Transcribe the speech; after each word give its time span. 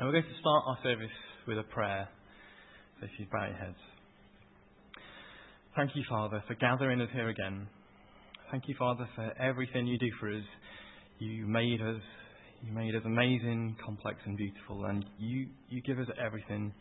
And 0.00 0.08
we're 0.08 0.14
going 0.14 0.32
to 0.32 0.40
start 0.40 0.64
our 0.66 0.78
service 0.82 1.12
with 1.46 1.58
a 1.58 1.62
prayer. 1.62 2.08
So 2.98 3.04
if 3.04 3.10
you 3.18 3.26
bow 3.30 3.46
your 3.46 3.54
heads. 3.54 3.76
Thank 5.76 5.90
you, 5.94 6.02
Father, 6.08 6.42
for 6.48 6.54
gathering 6.54 7.02
us 7.02 7.10
here 7.12 7.28
again. 7.28 7.68
Thank 8.50 8.66
you, 8.66 8.74
Father, 8.78 9.06
for 9.14 9.30
everything 9.38 9.86
you 9.86 9.98
do 9.98 10.06
for 10.18 10.34
us. 10.34 10.42
You 11.18 11.46
made 11.46 11.82
us, 11.82 12.00
you 12.62 12.72
made 12.72 12.94
us 12.94 13.02
amazing, 13.04 13.76
complex, 13.84 14.16
and 14.24 14.38
beautiful, 14.38 14.86
and 14.86 15.04
you, 15.18 15.48
you 15.68 15.82
give 15.82 15.98
us 15.98 16.08
everything. 16.18 16.72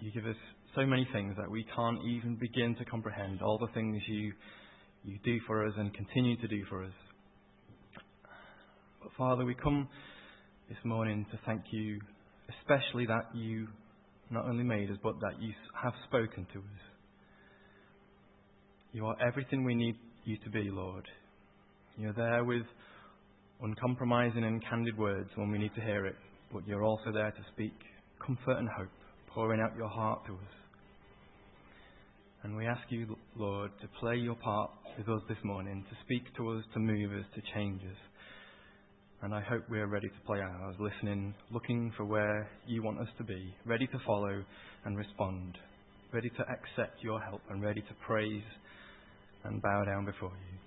You 0.00 0.12
give 0.12 0.24
us 0.24 0.36
so 0.74 0.86
many 0.86 1.06
things 1.12 1.34
that 1.36 1.50
we 1.50 1.66
can't 1.76 1.98
even 2.06 2.36
begin 2.36 2.74
to 2.76 2.86
comprehend. 2.86 3.42
All 3.42 3.58
the 3.58 3.72
things 3.74 4.02
you, 4.08 4.32
you 5.04 5.18
do 5.26 5.38
for 5.46 5.66
us 5.66 5.74
and 5.76 5.92
continue 5.92 6.38
to 6.38 6.48
do 6.48 6.64
for 6.70 6.84
us. 6.84 6.94
But 9.02 9.12
Father, 9.18 9.44
we 9.44 9.54
come 9.54 9.88
this 10.68 10.78
morning 10.84 11.26
to 11.30 11.38
thank 11.44 11.62
you, 11.70 12.00
especially 12.60 13.06
that 13.06 13.24
you 13.34 13.68
not 14.30 14.46
only 14.46 14.64
made 14.64 14.90
us, 14.90 14.96
but 15.02 15.14
that 15.20 15.40
you 15.40 15.52
have 15.82 15.92
spoken 16.08 16.46
to 16.52 16.58
us. 16.58 16.82
You 18.92 19.06
are 19.06 19.16
everything 19.20 19.64
we 19.64 19.74
need 19.74 19.96
you 20.24 20.38
to 20.44 20.50
be, 20.50 20.70
Lord. 20.70 21.06
You're 21.98 22.14
there 22.14 22.44
with 22.44 22.62
uncompromising 23.60 24.42
and 24.42 24.64
candid 24.68 24.96
words 24.96 25.28
when 25.34 25.50
we 25.50 25.58
need 25.58 25.74
to 25.74 25.80
hear 25.82 26.06
it, 26.06 26.16
but 26.52 26.66
you're 26.66 26.84
also 26.84 27.12
there 27.12 27.30
to 27.30 27.44
speak 27.52 27.74
comfort 28.24 28.58
and 28.58 28.68
hope, 28.76 28.88
pouring 29.28 29.60
out 29.60 29.76
your 29.76 29.88
heart 29.88 30.24
to 30.26 30.32
us. 30.32 30.54
And 32.42 32.56
we 32.56 32.66
ask 32.66 32.82
you, 32.88 33.16
Lord, 33.36 33.70
to 33.80 33.88
play 34.00 34.16
your 34.16 34.34
part 34.36 34.70
with 34.96 35.08
us 35.08 35.22
this 35.28 35.38
morning, 35.44 35.84
to 35.90 35.96
speak 36.04 36.34
to 36.36 36.50
us, 36.52 36.64
to 36.72 36.78
move 36.80 37.12
us, 37.12 37.24
to 37.34 37.42
change 37.54 37.82
us. 37.82 37.98
And 39.24 39.34
I 39.34 39.40
hope 39.40 39.64
we're 39.70 39.86
ready 39.86 40.08
to 40.08 40.26
play 40.26 40.38
ours, 40.38 40.76
listening, 40.78 41.34
looking 41.50 41.90
for 41.96 42.04
where 42.04 42.46
you 42.66 42.82
want 42.82 43.00
us 43.00 43.08
to 43.16 43.24
be, 43.24 43.54
ready 43.64 43.86
to 43.86 43.98
follow 44.04 44.44
and 44.84 44.98
respond, 44.98 45.56
ready 46.12 46.28
to 46.28 46.42
accept 46.42 47.02
your 47.02 47.18
help, 47.22 47.40
and 47.48 47.62
ready 47.62 47.80
to 47.80 47.94
praise 48.06 48.42
and 49.44 49.62
bow 49.62 49.82
down 49.86 50.04
before 50.04 50.28
you. 50.28 50.58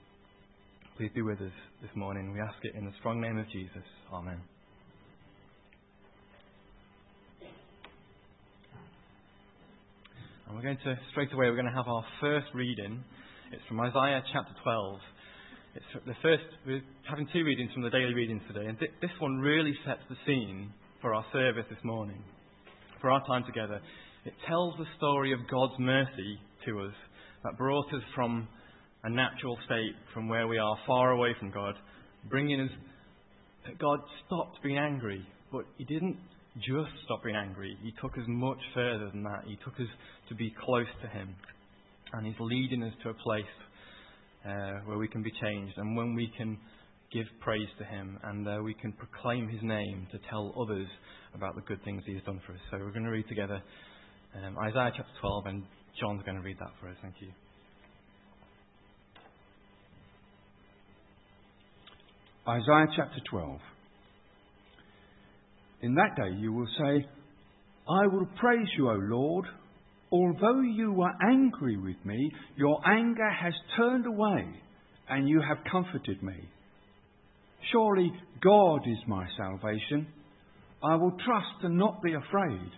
Please 0.98 1.12
be 1.14 1.22
with 1.22 1.40
us 1.40 1.52
this 1.84 1.92
morning. 1.95 2.34
We 2.34 2.40
ask 2.40 2.56
it 2.64 2.73
in 2.73 2.86
the 2.86 2.92
strong 2.98 3.22
name 3.22 3.38
of 3.38 3.45
Jesus. 3.52 3.86
Amen. 4.12 4.42
And 10.48 10.56
we're 10.56 10.64
going 10.64 10.80
to, 10.84 10.95
straight 11.12 11.32
away, 11.32 11.45
we're 11.45 11.62
going 11.62 11.67
to 11.67 11.78
have 11.78 11.88
our 11.88 12.06
first 12.20 12.48
reading. 12.56 13.04
It's 13.52 13.62
from 13.67 13.80
Isaiah 13.82 14.23
chapter 14.34 14.56
12. 14.64 15.00
It's 15.78 16.06
the 16.08 16.16
first, 16.23 16.42
we're 16.66 16.81
having 17.08 17.28
two 17.31 17.44
readings 17.44 17.72
from 17.72 17.83
the 17.83 17.92
daily 17.92 18.16
readings 18.16 18.42
today, 18.47 18.66
and 18.66 18.80
th- 18.80 18.89
this 19.00 19.11
one 19.20 19.38
really 19.38 19.73
sets 19.86 20.02
the 20.09 20.16
scene 20.25 20.73
for 21.02 21.14
our 21.14 21.23
service 21.31 21.66
this 21.70 21.78
morning, 21.83 22.17
for 23.00 23.11
our 23.11 23.23
time 23.28 23.44
together. 23.45 23.80
It 24.25 24.33
tells 24.48 24.73
the 24.80 24.88
story 24.98 25.33
of 25.33 25.39
God's 25.52 25.78
mercy 25.78 26.39
to 26.66 26.80
us 26.81 26.95
that 27.44 27.59
brought 27.59 27.86
us 27.94 28.02
from 28.16 28.48
a 29.03 29.09
natural 29.11 29.55
state, 29.67 29.94
from 30.16 30.28
where 30.28 30.48
we 30.48 30.58
are 30.58 30.75
far 30.88 31.11
away 31.11 31.36
from 31.38 31.52
God, 31.52 31.75
bringing 32.28 32.59
us. 32.59 32.72
that 33.67 33.78
God 33.78 34.00
stopped 34.25 34.58
being 34.64 34.80
angry, 34.80 35.23
but 35.52 35.66
He 35.78 35.86
didn't 35.86 36.17
just 36.55 36.89
stop 37.05 37.23
being 37.23 37.36
angry. 37.36 37.78
He 37.83 37.94
took 38.02 38.17
us 38.17 38.25
much 38.25 38.58
further 38.73 39.11
than 39.11 39.22
that. 39.22 39.44
He 39.45 39.58
took 39.58 39.75
us 39.75 39.94
to 40.30 40.33
be 40.33 40.52
close 40.59 40.89
to 41.03 41.08
Him. 41.08 41.36
And 42.14 42.25
He's 42.25 42.39
leading 42.39 42.81
us 42.81 42.94
to 43.03 43.09
a 43.09 43.14
place 43.14 43.45
uh, 44.48 44.80
where 44.86 44.98
we 44.98 45.08
can 45.08 45.22
be 45.22 45.31
changed 45.42 45.78
and 45.78 45.95
when 45.98 46.16
we 46.16 46.31
can 46.38 46.58
give 47.12 47.26
praise 47.42 47.67
to 47.78 47.86
Him 47.86 48.17
and 48.23 48.48
uh, 48.48 48.59
we 48.64 48.73
can 48.73 48.94
proclaim 48.94 49.48
His 49.50 49.62
name 49.62 50.08
to 50.12 50.20
tell 50.30 50.54
others 50.59 50.88
about 51.34 51.56
the 51.56 51.62
good 51.62 51.84
things 51.84 52.04
He 52.06 52.14
has 52.14 52.23
done 52.23 52.42
for 52.45 52.54
us. 52.54 52.59
So 52.72 52.78
we're 52.78 52.92
going 52.92 53.06
to 53.06 53.12
read 53.12 53.28
together 53.28 53.62
um, 54.36 54.58
Isaiah 54.59 54.92
chapter 54.95 55.12
12 55.22 55.45
and 55.48 55.64
John's 56.00 56.23
going 56.23 56.38
to 56.38 56.44
read 56.44 56.58
that 56.59 56.72
for 56.80 56.89
us. 56.89 56.95
Thank 57.02 57.16
you. 57.20 57.30
Isaiah 62.48 62.88
chapter 62.95 63.20
12. 63.30 63.60
In 65.82 65.95
that 65.95 66.16
day 66.16 66.36
you 66.39 66.54
will 66.54 66.67
say, 66.77 67.05
I 67.89 68.08
will 68.08 68.27
praise 68.39 68.67
you, 68.77 68.89
O 68.89 68.93
Lord. 68.93 69.45
Although 70.12 70.62
you 70.62 70.94
were 70.94 71.12
angry 71.30 71.78
with 71.78 71.98
me, 72.06 72.32
your 72.56 72.80
anger 72.88 73.30
has 73.30 73.54
turned 73.76 74.06
away, 74.06 74.48
and 75.10 75.28
you 75.28 75.42
have 75.42 75.58
comforted 75.70 76.23
me. 76.23 76.36
Surely 77.72 78.12
God 78.42 78.82
is 78.88 78.98
my 79.08 79.26
salvation. 79.38 80.08
I 80.84 80.96
will 80.96 81.12
trust 81.26 81.64
and 81.64 81.78
not 81.78 82.02
be 82.02 82.14
afraid. 82.14 82.72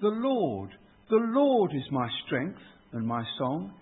The 0.00 0.08
Lord, 0.08 0.70
the 1.10 1.20
Lord 1.20 1.72
is 1.74 1.82
my 1.90 2.08
strength 2.26 2.60
and 2.92 3.06
my 3.06 3.22
song. 3.38 3.74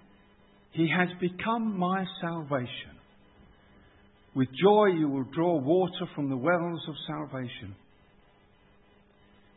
He 0.72 0.89
has 0.97 1.09
become 1.21 1.78
my 1.78 2.05
salvation. 2.21 2.99
With 4.34 4.49
joy 4.62 4.87
you 4.99 5.09
will 5.09 5.25
draw 5.34 5.60
water 5.60 6.06
from 6.15 6.28
the 6.28 6.37
wells 6.37 6.83
of 6.89 6.94
salvation. 7.06 7.75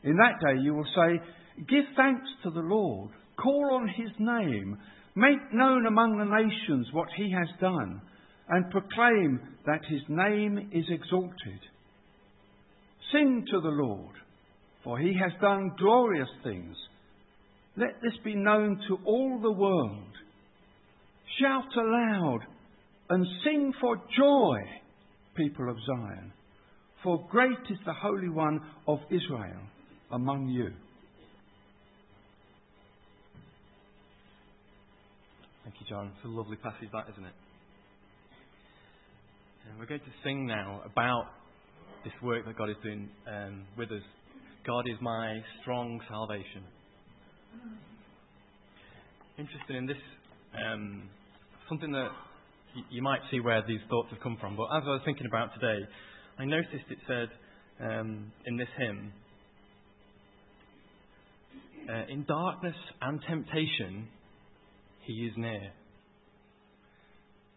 In 0.03 0.17
that 0.17 0.39
day 0.45 0.61
you 0.61 0.73
will 0.73 0.87
say, 0.95 1.19
Give 1.57 1.85
thanks 1.95 2.27
to 2.43 2.49
the 2.49 2.61
Lord, 2.61 3.11
call 3.41 3.73
on 3.73 3.87
his 3.87 4.11
name, 4.19 4.77
make 5.15 5.53
known 5.53 5.85
among 5.85 6.17
the 6.17 6.25
nations 6.25 6.87
what 6.91 7.09
he 7.15 7.31
has 7.31 7.47
done, 7.59 8.01
and 8.49 8.71
proclaim 8.71 9.39
that 9.65 9.81
his 9.87 10.01
name 10.09 10.69
is 10.71 10.85
exalted. 10.89 11.59
Sing 13.11 13.45
to 13.51 13.61
the 13.61 13.69
Lord, 13.69 14.15
for 14.83 14.97
he 14.99 15.13
has 15.13 15.31
done 15.39 15.71
glorious 15.77 16.29
things. 16.43 16.75
Let 17.77 18.01
this 18.01 18.13
be 18.23 18.35
known 18.35 18.79
to 18.87 18.97
all 19.05 19.39
the 19.41 19.51
world. 19.51 20.13
Shout 21.39 21.75
aloud 21.75 22.39
and 23.09 23.25
sing 23.43 23.73
for 23.79 23.97
joy, 24.17 24.57
people 25.35 25.69
of 25.69 25.77
Zion, 25.85 26.33
for 27.03 27.27
great 27.29 27.57
is 27.69 27.77
the 27.85 27.93
Holy 27.93 28.29
One 28.29 28.59
of 28.87 28.99
Israel 29.09 29.61
among 30.11 30.47
you. 30.47 30.71
You, 35.83 35.95
John. 35.95 36.11
It's 36.15 36.25
a 36.25 36.27
lovely 36.27 36.57
passage, 36.57 36.89
that, 36.91 37.05
isn't 37.11 37.25
it? 37.25 37.33
And 39.69 39.79
we're 39.79 39.85
going 39.85 40.01
to 40.01 40.13
sing 40.23 40.45
now 40.45 40.81
about 40.85 41.25
this 42.03 42.13
work 42.21 42.45
that 42.45 42.57
God 42.57 42.69
is 42.69 42.75
doing 42.83 43.09
um, 43.27 43.65
with 43.77 43.89
us. 43.91 44.01
God 44.65 44.85
is 44.87 44.97
my 45.01 45.39
strong 45.61 45.99
salvation. 46.09 46.63
Interesting 49.37 49.75
in 49.77 49.85
this, 49.85 49.97
um, 50.65 51.09
something 51.67 51.91
that 51.91 52.09
you 52.89 53.01
might 53.01 53.19
see 53.31 53.39
where 53.39 53.63
these 53.67 53.81
thoughts 53.89 54.09
have 54.11 54.21
come 54.21 54.37
from, 54.39 54.55
but 54.55 54.65
as 54.75 54.83
I 54.85 54.89
was 54.89 55.01
thinking 55.05 55.27
about 55.27 55.53
today, 55.53 55.79
I 56.39 56.45
noticed 56.45 56.85
it 56.89 56.97
said 57.07 57.29
um, 57.81 58.31
in 58.45 58.57
this 58.57 58.67
hymn, 58.77 59.13
uh, 61.89 62.11
in 62.11 62.25
darkness 62.25 62.75
and 63.01 63.19
temptation, 63.27 64.07
he 65.05 65.13
is 65.25 65.33
near. 65.37 65.71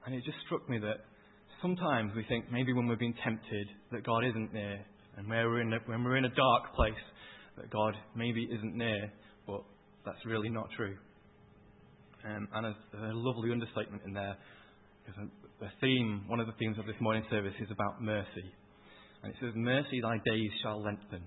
And 0.04 0.14
it 0.14 0.22
just 0.24 0.38
struck 0.46 0.68
me 0.68 0.78
that 0.78 1.04
sometimes 1.62 2.12
we 2.14 2.24
think 2.28 2.50
maybe 2.50 2.72
when 2.72 2.86
we're 2.86 2.96
being 2.96 3.14
tempted 3.24 3.68
that 3.92 4.04
God 4.04 4.24
isn't 4.24 4.52
near, 4.52 4.84
and 5.16 5.28
when 5.28 5.38
we're 5.38 5.60
in 5.60 5.72
a, 5.72 5.78
when 5.86 6.04
we're 6.04 6.16
in 6.16 6.24
a 6.24 6.34
dark 6.34 6.74
place 6.74 6.92
that 7.56 7.70
God 7.70 7.94
maybe 8.14 8.46
isn't 8.52 8.76
near, 8.76 9.12
but 9.46 9.62
that's 10.04 10.24
really 10.26 10.50
not 10.50 10.68
true. 10.76 10.96
Um, 12.24 12.48
and 12.54 12.66
a 12.66 12.74
lovely 13.14 13.52
understatement 13.52 14.02
in 14.06 14.12
there 14.12 14.36
because 15.06 15.30
the 15.60 15.70
theme, 15.80 16.24
one 16.26 16.40
of 16.40 16.46
the 16.46 16.52
themes 16.58 16.76
of 16.78 16.86
this 16.86 16.96
morning 17.00 17.24
service 17.30 17.54
is 17.60 17.68
about 17.70 18.02
mercy. 18.02 18.50
And 19.22 19.32
it 19.32 19.38
says, 19.40 19.52
Mercy 19.54 20.00
thy 20.02 20.18
days 20.24 20.50
shall 20.62 20.82
lengthen. 20.82 21.22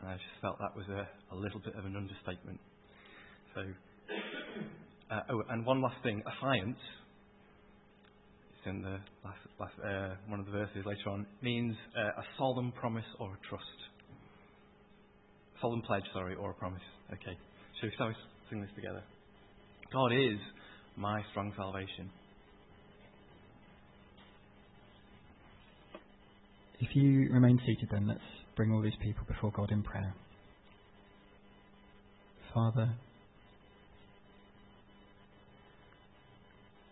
And 0.00 0.08
I 0.08 0.14
just 0.14 0.38
felt 0.40 0.56
that 0.58 0.74
was 0.76 0.86
a, 0.88 1.34
a 1.34 1.36
little 1.36 1.60
bit 1.60 1.74
of 1.76 1.84
an 1.84 1.96
understatement. 1.96 2.60
So, 3.54 3.62
uh, 5.10 5.20
oh, 5.30 5.42
and 5.50 5.66
one 5.66 5.82
last 5.82 5.96
thing, 6.02 6.22
affiance, 6.22 6.76
it's 8.52 8.66
in 8.66 8.82
the 8.82 8.98
last, 9.24 9.38
last 9.58 9.72
uh, 9.84 10.14
one 10.28 10.40
of 10.40 10.46
the 10.46 10.52
verses 10.52 10.84
later 10.86 11.10
on, 11.10 11.26
means 11.42 11.74
uh, 11.96 12.20
a 12.20 12.24
solemn 12.38 12.72
promise 12.72 13.04
or 13.18 13.28
a 13.28 13.48
trust. 13.48 13.64
Solemn 15.60 15.82
pledge, 15.82 16.04
sorry, 16.12 16.34
or 16.36 16.50
a 16.50 16.54
promise. 16.54 16.82
Okay. 17.12 17.36
So 17.80 17.88
shall 17.96 18.08
we 18.08 18.14
start 18.14 18.16
sing 18.50 18.60
this 18.60 18.70
together? 18.74 19.02
God 19.92 20.12
is 20.12 20.38
my 20.96 21.22
strong 21.30 21.52
salvation. 21.56 22.10
If 26.80 26.94
you 26.94 27.28
remain 27.30 27.58
seated, 27.66 27.88
then 27.90 28.06
let's 28.06 28.20
bring 28.56 28.72
all 28.72 28.80
these 28.80 28.92
people 29.02 29.24
before 29.26 29.50
God 29.50 29.70
in 29.70 29.82
prayer. 29.82 30.14
Father, 32.54 32.94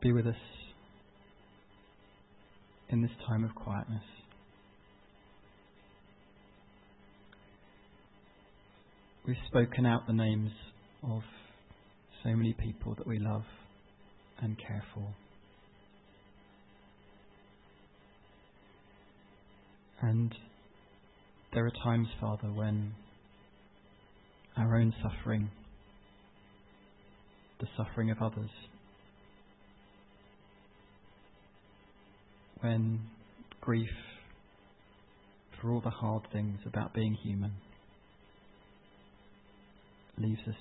be 0.00 0.12
with 0.12 0.26
us 0.26 0.34
in 2.88 3.02
this 3.02 3.10
time 3.26 3.44
of 3.44 3.54
quietness. 3.54 4.02
We've 9.26 9.36
spoken 9.48 9.84
out 9.84 10.06
the 10.06 10.12
names 10.12 10.52
of 11.02 11.22
so 12.22 12.30
many 12.30 12.54
people 12.54 12.94
that 12.96 13.06
we 13.06 13.18
love 13.18 13.44
and 14.40 14.56
care 14.58 14.84
for. 14.94 15.14
And 20.00 20.32
there 21.52 21.66
are 21.66 21.72
times, 21.84 22.06
Father, 22.20 22.48
when 22.48 22.92
our 24.56 24.76
own 24.76 24.94
suffering, 25.02 25.50
the 27.60 27.66
suffering 27.76 28.10
of 28.10 28.18
others, 28.22 28.50
when 32.60 33.00
grief 33.60 33.88
for 35.60 35.70
all 35.70 35.80
the 35.80 35.90
hard 35.90 36.22
things 36.32 36.58
about 36.66 36.94
being 36.94 37.14
human 37.14 37.52
leaves 40.18 40.40
us 40.48 40.54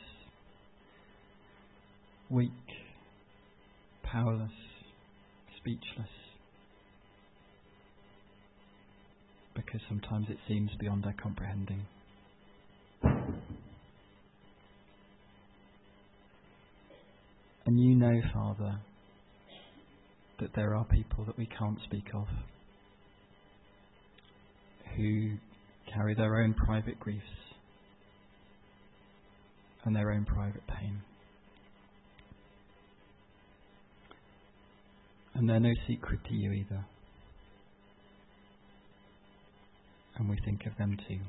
weak, 2.30 2.52
powerless, 4.04 4.52
speechless, 5.58 6.10
because 9.56 9.82
sometimes 9.88 10.28
it 10.30 10.38
seems 10.48 10.70
beyond 10.80 11.06
our 11.06 11.16
comprehending. 11.22 11.86
And 17.66 17.80
you 17.80 17.96
know, 17.96 18.22
Father, 18.34 18.80
that 20.40 20.54
there 20.56 20.76
are 20.76 20.86
people 20.86 21.26
that 21.26 21.38
we 21.38 21.48
can't 21.48 21.80
speak 21.84 22.08
of 22.14 22.28
who 24.96 25.32
carry 25.92 26.16
their 26.16 26.42
own 26.42 26.54
private 26.54 27.00
griefs 27.00 27.24
and 29.84 29.96
their 29.96 30.12
own 30.12 30.26
private 30.26 30.66
pain. 30.68 31.02
And 35.34 35.48
they're 35.48 35.60
no 35.60 35.74
secret 35.88 36.20
to 36.28 36.34
you 36.34 36.52
either. 36.52 36.86
And 40.18 40.30
we 40.30 40.38
think 40.44 40.66
of 40.66 40.76
them 40.78 40.98
too. 41.08 41.20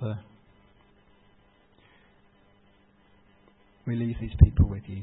Father, 0.00 0.18
we 3.86 3.96
leave 3.96 4.16
these 4.20 4.34
people 4.42 4.66
with 4.66 4.82
you. 4.86 5.02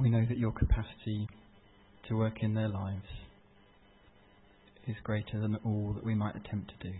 We 0.00 0.10
know 0.10 0.24
that 0.28 0.38
your 0.38 0.52
capacity 0.52 1.28
to 2.08 2.16
work 2.16 2.42
in 2.42 2.54
their 2.54 2.68
lives 2.68 3.06
is 4.88 4.96
greater 5.04 5.40
than 5.40 5.56
all 5.64 5.92
that 5.94 6.04
we 6.04 6.14
might 6.14 6.34
attempt 6.34 6.72
to 6.80 6.88
do. 6.90 6.94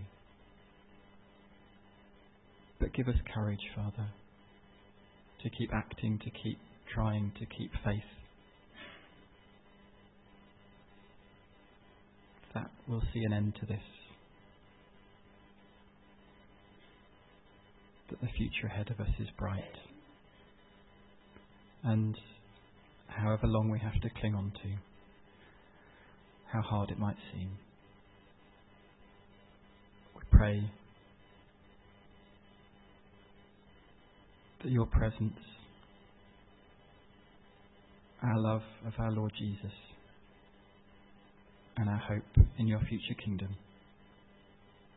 But 2.79 2.93
give 2.93 3.07
us 3.09 3.15
courage, 3.33 3.69
Father, 3.75 4.07
to 5.41 5.49
keep 5.49 5.73
acting, 5.73 6.19
to 6.19 6.29
keep 6.29 6.59
trying, 6.93 7.33
to 7.39 7.45
keep 7.45 7.71
faith. 7.83 8.03
That 12.53 12.69
we'll 12.87 13.03
see 13.13 13.23
an 13.23 13.33
end 13.33 13.55
to 13.59 13.65
this. 13.65 13.81
That 18.09 18.21
the 18.21 18.27
future 18.37 18.67
ahead 18.67 18.89
of 18.91 18.99
us 18.99 19.11
is 19.19 19.27
bright. 19.37 19.63
And 21.83 22.15
however 23.07 23.47
long 23.47 23.69
we 23.69 23.79
have 23.79 23.99
to 24.01 24.09
cling 24.19 24.35
on 24.35 24.51
to, 24.63 24.69
how 26.51 26.61
hard 26.61 26.91
it 26.91 26.99
might 26.99 27.17
seem, 27.33 27.49
we 30.15 30.21
pray 30.31 30.69
that 34.63 34.71
your 34.71 34.85
presence, 34.85 35.39
our 38.21 38.39
love 38.39 38.61
of 38.85 38.93
our 38.99 39.11
Lord 39.11 39.33
Jesus, 39.37 39.73
and 41.77 41.89
our 41.89 41.97
hope 41.97 42.45
in 42.57 42.67
your 42.67 42.79
future 42.81 43.15
kingdom 43.23 43.55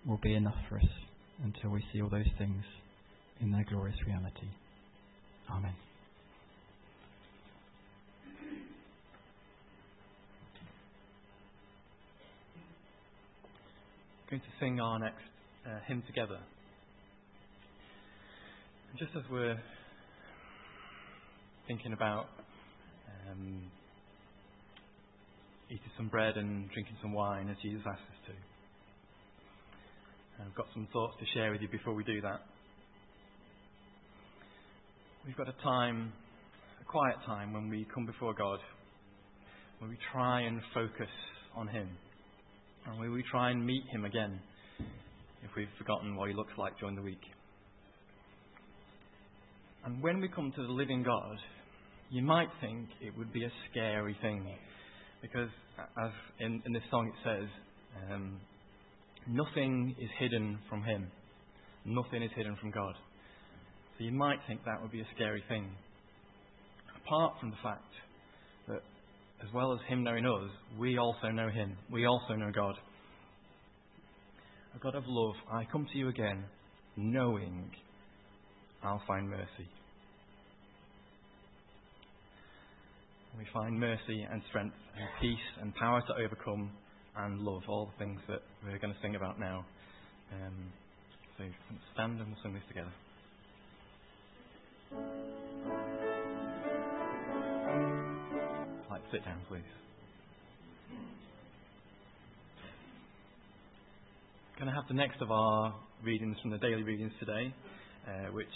will 0.06 0.20
be 0.22 0.34
enough 0.34 0.56
for 0.68 0.78
us 0.78 0.88
until 1.44 1.70
we 1.70 1.84
see 1.92 2.00
all 2.00 2.08
those 2.08 2.30
things 2.38 2.62
in 3.40 3.50
their 3.52 3.64
glorious 3.68 3.96
reality. 4.06 4.48
Amen. 5.50 5.74
going 14.28 14.42
to 14.42 14.48
sing 14.58 14.80
our 14.80 14.98
next 14.98 15.22
uh, 15.64 15.78
hymn 15.86 16.02
together. 16.04 16.38
Just 18.98 19.12
as 19.16 19.22
we're 19.30 19.56
thinking 21.68 21.92
about 21.92 22.26
um, 23.30 23.62
eating 25.68 25.90
some 25.96 26.08
bread 26.08 26.36
and 26.36 26.70
drinking 26.72 26.96
some 27.02 27.12
wine 27.12 27.48
as 27.48 27.56
Jesus 27.62 27.82
asked 27.86 28.00
us 28.00 28.20
to, 28.26 28.32
I've 30.44 30.54
got 30.54 30.66
some 30.74 30.86
thoughts 30.92 31.14
to 31.18 31.26
share 31.34 31.50
with 31.52 31.62
you 31.62 31.68
before 31.68 31.94
we 31.94 32.04
do 32.04 32.20
that. 32.20 32.40
We've 35.26 35.36
got 35.36 35.48
a 35.48 35.62
time, 35.62 36.12
a 36.80 36.84
quiet 36.84 37.16
time, 37.26 37.52
when 37.52 37.68
we 37.68 37.86
come 37.92 38.06
before 38.06 38.34
God, 38.34 38.58
when 39.78 39.90
we 39.90 39.98
try 40.12 40.42
and 40.42 40.60
focus 40.72 41.10
on 41.56 41.68
Him 41.68 41.88
and 42.86 43.00
we, 43.00 43.08
we 43.08 43.24
try 43.30 43.50
and 43.50 43.64
meet 43.64 43.82
him 43.90 44.04
again 44.04 44.38
if 45.42 45.50
we've 45.56 45.68
forgotten 45.78 46.16
what 46.16 46.28
he 46.28 46.34
looks 46.34 46.52
like 46.56 46.78
during 46.78 46.94
the 46.94 47.02
week. 47.02 47.20
And 49.84 50.02
when 50.02 50.20
we 50.20 50.28
come 50.28 50.52
to 50.54 50.62
the 50.62 50.72
living 50.72 51.02
God, 51.02 51.36
you 52.10 52.22
might 52.22 52.48
think 52.60 52.88
it 53.00 53.16
would 53.16 53.32
be 53.32 53.44
a 53.44 53.50
scary 53.70 54.16
thing. 54.22 54.46
Because, 55.22 55.48
as 55.78 56.10
in, 56.40 56.62
in 56.66 56.72
this 56.72 56.82
song 56.90 57.08
it 57.08 57.28
says, 57.28 57.48
um, 58.10 58.40
nothing 59.26 59.94
is 60.00 60.08
hidden 60.18 60.58
from 60.68 60.82
him, 60.82 61.10
nothing 61.84 62.22
is 62.22 62.30
hidden 62.36 62.56
from 62.60 62.70
God. 62.70 62.94
So 63.98 64.04
you 64.04 64.12
might 64.12 64.38
think 64.46 64.60
that 64.64 64.80
would 64.82 64.92
be 64.92 65.00
a 65.00 65.06
scary 65.14 65.42
thing. 65.48 65.70
Apart 67.04 67.34
from 67.40 67.50
the 67.50 67.56
fact 67.62 67.92
that 68.68 68.82
as 69.42 69.52
well 69.54 69.72
as 69.72 69.78
Him 69.88 70.02
knowing 70.02 70.26
us, 70.26 70.50
we 70.78 70.98
also 70.98 71.28
know 71.28 71.48
Him. 71.48 71.76
We 71.90 72.06
also 72.06 72.34
know 72.34 72.50
God. 72.54 72.74
A 74.74 74.78
God 74.78 74.94
of 74.94 75.04
love, 75.06 75.34
I 75.50 75.64
come 75.70 75.86
to 75.92 75.98
you 75.98 76.08
again, 76.08 76.44
knowing 76.96 77.70
I'll 78.82 79.02
find 79.06 79.28
mercy. 79.28 79.68
We 83.38 83.44
find 83.52 83.78
mercy 83.78 84.26
and 84.30 84.40
strength 84.48 84.76
and 84.96 85.08
peace 85.20 85.46
and 85.60 85.74
power 85.74 86.02
to 86.08 86.14
overcome 86.24 86.70
and 87.18 87.40
love, 87.40 87.62
all 87.68 87.86
the 87.92 88.04
things 88.04 88.20
that 88.28 88.40
we're 88.64 88.78
going 88.78 88.94
to 88.94 89.00
sing 89.02 89.14
about 89.14 89.38
now. 89.38 89.64
Um, 90.32 90.72
so 91.36 91.44
stand 91.92 92.18
and 92.18 92.28
we'll 92.28 92.42
sing 92.42 92.54
this 92.54 92.62
together. 92.68 92.92
Like, 98.90 99.02
sit 99.12 99.24
down, 99.24 99.40
please. 99.48 99.62
Going 104.58 104.68
to 104.68 104.74
have 104.74 104.88
the 104.88 104.94
next 104.94 105.20
of 105.20 105.30
our 105.30 105.74
readings 106.02 106.38
from 106.40 106.50
the 106.50 106.58
daily 106.58 106.82
readings 106.82 107.12
today, 107.20 107.54
uh, 108.08 108.32
which 108.32 108.46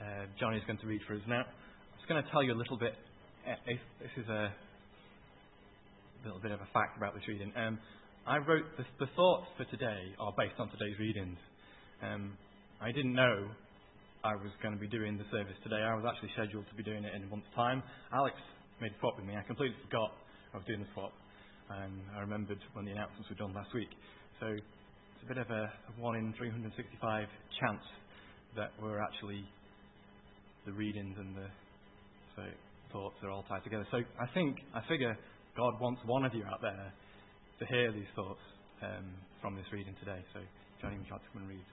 uh, 0.00 0.26
Johnny 0.40 0.56
is 0.56 0.64
going 0.66 0.78
to 0.80 0.86
read 0.86 1.00
for 1.06 1.14
us 1.14 1.20
now. 1.28 1.42
I'm 1.42 1.98
just 1.98 2.08
going 2.08 2.22
to 2.22 2.28
tell 2.32 2.42
you 2.42 2.52
a 2.52 2.58
little 2.58 2.76
bit. 2.76 2.94
Uh, 3.42 3.58
this 3.66 4.14
is 4.22 4.28
a 4.30 4.54
little 6.22 6.38
bit 6.38 6.54
of 6.54 6.62
a 6.62 6.68
fact 6.70 6.94
about 6.96 7.10
this 7.10 7.26
reading. 7.26 7.50
Um, 7.58 7.74
I 8.22 8.38
wrote 8.38 8.70
the, 8.78 8.86
the, 9.02 9.10
thoughts 9.18 9.50
for 9.58 9.66
today 9.66 10.14
are 10.22 10.30
based 10.38 10.54
on 10.62 10.70
today's 10.70 10.94
readings. 11.02 11.38
Um, 12.06 12.38
I 12.78 12.94
didn't 12.94 13.18
know 13.18 13.50
I 14.22 14.38
was 14.38 14.54
going 14.62 14.74
to 14.74 14.80
be 14.80 14.86
doing 14.86 15.18
the 15.18 15.26
service 15.34 15.58
today. 15.66 15.82
I 15.82 15.90
was 15.98 16.06
actually 16.06 16.30
scheduled 16.38 16.70
to 16.70 16.76
be 16.78 16.86
doing 16.86 17.02
it 17.02 17.10
in 17.18 17.26
a 17.26 17.26
month's 17.26 17.50
time. 17.58 17.82
Alex 18.14 18.38
made 18.78 18.94
a 18.94 18.98
swap 19.02 19.18
with 19.18 19.26
me. 19.26 19.34
I 19.34 19.42
completely 19.42 19.74
forgot 19.90 20.14
I 20.54 20.62
was 20.62 20.66
doing 20.70 20.86
the 20.86 20.90
swap. 20.94 21.10
And 21.82 21.98
I 22.14 22.22
remembered 22.22 22.62
when 22.78 22.86
the 22.86 22.94
announcements 22.94 23.26
were 23.26 23.42
done 23.42 23.50
last 23.58 23.74
week. 23.74 23.90
So 24.38 24.54
it's 24.54 25.22
a 25.26 25.28
bit 25.34 25.42
of 25.42 25.50
a, 25.50 25.66
a 25.66 25.92
1 25.98 26.14
in 26.14 26.30
365 26.38 27.26
chance 27.58 27.82
that 28.54 28.70
we're 28.78 29.02
actually 29.02 29.42
the 30.62 30.72
readings 30.78 31.18
and 31.18 31.34
the 31.34 31.50
so 32.38 32.46
thoughts 32.92 33.16
are 33.22 33.30
all 33.30 33.44
tied 33.48 33.64
together. 33.64 33.86
So 33.90 33.98
I 34.20 34.26
think, 34.34 34.58
I 34.74 34.80
figure 34.88 35.16
God 35.56 35.80
wants 35.80 36.00
one 36.06 36.24
of 36.24 36.34
you 36.34 36.44
out 36.44 36.60
there 36.62 36.92
to 37.58 37.66
hear 37.66 37.92
these 37.92 38.08
thoughts 38.14 38.40
um, 38.82 39.12
from 39.40 39.56
this 39.56 39.66
reading 39.72 39.94
today. 40.00 40.20
So 40.32 40.40
Johnny, 40.80 40.96
would 40.98 41.06
you 41.06 41.12
come 41.12 41.42
and 41.42 41.48
read? 41.48 41.64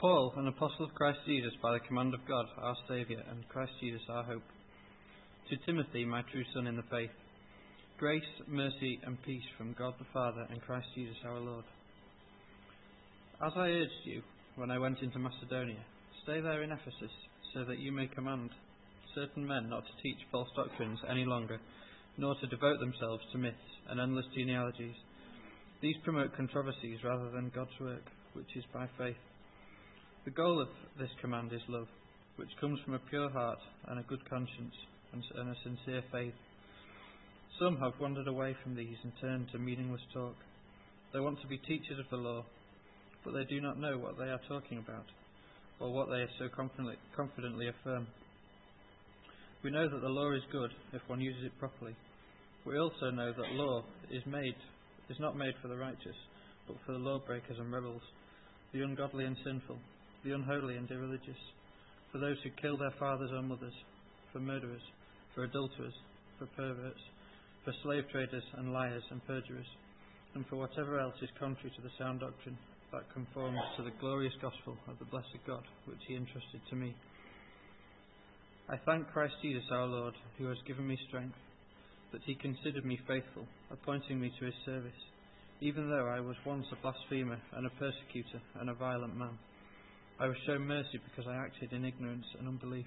Paul, 0.00 0.32
an 0.36 0.48
apostle 0.48 0.86
of 0.86 0.94
Christ 0.94 1.18
Jesus, 1.26 1.52
by 1.62 1.74
the 1.74 1.80
command 1.80 2.14
of 2.14 2.20
God, 2.26 2.46
our 2.56 2.74
Saviour, 2.88 3.20
and 3.30 3.46
Christ 3.50 3.72
Jesus, 3.80 4.00
our 4.08 4.24
hope. 4.24 4.42
To 5.50 5.56
Timothy, 5.66 6.06
my 6.06 6.22
true 6.32 6.44
son 6.54 6.66
in 6.66 6.76
the 6.76 6.88
faith, 6.90 7.10
grace, 7.98 8.22
mercy, 8.48 8.98
and 9.04 9.22
peace 9.24 9.44
from 9.58 9.74
God 9.78 9.92
the 9.98 10.06
Father 10.10 10.46
and 10.48 10.62
Christ 10.62 10.86
Jesus 10.94 11.16
our 11.26 11.38
Lord. 11.38 11.64
As 13.44 13.52
I 13.56 13.68
urged 13.68 14.04
you 14.04 14.22
when 14.56 14.70
I 14.70 14.78
went 14.78 15.02
into 15.02 15.18
Macedonia, 15.18 15.84
stay 16.22 16.40
there 16.40 16.62
in 16.62 16.72
Ephesus, 16.72 17.12
so 17.54 17.64
that 17.64 17.78
you 17.78 17.92
may 17.92 18.06
command 18.06 18.50
certain 19.14 19.46
men 19.46 19.68
not 19.68 19.84
to 19.84 20.02
teach 20.02 20.18
false 20.30 20.48
doctrines 20.54 20.98
any 21.10 21.24
longer, 21.24 21.58
nor 22.16 22.34
to 22.40 22.46
devote 22.46 22.78
themselves 22.78 23.22
to 23.32 23.38
myths 23.38 23.56
and 23.88 24.00
endless 24.00 24.26
genealogies. 24.34 24.94
These 25.80 25.96
promote 26.04 26.36
controversies 26.36 27.02
rather 27.02 27.30
than 27.30 27.50
God's 27.54 27.78
work, 27.80 28.04
which 28.34 28.54
is 28.56 28.64
by 28.72 28.86
faith. 28.98 29.16
The 30.24 30.30
goal 30.30 30.60
of 30.60 30.68
this 30.98 31.10
command 31.20 31.52
is 31.52 31.62
love, 31.68 31.88
which 32.36 32.50
comes 32.60 32.78
from 32.84 32.94
a 32.94 32.98
pure 33.10 33.30
heart 33.30 33.58
and 33.88 33.98
a 33.98 34.04
good 34.04 34.28
conscience 34.28 34.74
and, 35.12 35.24
a 35.48 35.54
sincere 35.64 36.02
faith. 36.12 36.34
Some 37.58 37.78
have 37.78 37.98
wandered 38.00 38.28
away 38.28 38.54
from 38.62 38.76
these 38.76 38.96
and 39.02 39.12
turned 39.20 39.48
to 39.52 39.58
meaningless 39.58 40.02
talk. 40.12 40.36
They 41.12 41.20
want 41.20 41.40
to 41.40 41.48
be 41.48 41.58
teachers 41.58 41.98
of 41.98 42.06
the 42.10 42.16
law, 42.16 42.44
but 43.24 43.34
they 43.34 43.44
do 43.44 43.60
not 43.60 43.80
know 43.80 43.98
what 43.98 44.18
they 44.18 44.30
are 44.30 44.40
talking 44.48 44.78
about, 44.78 45.06
or 45.80 45.90
what 45.90 46.08
they 46.08 46.24
so 46.38 46.48
confidently, 46.54 46.96
confidently 47.16 47.68
affirm. 47.68 48.06
We 49.64 49.70
know 49.70 49.88
that 49.88 50.00
the 50.00 50.08
law 50.08 50.32
is 50.32 50.42
good 50.52 50.70
if 50.92 51.02
one 51.06 51.20
uses 51.20 51.44
it 51.44 51.58
properly. 51.58 51.96
We 52.64 52.78
also 52.78 53.10
know 53.10 53.32
that 53.32 53.52
law 53.52 53.82
is 54.10 54.22
made 54.26 54.54
is 55.08 55.18
not 55.18 55.36
made 55.36 55.54
for 55.60 55.68
the 55.68 55.76
righteous, 55.76 56.14
but 56.68 56.76
for 56.86 56.92
the 56.92 56.98
lawbreakers 56.98 57.58
and 57.58 57.72
rebels, 57.72 58.02
the 58.72 58.82
ungodly 58.82 59.24
and 59.24 59.36
sinful, 59.44 59.76
the 60.24 60.32
unholy 60.32 60.76
and 60.76 60.88
irreligious, 60.88 61.40
for 62.12 62.18
those 62.18 62.36
who 62.44 62.50
kill 62.62 62.76
their 62.76 62.94
fathers 62.98 63.30
or 63.32 63.42
mothers, 63.42 63.74
for 64.32 64.38
murderers, 64.38 64.82
for 65.34 65.42
adulterers, 65.44 65.94
for 66.38 66.46
perverts, 66.54 67.00
for 67.64 67.74
slave 67.82 68.04
traders 68.12 68.44
and 68.58 68.72
liars 68.72 69.02
and 69.10 69.26
perjurers, 69.26 69.66
and 70.34 70.46
for 70.46 70.56
whatever 70.56 71.00
else 71.00 71.14
is 71.22 71.28
contrary 71.40 71.72
to 71.74 71.82
the 71.82 71.90
sound 71.98 72.20
doctrine 72.20 72.56
that 72.92 73.12
conforms 73.14 73.58
to 73.76 73.84
the 73.84 73.94
glorious 74.00 74.34
gospel 74.42 74.76
of 74.88 74.98
the 74.98 75.04
blessed 75.06 75.38
God 75.46 75.62
which 75.86 76.02
He 76.08 76.16
entrusted 76.16 76.60
to 76.70 76.76
me. 76.76 76.94
I 78.68 78.76
thank 78.86 79.08
Christ 79.10 79.34
Jesus 79.42 79.62
our 79.70 79.86
Lord, 79.86 80.14
who 80.38 80.46
has 80.46 80.58
given 80.66 80.86
me 80.86 80.98
strength, 81.08 81.36
that 82.12 82.22
He 82.26 82.34
considered 82.34 82.84
me 82.84 82.98
faithful, 83.06 83.46
appointing 83.70 84.20
me 84.20 84.32
to 84.38 84.46
His 84.46 84.54
service, 84.66 85.00
even 85.60 85.88
though 85.88 86.06
I 86.06 86.20
was 86.20 86.36
once 86.44 86.66
a 86.72 86.82
blasphemer 86.82 87.38
and 87.54 87.66
a 87.66 87.70
persecutor 87.70 88.42
and 88.60 88.70
a 88.70 88.74
violent 88.74 89.16
man. 89.16 89.38
I 90.18 90.26
was 90.26 90.36
shown 90.46 90.66
mercy 90.66 90.98
because 91.04 91.30
I 91.30 91.36
acted 91.36 91.72
in 91.72 91.84
ignorance 91.84 92.26
and 92.38 92.48
unbelief. 92.48 92.86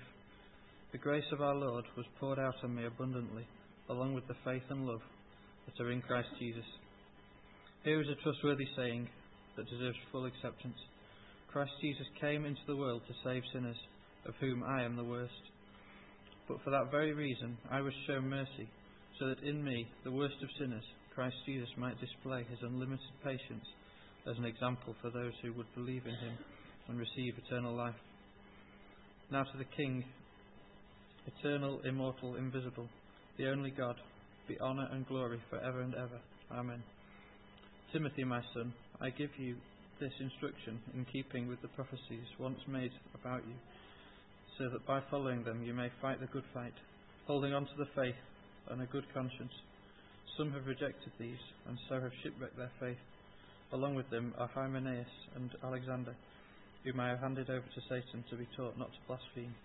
The 0.91 0.98
grace 1.00 1.25
of 1.31 1.41
our 1.41 1.55
Lord 1.55 1.86
was 1.98 2.05
poured 2.19 2.39
out 2.39 2.55
on 2.63 2.75
me 2.75 2.86
abundantly, 2.86 3.48
along 3.89 4.13
with 4.13 4.27
the 4.27 4.36
faith 4.45 4.63
and 4.69 4.86
love 4.86 5.01
that 5.65 5.83
are 5.83 5.91
in 5.91 6.01
Christ 6.01 6.27
Jesus. 6.39 6.65
Here 7.83 8.01
is 8.01 8.07
a 8.07 8.22
trustworthy 8.22 8.67
saying 8.77 9.07
that 9.55 9.69
deserves 9.69 9.98
full 10.12 10.25
acceptance 10.25 10.77
Christ 11.53 11.72
Jesus 11.81 12.07
came 12.19 12.45
into 12.45 12.65
the 12.65 12.75
world 12.75 13.03
to 13.07 13.13
save 13.24 13.43
sinners, 13.53 13.77
of 14.25 14.33
whom 14.39 14.63
I 14.63 14.81
am 14.83 14.95
the 14.95 15.03
worst. 15.03 15.31
But 16.48 16.57
for 16.63 16.72
that 16.72 16.89
very 16.89 17.13
reason 17.13 17.60
I 17.69 17.79
was 17.79 17.93
shown 18.07 18.27
mercy, 18.27 18.67
so 19.19 19.27
that 19.27 19.43
in 19.43 19.63
me, 19.63 19.88
the 20.03 20.12
worst 20.12 20.33
of 20.41 20.50
sinners, 20.57 20.83
Christ 21.13 21.36
Jesus 21.45 21.69
might 21.77 22.01
display 22.01 22.43
his 22.50 22.57
unlimited 22.63 23.05
patience 23.24 23.65
as 24.27 24.36
an 24.39 24.45
example 24.45 24.95
for 25.00 25.12
those 25.12 25.33
who 25.43 25.53
would 25.53 25.72
believe 25.75 26.07
in 26.07 26.15
him 26.15 26.38
and 26.88 26.98
receive 26.98 27.36
eternal 27.38 27.75
life. 27.75 28.01
Now 29.31 29.43
to 29.43 29.57
the 29.60 29.69
King, 29.77 30.03
eternal, 31.27 31.81
immortal, 31.86 32.36
invisible, 32.36 32.89
the 33.38 33.48
only 33.50 33.69
God, 33.69 33.95
be 34.48 34.60
honour 34.60 34.89
and 34.91 35.07
glory 35.07 35.39
for 35.51 35.60
ever 35.60 35.81
and 35.81 35.93
ever. 35.93 36.19
Amen. 36.51 36.81
Timothy, 37.91 38.24
my 38.24 38.41
son, 38.55 38.74
I 39.03 39.10
give 39.10 39.29
you 39.38 39.55
this 40.00 40.13
instruction 40.19 40.79
in 40.95 41.05
keeping 41.12 41.48
with 41.48 41.62
the 41.62 41.67
prophecies 41.69 42.25
once 42.39 42.60
made 42.67 42.91
about 43.13 43.43
you, 43.45 43.55
so 44.57 44.69
that 44.69 44.88
by 44.88 45.01
following 45.12 45.43
them 45.43 45.63
you 45.63 45.74
may 45.74 45.89
fight 46.01 46.19
the 46.19 46.27
good 46.27 46.45
fight, 46.53 46.74
holding 47.27 47.53
on 47.53 47.65
to 47.65 47.75
the 47.77 47.88
faith 47.95 48.15
and 48.69 48.81
a 48.81 48.86
good 48.86 49.05
conscience. 49.13 49.53
Some 50.38 50.51
have 50.53 50.65
rejected 50.65 51.12
these, 51.19 51.43
and 51.67 51.77
so 51.89 52.00
have 52.00 52.12
shipwrecked 52.24 52.57
their 52.57 52.72
faith. 52.79 52.98
Along 53.74 53.93
with 53.93 54.10
them 54.10 54.33
are 54.38 54.48
Hymenaeus 54.48 55.05
and 55.36 55.51
Alexander 55.63 56.15
whom 56.83 57.00
I 57.00 57.10
have 57.10 57.19
handed 57.19 57.50
over 57.50 57.62
to 57.63 57.81
Satan 57.88 58.24
to 58.29 58.36
be 58.36 58.48
taught 58.57 58.77
not 58.77 58.91
to 58.91 58.98
blaspheme. 59.07 59.55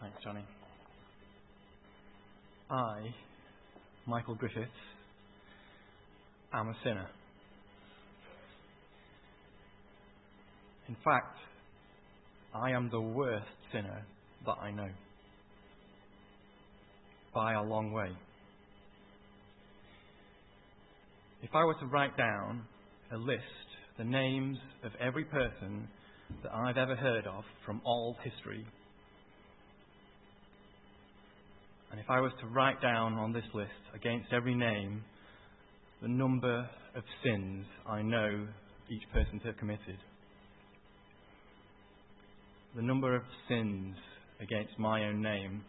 Thanks, 0.00 0.16
Johnny. 0.22 0.44
I, 2.70 3.14
Michael 4.06 4.34
Griffiths, 4.34 4.68
am 6.52 6.68
a 6.68 6.74
sinner. 6.82 7.08
In 10.88 10.96
fact, 11.04 11.36
I 12.54 12.70
am 12.70 12.88
the 12.90 13.00
worst 13.00 13.46
sinner 13.72 14.04
that 14.46 14.56
I 14.60 14.70
know. 14.70 14.88
By 17.34 17.54
a 17.54 17.62
long 17.62 17.92
way. 17.92 18.10
If 21.42 21.50
I 21.54 21.64
were 21.64 21.74
to 21.74 21.86
write 21.86 22.16
down 22.16 22.62
a 23.12 23.16
list 23.16 23.42
the 23.98 24.04
names 24.04 24.58
of 24.84 24.92
every 25.00 25.24
person 25.24 25.88
that 26.42 26.52
I've 26.52 26.76
ever 26.76 26.94
heard 26.94 27.26
of 27.26 27.44
from 27.66 27.80
all 27.84 28.16
history. 28.22 28.64
And 31.90 32.00
if 32.00 32.06
I 32.08 32.20
was 32.20 32.32
to 32.40 32.46
write 32.46 32.80
down 32.80 33.14
on 33.14 33.32
this 33.32 33.44
list 33.54 33.70
against 33.94 34.32
every 34.32 34.54
name 34.54 35.02
the 36.00 36.08
number 36.08 36.68
of 36.94 37.02
sins 37.24 37.66
I 37.88 38.02
know 38.02 38.46
each 38.90 39.02
person 39.12 39.40
to 39.40 39.46
have 39.46 39.56
committed, 39.56 39.98
the 42.76 42.82
number 42.82 43.16
of 43.16 43.22
sins 43.48 43.96
against 44.40 44.78
my 44.78 45.04
own 45.04 45.20
name 45.20 45.62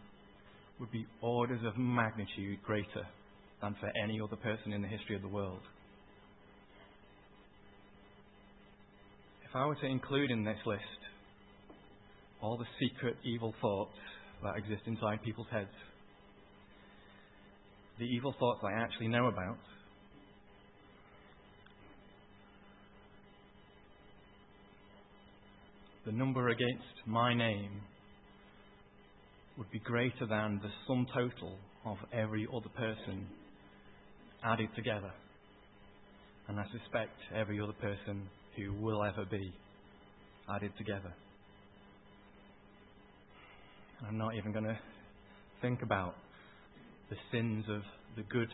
would 0.78 0.90
be 0.92 1.04
orders 1.20 1.60
of 1.66 1.76
magnitude 1.76 2.62
greater 2.64 3.06
than 3.60 3.74
for 3.80 3.90
any 4.02 4.20
other 4.20 4.36
person 4.36 4.72
in 4.72 4.82
the 4.82 4.88
history 4.88 5.16
of 5.16 5.22
the 5.22 5.28
world. 5.28 5.60
If 9.48 9.56
I 9.56 9.66
were 9.66 9.74
to 9.74 9.86
include 9.86 10.30
in 10.30 10.44
this 10.44 10.58
list 10.64 10.82
all 12.40 12.56
the 12.56 12.64
secret 12.80 13.16
evil 13.24 13.52
thoughts 13.60 13.96
that 14.44 14.56
exist 14.56 14.82
inside 14.86 15.22
people's 15.24 15.48
heads, 15.50 15.68
the 17.98 18.06
evil 18.06 18.34
thoughts 18.38 18.60
I 18.62 18.72
actually 18.80 19.08
know 19.08 19.26
about, 19.26 19.58
the 26.10 26.16
number 26.16 26.48
against 26.48 27.06
my 27.06 27.32
name 27.32 27.70
would 29.56 29.70
be 29.70 29.78
greater 29.78 30.26
than 30.28 30.58
the 30.60 30.70
sum 30.84 31.06
total 31.14 31.56
of 31.84 31.98
every 32.12 32.48
other 32.52 32.68
person 32.70 33.28
added 34.44 34.68
together. 34.74 35.12
And 36.48 36.58
I 36.58 36.64
suspect 36.72 37.16
every 37.32 37.60
other 37.60 37.74
person 37.74 38.28
who 38.56 38.72
will 38.72 39.04
ever 39.04 39.24
be 39.24 39.54
added 40.52 40.72
together. 40.76 41.14
I'm 44.04 44.18
not 44.18 44.34
even 44.34 44.50
going 44.50 44.64
to 44.64 44.78
think 45.62 45.80
about 45.82 46.16
the 47.08 47.16
sins 47.30 47.66
of 47.68 47.82
the 48.16 48.24
good 48.24 48.48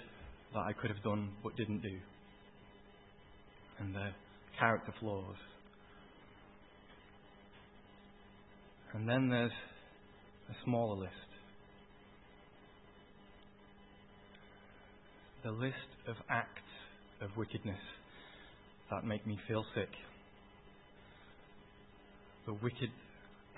that 0.53 0.61
I 0.61 0.75
could 0.75 0.91
have 0.91 1.03
done 1.03 1.31
but 1.43 1.57
didn't 1.57 1.81
do, 1.81 1.97
and 3.79 3.95
the 3.95 4.11
character 4.59 4.93
flaws. 5.01 5.37
And 8.97 9.07
then 9.07 9.29
there's 9.29 9.53
a 10.49 10.55
smaller 10.65 10.97
list. 10.97 11.13
The 15.45 15.51
list 15.51 15.75
of 16.09 16.17
acts 16.31 16.49
of 17.21 17.29
wickedness 17.37 17.79
that 18.91 19.05
make 19.05 19.27
me 19.27 19.39
feel 19.47 19.67
sick. 19.75 19.91
The 22.47 22.55
wicked 22.55 22.89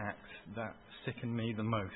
acts 0.01 0.19
that 0.57 0.75
sicken 1.07 1.35
me 1.35 1.55
the 1.57 1.63
most. 1.63 1.93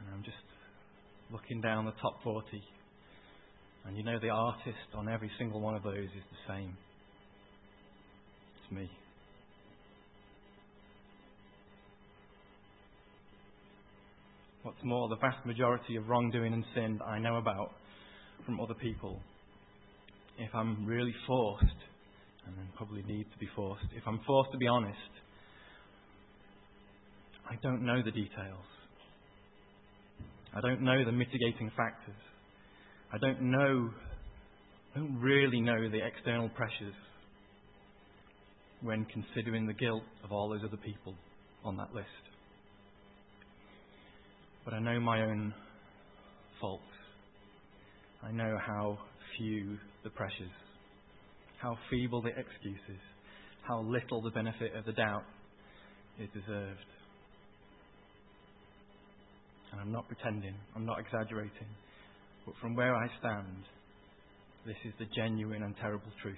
And 0.00 0.08
I'm 0.14 0.22
just 0.22 0.36
looking 1.32 1.62
down 1.62 1.86
the 1.86 1.94
top 2.02 2.22
40. 2.22 2.44
And 3.86 3.96
you 3.96 4.04
know, 4.04 4.18
the 4.20 4.28
artist 4.28 4.76
on 4.94 5.08
every 5.08 5.30
single 5.38 5.62
one 5.62 5.74
of 5.74 5.82
those 5.82 5.94
is 5.94 6.24
the 6.30 6.52
same. 6.52 6.76
Me. 8.70 8.90
What's 14.62 14.82
more, 14.82 15.08
the 15.08 15.16
vast 15.16 15.46
majority 15.46 15.96
of 15.96 16.08
wrongdoing 16.08 16.52
and 16.52 16.64
sin 16.74 16.98
that 16.98 17.04
I 17.04 17.20
know 17.20 17.36
about 17.36 17.70
from 18.44 18.60
other 18.60 18.74
people 18.74 19.20
if 20.38 20.54
I'm 20.54 20.84
really 20.84 21.14
forced, 21.26 21.62
and 22.46 22.56
then 22.56 22.68
probably 22.76 23.02
need 23.02 23.26
to 23.32 23.38
be 23.38 23.48
forced, 23.54 23.84
if 23.96 24.02
I'm 24.06 24.20
forced 24.26 24.52
to 24.52 24.58
be 24.58 24.66
honest, 24.66 24.98
I 27.48 27.54
don't 27.62 27.84
know 27.86 28.02
the 28.02 28.10
details. 28.10 28.66
I 30.54 30.60
don't 30.60 30.82
know 30.82 31.04
the 31.04 31.12
mitigating 31.12 31.70
factors. 31.76 32.16
I 33.12 33.18
don't 33.18 33.42
know, 33.42 33.90
I 34.94 34.98
don't 34.98 35.20
really 35.20 35.60
know 35.60 35.88
the 35.88 36.04
external 36.04 36.48
pressures 36.50 36.94
when 38.82 39.06
considering 39.06 39.66
the 39.66 39.72
guilt 39.72 40.02
of 40.24 40.32
all 40.32 40.48
those 40.48 40.62
other 40.64 40.76
people 40.76 41.14
on 41.64 41.76
that 41.76 41.94
list. 41.94 42.06
But 44.64 44.74
I 44.74 44.80
know 44.80 45.00
my 45.00 45.22
own 45.22 45.54
faults. 46.60 46.82
I 48.22 48.32
know 48.32 48.58
how 48.64 48.98
few 49.38 49.78
the 50.04 50.10
pressures, 50.10 50.50
how 51.60 51.76
feeble 51.90 52.22
the 52.22 52.30
excuses, 52.30 53.00
how 53.62 53.82
little 53.82 54.22
the 54.22 54.30
benefit 54.30 54.74
of 54.74 54.84
the 54.84 54.92
doubt 54.92 55.24
is 56.18 56.28
deserved. 56.32 56.78
And 59.72 59.80
I'm 59.80 59.92
not 59.92 60.06
pretending, 60.08 60.54
I'm 60.74 60.86
not 60.86 60.98
exaggerating, 60.98 61.68
but 62.44 62.54
from 62.60 62.74
where 62.74 62.94
I 62.94 63.06
stand, 63.18 63.64
this 64.64 64.76
is 64.84 64.92
the 64.98 65.06
genuine 65.14 65.62
and 65.62 65.74
terrible 65.80 66.10
truth. 66.22 66.36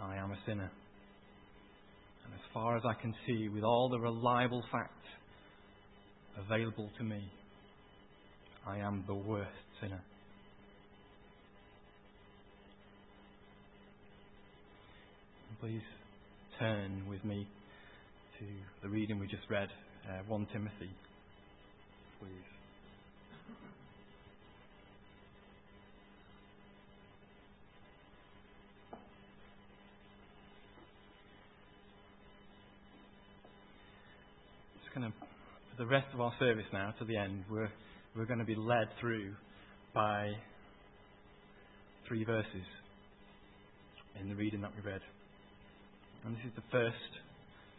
I 0.00 0.16
am 0.16 0.30
a 0.32 0.38
sinner. 0.46 0.70
And 2.24 2.34
as 2.34 2.40
far 2.52 2.76
as 2.76 2.82
I 2.84 2.94
can 3.00 3.14
see, 3.26 3.48
with 3.48 3.64
all 3.64 3.88
the 3.88 3.98
reliable 3.98 4.62
facts 4.70 4.92
available 6.38 6.90
to 6.98 7.04
me, 7.04 7.22
I 8.66 8.78
am 8.78 9.04
the 9.06 9.14
worst 9.14 9.50
sinner. 9.80 10.02
Please 15.60 15.82
turn 16.60 17.02
with 17.08 17.24
me 17.24 17.48
to 18.38 18.44
the 18.82 18.88
reading 18.88 19.18
we 19.18 19.26
just 19.26 19.42
read, 19.50 19.68
uh, 20.08 20.22
1 20.28 20.46
Timothy, 20.52 20.90
please. 22.20 22.30
Just 34.84 34.94
going 34.94 35.10
to, 35.10 35.18
for 35.18 35.76
the 35.77 35.77
rest 35.88 36.06
of 36.14 36.20
our 36.20 36.32
service 36.38 36.66
now, 36.72 36.94
to 36.98 37.04
the 37.04 37.16
end, 37.16 37.44
we're, 37.50 37.70
we're 38.16 38.26
going 38.26 38.38
to 38.38 38.44
be 38.44 38.54
led 38.54 38.88
through 39.00 39.34
by 39.94 40.30
three 42.06 42.24
verses 42.24 42.66
in 44.20 44.28
the 44.28 44.34
reading 44.34 44.60
that 44.60 44.72
we 44.74 44.82
read. 44.90 45.00
And 46.24 46.34
this 46.36 46.42
is 46.46 46.52
the 46.56 46.62
first, 46.70 47.12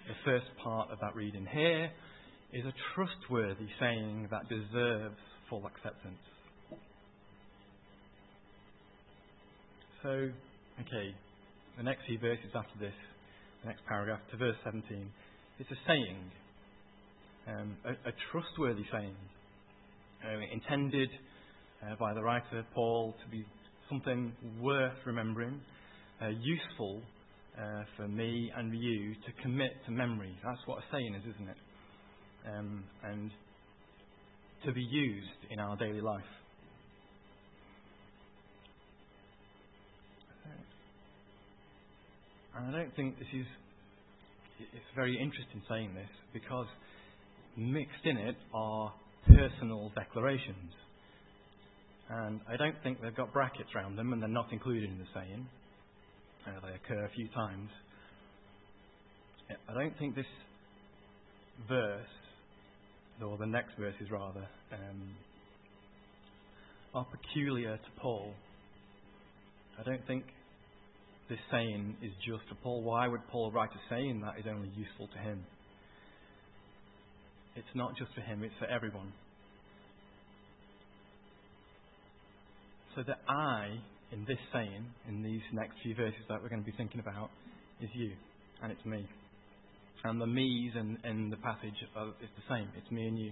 the 0.08 0.16
first 0.26 0.46
part 0.64 0.92
of 0.92 1.00
that 1.02 1.16
reading. 1.16 1.46
Here 1.52 1.92
is 2.54 2.66
a 2.66 2.74
trustworthy 2.96 3.68
saying 3.80 4.28
that 4.32 4.48
deserves 4.50 5.18
full 5.50 5.66
acceptance. 5.66 6.18
So, 10.02 10.10
okay, 10.80 11.14
the 11.78 11.84
next 11.84 12.02
few 12.08 12.18
verses 12.20 12.50
after 12.56 12.80
this, 12.80 12.94
the 13.64 13.70
next 13.70 13.86
paragraph 13.86 14.20
to 14.32 14.38
verse 14.38 14.56
17, 14.64 15.12
it's 15.60 15.70
a 15.70 15.80
saying, 15.86 16.32
um, 17.50 17.78
a, 17.86 17.92
a, 17.92 18.14
trustworthy 18.32 18.84
saying, 18.92 19.16
uh, 20.24 20.40
intended 20.54 21.10
uh, 21.84 21.96
by 22.00 22.14
the 22.14 22.22
writer 22.22 22.66
Paul 22.74 23.16
to 23.24 23.32
be 23.32 23.46
something 23.90 24.34
worth 24.62 24.94
remembering, 25.06 25.60
uh, 26.22 26.28
useful 26.28 27.02
uh, 27.58 27.84
for 27.98 28.08
me 28.08 28.52
and 28.56 28.74
you 28.78 29.14
to 29.14 29.42
commit 29.42 29.72
to 29.86 29.92
memory. 29.92 30.38
That's 30.44 30.62
what 30.66 30.80
a 30.80 30.84
saying 30.92 31.16
is, 31.16 31.24
isn't 31.36 31.50
it? 31.50 31.58
Um, 32.56 32.84
and 33.04 33.32
to 34.66 34.74
be 34.74 34.82
used 34.82 35.28
in 35.50 35.60
our 35.60 35.76
daily 35.78 36.02
life. 36.02 36.22
And 42.56 42.76
I 42.76 42.80
don't 42.80 42.96
think 42.96 43.18
this 43.20 43.28
is. 43.34 43.46
It's 44.60 44.92
very 44.94 45.16
interesting 45.16 45.62
saying 45.70 45.94
this 45.96 46.10
because 46.34 46.68
mixed 47.60 48.06
in 48.06 48.18
it 48.18 48.36
are 48.54 48.94
personal 49.28 49.92
declarations. 49.96 50.74
And 52.10 52.40
I 52.50 52.58
don't 52.58 52.76
think 52.82 53.02
they've 53.02 53.16
got 53.16 53.32
brackets 53.32 53.70
around 53.76 53.96
them 53.96 54.14
and 54.14 54.22
they're 54.22 54.30
not 54.30 54.52
included 54.52 54.90
in 54.90 54.98
the 54.98 55.06
saying. 55.14 55.48
Uh, 56.48 56.60
they 56.66 56.76
occur 56.76 57.06
a 57.06 57.10
few 57.10 57.28
times. 57.30 57.70
I 59.68 59.74
don't 59.74 59.98
think 59.98 60.16
this 60.16 60.26
verse, 61.68 62.08
or 63.24 63.38
the 63.38 63.46
next 63.46 63.78
verses 63.78 64.10
rather, 64.12 64.48
um, 64.72 65.16
are 66.94 67.06
peculiar 67.06 67.78
to 67.78 68.02
Paul. 68.02 68.34
I 69.80 69.84
don't 69.84 70.06
think 70.08 70.24
this 71.30 71.40
saying 71.52 71.96
is 72.02 72.12
just 72.26 72.48
for 72.50 72.56
Paul. 72.64 72.82
Why 72.84 73.08
would 73.08 73.22
Paul 73.32 73.52
write 73.52 73.70
a 73.70 73.90
saying 73.90 74.22
that 74.22 74.40
is 74.40 74.46
only 74.50 74.70
useful 74.76 75.08
to 75.08 75.20
him? 75.20 75.44
It's 77.56 77.76
not 77.76 77.98
just 77.98 78.14
for 78.14 78.22
him, 78.22 78.44
it's 78.44 78.54
for 78.60 78.68
everyone. 78.68 79.12
So 82.96 83.04
that 83.06 83.20
I 83.28 83.80
in 84.12 84.26
this 84.26 84.38
saying, 84.52 84.86
in 85.08 85.22
these 85.22 85.42
next 85.54 85.76
few 85.84 85.96
verses 85.96 86.22
that 86.30 86.42
we're 86.42 86.50
going 86.50 86.64
to 86.64 86.66
be 86.66 86.76
thinking 86.78 87.00
about, 87.00 87.30
is 87.82 87.90
you, 87.94 88.12
and 88.64 88.72
it's 88.72 88.86
me. 88.86 89.08
And 90.04 90.20
the 90.20 90.28
me's 90.28 90.74
in, 90.76 90.98
in 91.04 91.30
the 91.30 91.38
passage 91.38 91.76
are, 91.96 92.08
is 92.24 92.30
the 92.36 92.56
same. 92.56 92.70
It's 92.78 92.90
me 92.90 93.08
and 93.08 93.20
you. 93.20 93.32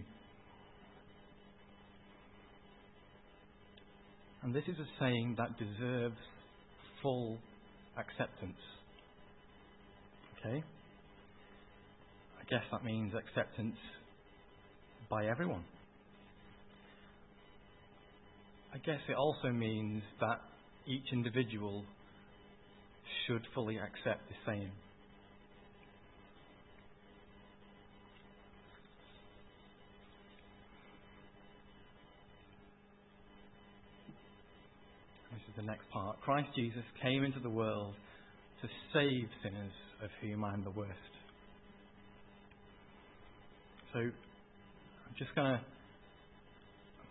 And 4.44 4.54
this 4.54 4.64
is 4.68 4.76
a 4.78 4.88
saying 5.00 5.36
that 5.38 5.58
deserves 5.58 6.18
full 7.02 7.38
acceptance. 7.98 8.60
Okay? 10.40 10.64
I 12.40 12.44
guess 12.50 12.64
that 12.72 12.84
means 12.84 13.14
acceptance 13.16 13.76
by 15.10 15.26
everyone. 15.28 15.64
I 18.74 18.78
guess 18.80 19.00
it 19.10 19.16
also 19.16 19.50
means 19.50 20.04
that 20.20 20.42
each 20.86 21.06
individual 21.12 21.84
should 23.26 23.42
fully 23.56 23.78
accept 23.78 24.22
the 24.30 24.36
same. 24.46 24.72
This 35.32 35.42
is 35.50 35.56
the 35.56 35.64
next 35.64 35.90
part. 35.92 36.20
Christ 36.22 36.50
Jesus 36.56 36.84
came 37.02 37.24
into 37.24 37.40
the 37.40 37.50
world 37.50 37.94
to 38.62 38.68
save 38.94 39.30
sinners, 39.44 39.72
of 40.04 40.10
whom 40.22 40.44
I 40.44 40.54
am 40.54 40.64
the 40.64 40.72
worst. 40.72 40.92
So, 43.94 44.12
just 45.18 45.34
going 45.36 45.48
to 45.48 45.62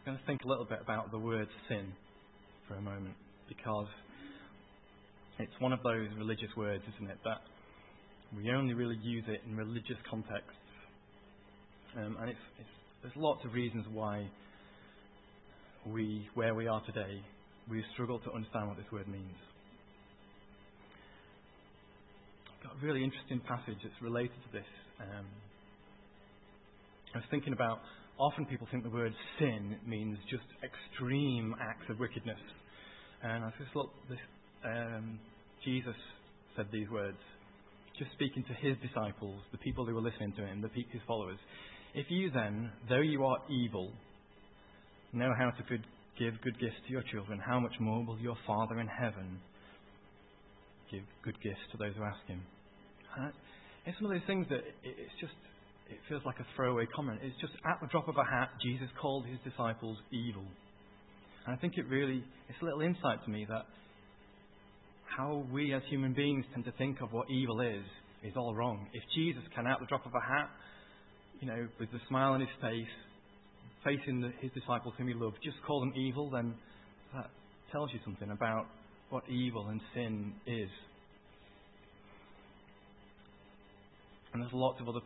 going 0.04 0.16
to 0.16 0.24
think 0.24 0.42
a 0.44 0.48
little 0.48 0.64
bit 0.64 0.78
about 0.80 1.10
the 1.10 1.18
word 1.18 1.48
sin 1.68 1.92
for 2.68 2.76
a 2.76 2.80
moment 2.80 3.16
because 3.48 3.88
it's 5.40 5.52
one 5.58 5.72
of 5.72 5.82
those 5.82 6.06
religious 6.16 6.50
words, 6.56 6.84
isn't 6.94 7.10
it, 7.10 7.18
that 7.24 7.42
we 8.36 8.48
only 8.52 8.72
really 8.72 8.98
use 9.02 9.24
it 9.26 9.42
in 9.48 9.56
religious 9.56 9.96
contexts. 10.08 10.54
Um, 11.96 12.16
and 12.20 12.30
it's, 12.30 12.38
it's, 12.60 12.68
there's 13.02 13.16
lots 13.16 13.44
of 13.44 13.52
reasons 13.52 13.84
why 13.92 14.28
we, 15.84 16.28
where 16.34 16.54
we 16.54 16.68
are 16.68 16.82
today, 16.86 17.20
we 17.68 17.82
struggle 17.94 18.20
to 18.20 18.32
understand 18.32 18.68
what 18.68 18.76
this 18.76 18.86
word 18.92 19.08
means. 19.08 19.36
I've 22.54 22.62
got 22.62 22.76
a 22.80 22.86
really 22.86 23.02
interesting 23.02 23.40
passage 23.40 23.78
that's 23.82 24.00
related 24.00 24.38
to 24.46 24.58
this. 24.58 24.70
Um, 25.00 25.26
I 27.16 27.20
was 27.20 27.28
thinking 27.30 27.54
about 27.54 27.80
often 28.18 28.44
people 28.44 28.68
think 28.70 28.82
the 28.84 28.90
word 28.90 29.14
sin 29.38 29.76
means 29.86 30.18
just 30.28 30.44
extreme 30.60 31.54
acts 31.58 31.88
of 31.88 31.98
wickedness. 31.98 32.36
And 33.22 33.42
I 33.42 33.48
just 33.58 33.74
look, 33.74 33.88
this, 34.10 34.18
um, 34.62 35.18
Jesus 35.64 35.96
said 36.56 36.66
these 36.70 36.90
words, 36.90 37.16
just 37.98 38.12
speaking 38.12 38.44
to 38.44 38.52
his 38.52 38.76
disciples, 38.86 39.40
the 39.50 39.56
people 39.56 39.86
who 39.86 39.94
were 39.94 40.02
listening 40.02 40.34
to 40.36 40.44
him, 40.44 40.60
the, 40.60 40.68
his 40.68 41.00
followers. 41.08 41.38
If 41.94 42.04
you 42.10 42.30
then, 42.30 42.70
though 42.86 43.00
you 43.00 43.24
are 43.24 43.38
evil, 43.48 43.92
know 45.14 45.32
how 45.38 45.52
to 45.52 45.62
good, 45.70 45.86
give 46.18 46.34
good 46.44 46.60
gifts 46.60 46.76
to 46.86 46.92
your 46.92 47.02
children, 47.10 47.40
how 47.40 47.58
much 47.58 47.80
more 47.80 48.04
will 48.04 48.18
your 48.18 48.36
Father 48.46 48.78
in 48.78 48.88
heaven 48.88 49.40
give 50.90 51.00
good 51.24 51.40
gifts 51.42 51.64
to 51.72 51.78
those 51.78 51.96
who 51.96 52.04
ask 52.04 52.20
him? 52.26 52.42
And 53.16 53.32
it's 53.86 53.98
one 54.02 54.12
of 54.12 54.20
those 54.20 54.26
things 54.26 54.46
that 54.50 54.60
it's 54.84 55.16
just, 55.18 55.32
it 55.90 55.98
feels 56.08 56.22
like 56.24 56.38
a 56.40 56.46
throwaway 56.56 56.86
comment. 56.94 57.20
It's 57.22 57.40
just 57.40 57.52
at 57.64 57.78
the 57.80 57.86
drop 57.88 58.08
of 58.08 58.16
a 58.16 58.24
hat, 58.24 58.50
Jesus 58.62 58.88
called 59.00 59.26
his 59.26 59.38
disciples 59.44 59.96
evil. 60.10 60.44
And 61.46 61.54
I 61.54 61.58
think 61.58 61.74
it 61.76 61.86
really, 61.88 62.24
it's 62.48 62.58
a 62.60 62.64
little 62.64 62.80
insight 62.80 63.24
to 63.24 63.30
me 63.30 63.46
that 63.48 63.66
how 65.16 65.44
we 65.52 65.72
as 65.72 65.82
human 65.88 66.12
beings 66.12 66.44
tend 66.52 66.64
to 66.64 66.72
think 66.72 67.00
of 67.00 67.12
what 67.12 67.30
evil 67.30 67.60
is, 67.60 67.84
is 68.24 68.34
all 68.36 68.54
wrong. 68.54 68.88
If 68.92 69.02
Jesus 69.14 69.42
can, 69.54 69.66
out 69.66 69.80
the 69.80 69.86
drop 69.86 70.04
of 70.04 70.12
a 70.12 70.20
hat, 70.20 70.50
you 71.40 71.46
know, 71.46 71.68
with 71.78 71.90
the 71.92 72.00
smile 72.08 72.32
on 72.32 72.40
his 72.40 72.50
face, 72.60 72.86
facing 73.84 74.20
the, 74.20 74.32
his 74.40 74.50
disciples 74.52 74.94
whom 74.98 75.08
he 75.08 75.14
loved, 75.14 75.36
just 75.44 75.56
call 75.66 75.80
them 75.80 75.92
evil, 75.94 76.30
then 76.30 76.54
that 77.14 77.30
tells 77.70 77.92
you 77.92 78.00
something 78.04 78.30
about 78.30 78.66
what 79.10 79.22
evil 79.28 79.68
and 79.68 79.80
sin 79.94 80.32
is. 80.46 80.68
And 84.32 84.42
there's 84.42 84.52
lots 84.52 84.80
of 84.80 84.88
other 84.88 85.00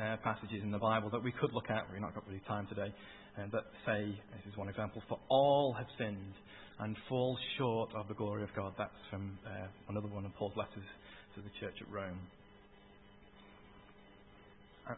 uh, 0.00 0.16
passages 0.24 0.62
in 0.62 0.70
the 0.70 0.78
Bible 0.78 1.10
that 1.10 1.22
we 1.22 1.32
could 1.32 1.52
look 1.52 1.68
at. 1.68 1.84
We've 1.92 2.00
not 2.00 2.14
got 2.14 2.26
really 2.26 2.42
time 2.48 2.66
today. 2.68 2.92
Uh, 3.38 3.46
that 3.52 3.64
say, 3.86 4.06
this 4.06 4.52
is 4.52 4.56
one 4.56 4.68
example, 4.68 5.02
for 5.08 5.18
all 5.28 5.74
have 5.76 5.86
sinned 5.98 6.34
and 6.80 6.96
fall 7.08 7.36
short 7.58 7.90
of 7.94 8.08
the 8.08 8.14
glory 8.14 8.42
of 8.42 8.48
God. 8.56 8.72
That's 8.78 8.90
from 9.10 9.38
uh, 9.46 9.66
another 9.88 10.08
one 10.08 10.24
of 10.24 10.34
Paul's 10.34 10.56
letters 10.56 10.88
to 11.34 11.40
the 11.40 11.50
church 11.60 11.74
at 11.80 11.92
Rome. 11.92 12.18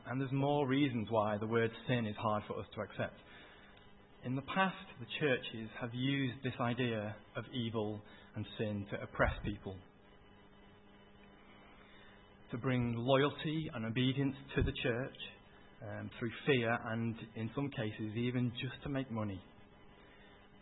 And 0.07 0.21
there's 0.21 0.33
more 0.33 0.67
reasons 0.67 1.09
why 1.11 1.37
the 1.37 1.47
word 1.47 1.71
sin 1.87 2.07
is 2.07 2.17
hard 2.17 2.45
for 2.47 2.59
us 2.59 2.67
to 2.75 2.81
accept. 2.81 3.19
In 4.25 4.37
the 4.37 4.43
past, 4.43 4.77
the 5.01 5.07
churches 5.21 5.69
have 5.81 5.91
used 5.93 6.37
this 6.43 6.55
idea 6.61 7.15
of 7.37 7.45
evil 7.53 8.01
and 8.37 8.47
sin 8.57 8.87
to 8.91 9.03
oppress 9.03 9.33
people, 9.45 9.77
to 12.53 12.59
bring 12.59 12.95
loyalty 12.97 13.71
and 13.75 13.87
obedience 13.87 14.37
to 14.55 14.63
the 14.63 14.73
church 14.83 15.17
um, 15.83 16.11
through 16.19 16.31
fear 16.47 16.79
and, 16.91 17.17
in 17.35 17.51
some 17.55 17.69
cases, 17.71 18.15
even 18.17 18.53
just 18.61 18.81
to 18.85 18.89
make 18.89 19.11
money. 19.11 19.41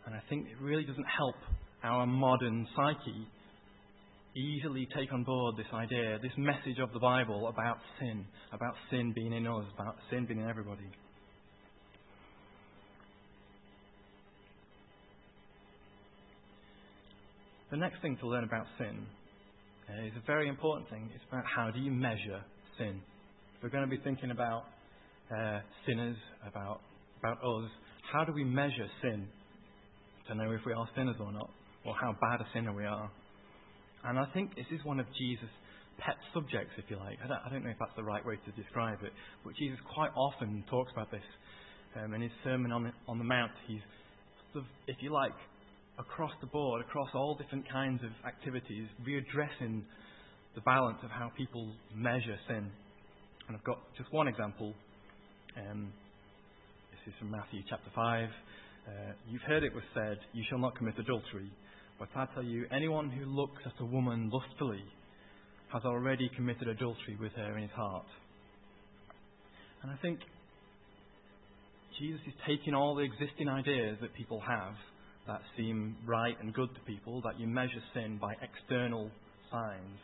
And 0.07 0.15
I 0.15 0.21
think 0.31 0.47
it 0.47 0.63
really 0.63 0.85
doesn't 0.85 1.05
help 1.19 1.35
our 1.83 2.07
modern 2.07 2.67
psyche 2.75 3.27
easily 4.37 4.87
take 4.97 5.13
on 5.13 5.25
board 5.25 5.57
this 5.57 5.67
idea, 5.75 6.19
this 6.23 6.33
message 6.39 6.79
of 6.81 6.93
the 6.93 7.01
Bible 7.01 7.49
about 7.49 7.79
sin, 7.99 8.25
about 8.53 8.75
sin 8.91 9.13
being 9.15 9.33
in 9.33 9.47
us, 9.47 9.65
about 9.75 9.97
sin 10.11 10.27
being 10.27 10.41
in 10.41 10.49
everybody. 10.49 10.89
The 17.73 17.77
next 17.77 18.01
thing 18.01 18.17
to 18.21 18.29
learn 18.29 18.45
about 18.45 18.67
sin 18.79 19.07
uh, 19.91 20.07
is 20.07 20.13
a 20.17 20.27
very 20.27 20.49
important 20.49 20.89
thing. 20.91 21.11
It's 21.15 21.25
about 21.29 21.45
how 21.45 21.71
do 21.71 21.81
you 21.81 21.91
measure 21.91 22.43
sin. 22.79 23.01
If 23.57 23.63
we're 23.63 23.71
going 23.71 23.89
to 23.89 23.91
be 23.91 24.03
thinking 24.03 24.31
about 24.31 24.65
uh, 25.37 25.61
sinners, 25.87 26.17
about, 26.47 26.81
about 27.19 27.39
us, 27.39 27.71
how 28.13 28.25
do 28.25 28.33
we 28.33 28.45
measure 28.45 28.87
sin 29.03 29.27
to 30.29 30.35
know 30.35 30.51
if 30.53 30.61
we 30.65 30.73
are 30.73 30.89
sinners 30.97 31.17
or 31.21 31.33
not, 31.33 31.51
or 31.85 31.95
how 32.01 32.15
bad 32.21 32.41
a 32.41 32.47
sinner 32.55 32.75
we 32.75 32.85
are? 32.85 33.11
And 34.05 34.19
I 34.19 34.27
think 34.33 34.55
this 34.55 34.67
is 34.71 34.85
one 34.85 35.01
of 35.01 35.07
Jesus' 35.19 35.51
pet 35.99 36.17
subjects, 36.33 36.73
if 36.79 36.85
you 36.89 36.97
like. 36.97 37.19
I 37.23 37.29
don't, 37.29 37.41
I 37.45 37.49
don't 37.51 37.65
know 37.65 37.71
if 37.71 37.79
that's 37.79 37.97
the 37.97 38.05
right 38.05 38.25
way 38.25 38.37
to 38.37 38.63
describe 38.63 38.99
it, 39.03 39.13
but 39.45 39.55
Jesus 39.57 39.79
quite 39.95 40.11
often 40.17 40.65
talks 40.71 40.91
about 40.93 41.11
this 41.11 41.27
um, 41.97 42.15
in 42.15 42.23
his 42.23 42.31
Sermon 42.45 42.73
on 42.73 42.85
the, 42.85 42.93
on 43.09 43.19
the 43.19 43.25
Mount. 43.25 43.53
He's 43.67 43.83
sort 44.53 44.65
of, 44.65 44.71
if 44.87 44.97
you 45.01 45.13
like, 45.13 45.37
across 46.01 46.33
the 46.41 46.47
board, 46.47 46.81
across 46.81 47.09
all 47.15 47.35
different 47.35 47.71
kinds 47.71 48.01
of 48.03 48.11
activities, 48.27 48.89
readdressing 49.07 49.83
the 50.55 50.61
balance 50.63 50.99
of 51.05 51.11
how 51.11 51.31
people 51.37 51.73
measure 51.95 52.37
sin. 52.49 52.71
And 53.47 53.57
I've 53.57 53.65
got 53.65 53.79
just 53.97 54.13
one 54.13 54.27
example. 54.27 54.75
Um, 55.57 55.93
this 56.91 57.13
is 57.13 57.19
from 57.19 57.31
Matthew 57.31 57.61
chapter 57.69 57.91
5. 57.95 58.29
Uh, 58.29 58.91
you've 59.29 59.43
heard 59.43 59.63
it 59.63 59.75
was 59.75 59.85
said, 59.95 60.19
You 60.33 60.43
shall 60.49 60.59
not 60.59 60.77
commit 60.77 60.99
adultery. 60.99 61.51
But 61.99 62.09
I 62.17 62.27
tell 62.35 62.43
you, 62.43 62.65
anyone 62.75 63.11
who 63.11 63.27
looks 63.27 63.61
at 63.67 63.73
a 63.81 63.85
woman 63.85 64.31
lustfully 64.33 64.83
has 65.73 65.83
already 65.85 66.31
committed 66.35 66.67
adultery 66.67 67.17
with 67.21 67.33
her 67.33 67.57
in 67.57 67.63
his 67.63 67.73
heart. 67.73 68.07
And 69.83 69.93
I 69.93 69.97
think 70.01 70.21
Jesus 71.99 72.21
is 72.27 72.35
taking 72.47 72.75
all 72.75 72.95
the 72.95 73.03
existing 73.03 73.49
ideas 73.49 73.99
that 74.01 74.15
people 74.15 74.41
have 74.41 74.75
that 75.31 75.41
seem 75.57 75.97
right 76.05 76.35
and 76.41 76.53
good 76.53 76.75
to 76.75 76.81
people, 76.81 77.23
that 77.23 77.39
you 77.39 77.47
measure 77.47 77.83
sin 77.95 78.19
by 78.21 78.35
external 78.43 79.09
signs. 79.53 79.99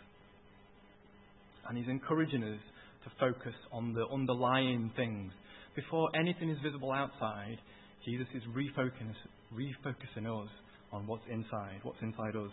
And 1.69 1.77
he's 1.77 1.89
encouraging 1.89 2.45
us 2.45 2.61
to 3.03 3.11
focus 3.19 3.55
on 3.73 3.93
the 3.93 4.07
underlying 4.07 4.93
things. 4.95 5.33
Before 5.75 6.09
anything 6.15 6.49
is 6.49 6.59
visible 6.63 6.93
outside, 6.93 7.59
Jesus 8.05 8.29
is 8.37 8.43
refocusing, 8.55 9.15
refocusing 9.53 10.45
us 10.45 10.49
on 10.93 11.09
what's 11.09 11.25
inside, 11.29 11.81
what's 11.83 12.01
inside 12.03 12.37
us. 12.37 12.53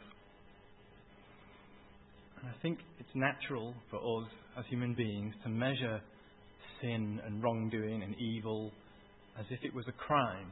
And 2.41 2.49
I 2.49 2.61
think 2.63 2.79
it's 2.99 3.09
natural 3.13 3.75
for 3.91 3.97
us 3.97 4.29
as 4.57 4.65
human 4.67 4.95
beings 4.95 5.35
to 5.43 5.49
measure 5.49 6.01
sin 6.81 7.21
and 7.23 7.43
wrongdoing 7.43 8.01
and 8.01 8.15
evil 8.19 8.71
as 9.39 9.45
if 9.51 9.59
it 9.63 9.75
was 9.75 9.85
a 9.87 9.91
crime. 9.91 10.49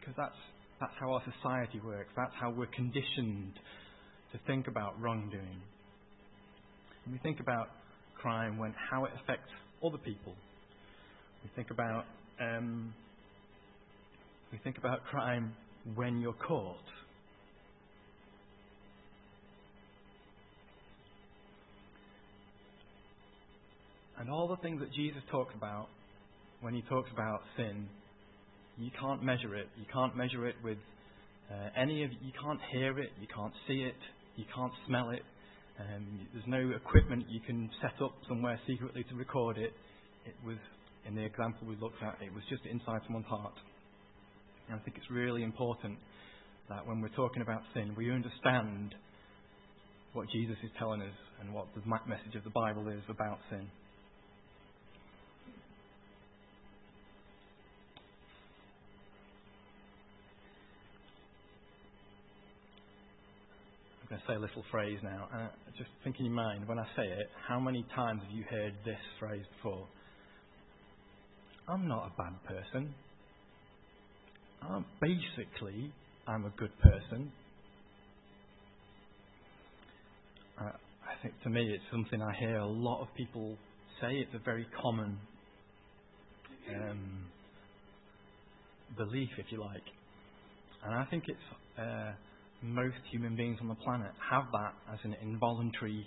Because 0.00 0.14
that's 0.16 0.51
that's 0.82 0.92
how 0.98 1.12
our 1.12 1.22
society 1.38 1.80
works. 1.84 2.10
That's 2.16 2.32
how 2.40 2.50
we're 2.50 2.66
conditioned 2.66 3.52
to 4.32 4.38
think 4.48 4.66
about 4.66 5.00
wrongdoing. 5.00 5.62
And 7.04 7.12
we 7.12 7.18
think 7.18 7.38
about 7.38 7.68
crime 8.20 8.58
when 8.58 8.74
how 8.90 9.04
it 9.04 9.12
affects 9.22 9.48
other 9.84 9.98
people. 9.98 10.34
We 11.44 11.50
think 11.54 11.70
about 11.70 12.04
um, 12.40 12.92
we 14.50 14.58
think 14.58 14.76
about 14.76 15.04
crime 15.04 15.54
when 15.94 16.20
you're 16.20 16.32
caught. 16.32 16.76
And 24.18 24.28
all 24.28 24.48
the 24.48 24.56
things 24.56 24.80
that 24.80 24.92
Jesus 24.92 25.22
talks 25.30 25.54
about 25.56 25.86
when 26.60 26.74
he 26.74 26.82
talks 26.82 27.08
about 27.12 27.42
sin 27.56 27.88
you 28.78 28.90
can't 28.98 29.22
measure 29.22 29.54
it. 29.54 29.68
You 29.76 29.84
can't 29.92 30.16
measure 30.16 30.46
it 30.46 30.56
with 30.62 30.78
uh, 31.50 31.68
any 31.76 32.04
of. 32.04 32.10
You 32.12 32.32
can't 32.40 32.60
hear 32.72 32.98
it. 32.98 33.10
You 33.20 33.26
can't 33.34 33.52
see 33.66 33.82
it. 33.82 33.96
You 34.36 34.44
can't 34.54 34.72
smell 34.86 35.10
it. 35.10 35.22
Um, 35.80 36.26
there's 36.32 36.46
no 36.46 36.74
equipment 36.76 37.26
you 37.28 37.40
can 37.40 37.70
set 37.80 38.00
up 38.02 38.12
somewhere 38.28 38.58
secretly 38.66 39.04
to 39.04 39.14
record 39.14 39.58
it. 39.58 39.72
It 40.26 40.34
was 40.46 40.56
in 41.06 41.14
the 41.14 41.22
example 41.22 41.66
we 41.66 41.76
looked 41.76 42.02
at. 42.02 42.16
It 42.22 42.32
was 42.32 42.44
just 42.48 42.62
inside 42.66 43.00
someone's 43.04 43.26
heart. 43.26 43.54
And 44.68 44.78
I 44.78 44.82
think 44.84 44.96
it's 44.96 45.10
really 45.10 45.42
important 45.42 45.98
that 46.68 46.86
when 46.86 47.00
we're 47.00 47.16
talking 47.16 47.42
about 47.42 47.62
sin, 47.74 47.94
we 47.96 48.10
understand 48.10 48.94
what 50.12 50.28
Jesus 50.30 50.56
is 50.62 50.70
telling 50.78 51.02
us 51.02 51.16
and 51.40 51.52
what 51.52 51.66
the 51.74 51.82
message 51.86 52.36
of 52.36 52.44
the 52.44 52.50
Bible 52.50 52.88
is 52.88 53.02
about 53.08 53.38
sin. 53.50 53.66
Going 64.12 64.20
to 64.20 64.28
say 64.28 64.36
a 64.36 64.40
little 64.40 64.64
phrase 64.70 64.98
now. 65.02 65.26
Uh, 65.34 65.48
just 65.78 65.88
think 66.04 66.16
in 66.18 66.26
your 66.26 66.34
mind, 66.34 66.68
when 66.68 66.78
I 66.78 66.84
say 66.96 67.04
it, 67.04 67.30
how 67.48 67.58
many 67.58 67.84
times 67.94 68.20
have 68.22 68.30
you 68.30 68.44
heard 68.50 68.74
this 68.84 68.98
phrase 69.18 69.44
before? 69.56 69.86
I'm 71.66 71.88
not 71.88 72.12
a 72.12 72.22
bad 72.22 72.34
person. 72.44 72.94
I'm 74.60 74.84
basically, 75.00 75.90
I'm 76.28 76.44
a 76.44 76.50
good 76.58 76.78
person. 76.80 77.32
Uh, 80.60 80.64
I 80.64 81.22
think 81.22 81.34
to 81.44 81.50
me 81.50 81.62
it's 81.72 81.84
something 81.90 82.20
I 82.20 82.38
hear 82.38 82.56
a 82.58 82.66
lot 82.66 83.00
of 83.00 83.08
people 83.16 83.56
say. 84.00 84.12
It's 84.12 84.34
a 84.34 84.44
very 84.44 84.66
common 84.82 85.16
um, 86.76 87.24
belief, 88.98 89.30
if 89.38 89.46
you 89.50 89.60
like. 89.60 89.82
And 90.84 90.94
I 90.94 91.06
think 91.06 91.24
it's. 91.28 91.80
Uh, 91.80 92.12
most 92.62 92.96
human 93.10 93.36
beings 93.36 93.58
on 93.60 93.68
the 93.68 93.74
planet 93.76 94.12
have 94.30 94.44
that 94.52 94.74
as 94.92 94.98
an 95.04 95.16
involuntary 95.22 96.06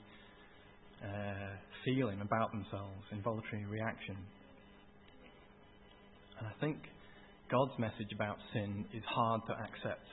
uh, 1.04 1.56
feeling 1.84 2.22
about 2.22 2.52
themselves, 2.52 3.04
involuntary 3.12 3.66
reaction. 3.66 4.16
And 6.40 6.48
I 6.48 6.52
think 6.60 6.78
God's 7.52 7.78
message 7.78 8.12
about 8.14 8.38
sin 8.54 8.86
is 8.94 9.04
hard 9.08 9.42
to 9.48 9.54
accept. 9.54 10.06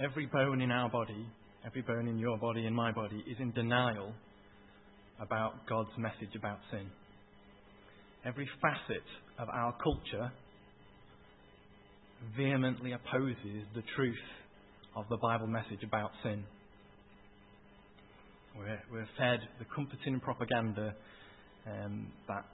Every 0.00 0.26
bone 0.26 0.60
in 0.60 0.70
our 0.70 0.90
body, 0.90 1.26
every 1.64 1.82
bone 1.82 2.06
in 2.06 2.18
your 2.18 2.38
body, 2.38 2.66
in 2.66 2.74
my 2.74 2.92
body, 2.92 3.24
is 3.28 3.36
in 3.40 3.52
denial 3.52 4.12
about 5.20 5.66
God's 5.68 5.90
message 5.98 6.34
about 6.36 6.58
sin. 6.70 6.86
Every 8.24 8.48
facet 8.60 9.04
of 9.38 9.48
our 9.48 9.74
culture 9.82 10.30
vehemently 12.36 12.92
opposes 12.92 13.64
the 13.74 13.82
truth 13.96 14.16
of 14.98 15.04
the 15.08 15.16
Bible 15.16 15.46
message 15.46 15.84
about 15.84 16.10
sin. 16.24 16.42
We're, 18.58 18.82
we're 18.90 19.08
fed 19.16 19.38
the 19.60 19.64
comforting 19.72 20.18
propaganda 20.18 20.92
um, 21.68 22.08
that 22.26 22.44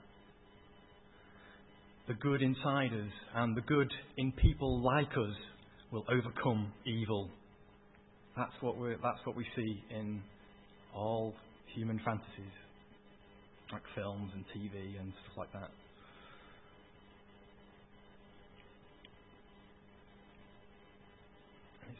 the 2.07 2.13
good 2.13 2.43
inside 2.43 2.93
us 2.93 3.11
and 3.33 3.57
the 3.57 3.61
good 3.61 3.91
in 4.17 4.31
people 4.31 4.79
like 4.83 5.09
us 5.13 5.35
will 5.91 6.05
overcome 6.07 6.71
evil. 6.85 7.29
That's 8.37 8.53
what, 8.61 8.77
we 8.77 8.91
that's 8.91 9.25
what 9.25 9.35
we 9.35 9.45
see 9.55 9.81
in 9.89 10.21
all 10.95 11.33
human 11.73 11.99
fantasies, 12.05 12.53
like 13.71 13.81
films 13.95 14.31
and 14.35 14.45
TV 14.55 14.99
and 14.99 15.11
stuff 15.23 15.37
like 15.37 15.53
that. 15.53 15.71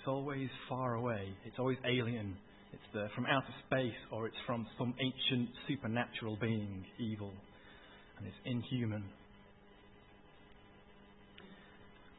It's 0.05 0.11
always 0.11 0.49
far 0.69 0.93
away. 0.93 1.29
It's 1.45 1.57
always 1.57 1.79
alien. 1.83 2.37
It's 2.71 2.83
the, 2.93 3.07
from 3.15 3.25
outer 3.25 3.47
space 3.65 3.97
or 4.11 4.27
it's 4.27 4.35
from 4.45 4.67
some 4.77 4.93
ancient 4.99 5.49
supernatural 5.67 6.37
being, 6.39 6.85
evil. 6.99 7.31
And 8.19 8.27
it's 8.27 8.35
inhuman. 8.45 9.03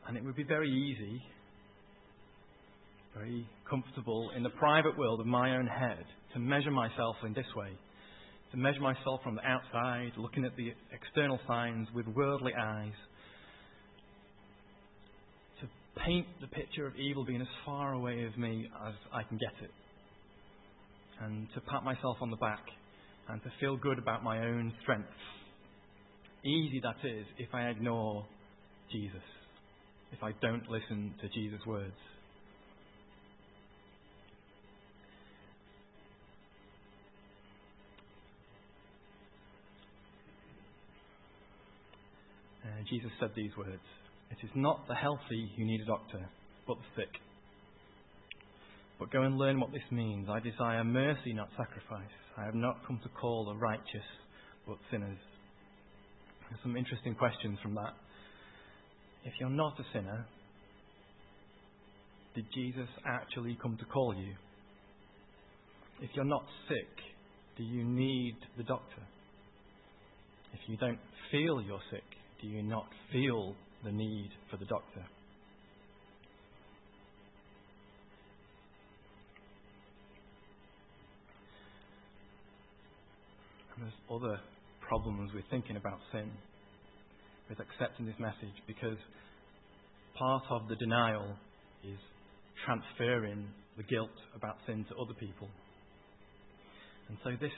And 0.09 0.17
it 0.17 0.25
would 0.25 0.35
be 0.35 0.43
very 0.43 0.69
easy, 0.69 1.23
very 3.15 3.49
comfortable 3.71 4.33
in 4.37 4.43
the 4.43 4.51
private 4.51 4.99
world 4.99 5.21
of 5.21 5.27
my 5.27 5.57
own 5.57 5.69
head 5.69 6.05
to 6.35 6.41
measure 6.41 6.73
myself 6.73 7.15
in 7.25 7.35
this 7.35 7.47
way. 7.55 7.71
To 8.51 8.57
measure 8.57 8.81
myself 8.81 9.21
from 9.23 9.37
the 9.37 9.47
outside, 9.47 10.11
looking 10.17 10.45
at 10.45 10.57
the 10.57 10.73
external 10.91 11.39
signs 11.47 11.87
with 11.95 12.09
worldly 12.09 12.53
eyes. 12.61 12.95
Paint 16.07 16.27
the 16.41 16.47
picture 16.47 16.87
of 16.87 16.95
evil 16.97 17.25
being 17.25 17.41
as 17.41 17.49
far 17.65 17.93
away 17.93 18.25
of 18.25 18.39
me 18.39 18.69
as 18.87 18.95
I 19.13 19.25
can 19.25 19.39
get 19.39 19.53
it. 19.63 19.71
And 21.21 21.49
to 21.55 21.61
pat 21.61 21.83
myself 21.83 22.19
on 22.21 22.31
the 22.31 22.37
back 22.37 22.63
and 23.29 23.43
to 23.43 23.51
feel 23.61 23.77
good 23.77 23.99
about 23.99 24.23
my 24.23 24.39
own 24.39 24.73
strength. 24.83 25.09
Easy 26.45 26.81
that 26.83 26.97
is 27.07 27.27
if 27.39 27.49
I 27.53 27.69
ignore 27.69 28.25
Jesus 28.93 29.23
if 30.13 30.23
I 30.23 30.33
don't 30.41 30.69
listen 30.69 31.15
to 31.21 31.29
Jesus' 31.29 31.61
words. 31.67 31.93
Uh, 42.65 42.69
Jesus 42.89 43.11
said 43.21 43.31
these 43.37 43.51
words 43.57 43.83
It 44.31 44.39
is 44.45 44.51
not 44.55 44.87
the 44.89 44.95
healthy 44.95 45.53
who 45.57 45.65
need 45.65 45.81
a 45.81 45.87
doctor, 45.87 46.29
but 46.67 46.77
the 46.77 47.03
sick. 47.03 47.11
But 48.99 49.13
go 49.13 49.23
and 49.23 49.37
learn 49.37 49.61
what 49.61 49.73
this 49.73 49.87
means. 49.91 50.29
I 50.31 50.41
desire 50.41 50.83
mercy, 50.85 51.33
not 51.33 51.49
sacrifice. 51.57 52.11
I 52.37 52.45
have 52.45 52.55
not 52.55 52.87
come 52.87 53.01
to 53.03 53.09
call 53.11 53.45
the 53.45 53.55
righteous, 53.55 54.09
but 54.67 54.79
sinners. 54.91 55.19
There's 56.49 56.63
some 56.63 56.77
interesting 56.77 57.15
questions 57.15 57.59
from 57.63 57.75
that 57.75 57.95
if 59.27 59.33
you're 59.41 59.51
not 59.51 59.79
a 59.81 59.85
sinner, 59.93 60.25
did 62.35 62.47
Jesus 62.55 62.89
actually 63.05 63.59
come 63.61 63.77
to 63.77 63.85
call 63.87 64.15
you? 64.15 64.35
If 66.01 66.11
you're 66.15 66.25
not 66.25 66.45
sick, 66.69 66.89
do 67.57 67.65
you 67.65 67.83
need 67.83 68.37
the 68.57 68.63
doctor? 68.63 69.03
If 70.53 70.61
you 70.69 70.77
don't 70.77 71.01
feel 71.33 71.61
you're 71.61 71.81
sick, 71.91 72.05
do 72.41 72.47
you 72.47 72.63
not 72.63 72.87
feel 73.13 73.57
the 73.87 73.93
need 73.93 74.31
for 74.51 74.57
the 74.57 74.65
doctor? 74.65 75.07
And 83.75 83.85
there's 83.85 83.93
other 84.11 84.41
problems 84.81 85.31
with 85.33 85.45
thinking 85.51 85.77
about 85.77 86.01
sin 86.11 86.31
with 87.49 87.61
accepting 87.61 88.07
this 88.07 88.17
message 88.19 88.57
because 88.67 88.99
part 90.19 90.43
of 90.51 90.67
the 90.69 90.75
denial 90.77 91.37
is 91.85 91.99
transferring 92.65 93.47
the 93.77 93.85
guilt 93.85 94.11
about 94.35 94.57
sin 94.67 94.85
to 94.89 94.97
other 94.97 95.15
people. 95.15 95.49
And 97.09 97.19
so 97.23 97.31
this 97.41 97.53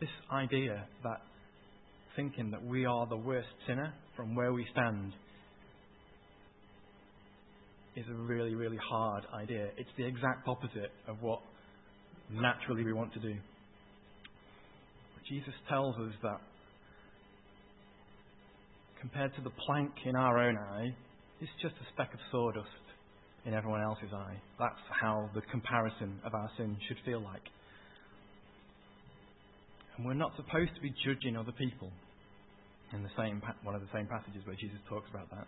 this 0.00 0.10
idea 0.32 0.86
that 1.04 1.20
thinking 2.16 2.50
that 2.50 2.64
we 2.64 2.84
are 2.84 3.06
the 3.06 3.16
worst 3.16 3.48
sinner 3.66 3.92
from 4.16 4.34
where 4.34 4.52
we 4.52 4.66
stand 4.72 5.12
is 7.98 8.06
a 8.08 8.14
really, 8.14 8.54
really 8.54 8.78
hard 8.88 9.24
idea. 9.34 9.68
It's 9.76 9.90
the 9.96 10.06
exact 10.06 10.46
opposite 10.46 10.92
of 11.08 11.20
what 11.20 11.40
naturally 12.30 12.84
we 12.84 12.92
want 12.92 13.12
to 13.14 13.20
do. 13.20 13.34
Jesus 15.28 15.54
tells 15.68 15.96
us 15.96 16.12
that 16.22 16.40
compared 19.00 19.34
to 19.34 19.42
the 19.42 19.50
plank 19.66 19.90
in 20.06 20.14
our 20.14 20.38
own 20.38 20.56
eye, 20.56 20.94
it's 21.40 21.50
just 21.60 21.74
a 21.74 21.92
speck 21.92 22.14
of 22.14 22.20
sawdust 22.30 22.68
in 23.44 23.52
everyone 23.52 23.82
else's 23.82 24.12
eye. 24.14 24.36
That's 24.58 24.80
how 25.02 25.28
the 25.34 25.42
comparison 25.50 26.20
of 26.24 26.34
our 26.34 26.50
sin 26.56 26.76
should 26.86 26.98
feel 27.04 27.20
like. 27.20 27.42
And 29.96 30.06
we're 30.06 30.14
not 30.14 30.32
supposed 30.36 30.74
to 30.76 30.80
be 30.80 30.94
judging 31.04 31.36
other 31.36 31.52
people. 31.52 31.90
In 32.92 33.02
the 33.02 33.10
same 33.18 33.42
one 33.64 33.74
of 33.74 33.82
the 33.82 33.92
same 33.92 34.06
passages 34.06 34.40
where 34.46 34.56
Jesus 34.56 34.78
talks 34.88 35.10
about 35.10 35.28
that. 35.30 35.46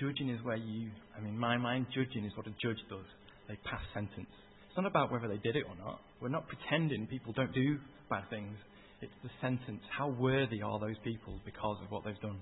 Judging 0.00 0.28
is 0.28 0.42
where 0.42 0.56
you, 0.56 0.90
I 1.16 1.20
mean, 1.20 1.38
my 1.38 1.56
mind, 1.56 1.86
judging 1.94 2.24
is 2.24 2.32
what 2.36 2.46
a 2.46 2.54
judge 2.62 2.82
does. 2.90 3.06
They 3.48 3.56
pass 3.64 3.80
sentence. 3.94 4.28
It's 4.68 4.76
not 4.76 4.86
about 4.86 5.10
whether 5.10 5.28
they 5.28 5.38
did 5.38 5.56
it 5.56 5.64
or 5.68 5.76
not. 5.82 6.00
We're 6.20 6.28
not 6.28 6.46
pretending 6.48 7.06
people 7.06 7.32
don't 7.32 7.54
do 7.54 7.78
bad 8.10 8.24
things. 8.28 8.56
It's 9.00 9.12
the 9.22 9.30
sentence. 9.40 9.80
How 9.96 10.08
worthy 10.08 10.60
are 10.62 10.78
those 10.78 10.96
people 11.02 11.40
because 11.44 11.78
of 11.82 11.90
what 11.90 12.04
they've 12.04 12.20
done? 12.20 12.38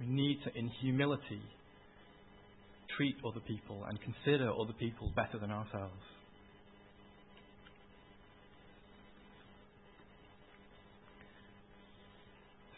We 0.00 0.06
need 0.06 0.40
to, 0.44 0.58
in 0.58 0.68
humility, 0.80 1.40
treat 2.96 3.16
other 3.24 3.40
people 3.46 3.84
and 3.88 3.98
consider 4.00 4.50
other 4.50 4.72
people 4.72 5.12
better 5.14 5.38
than 5.38 5.50
ourselves. 5.50 5.94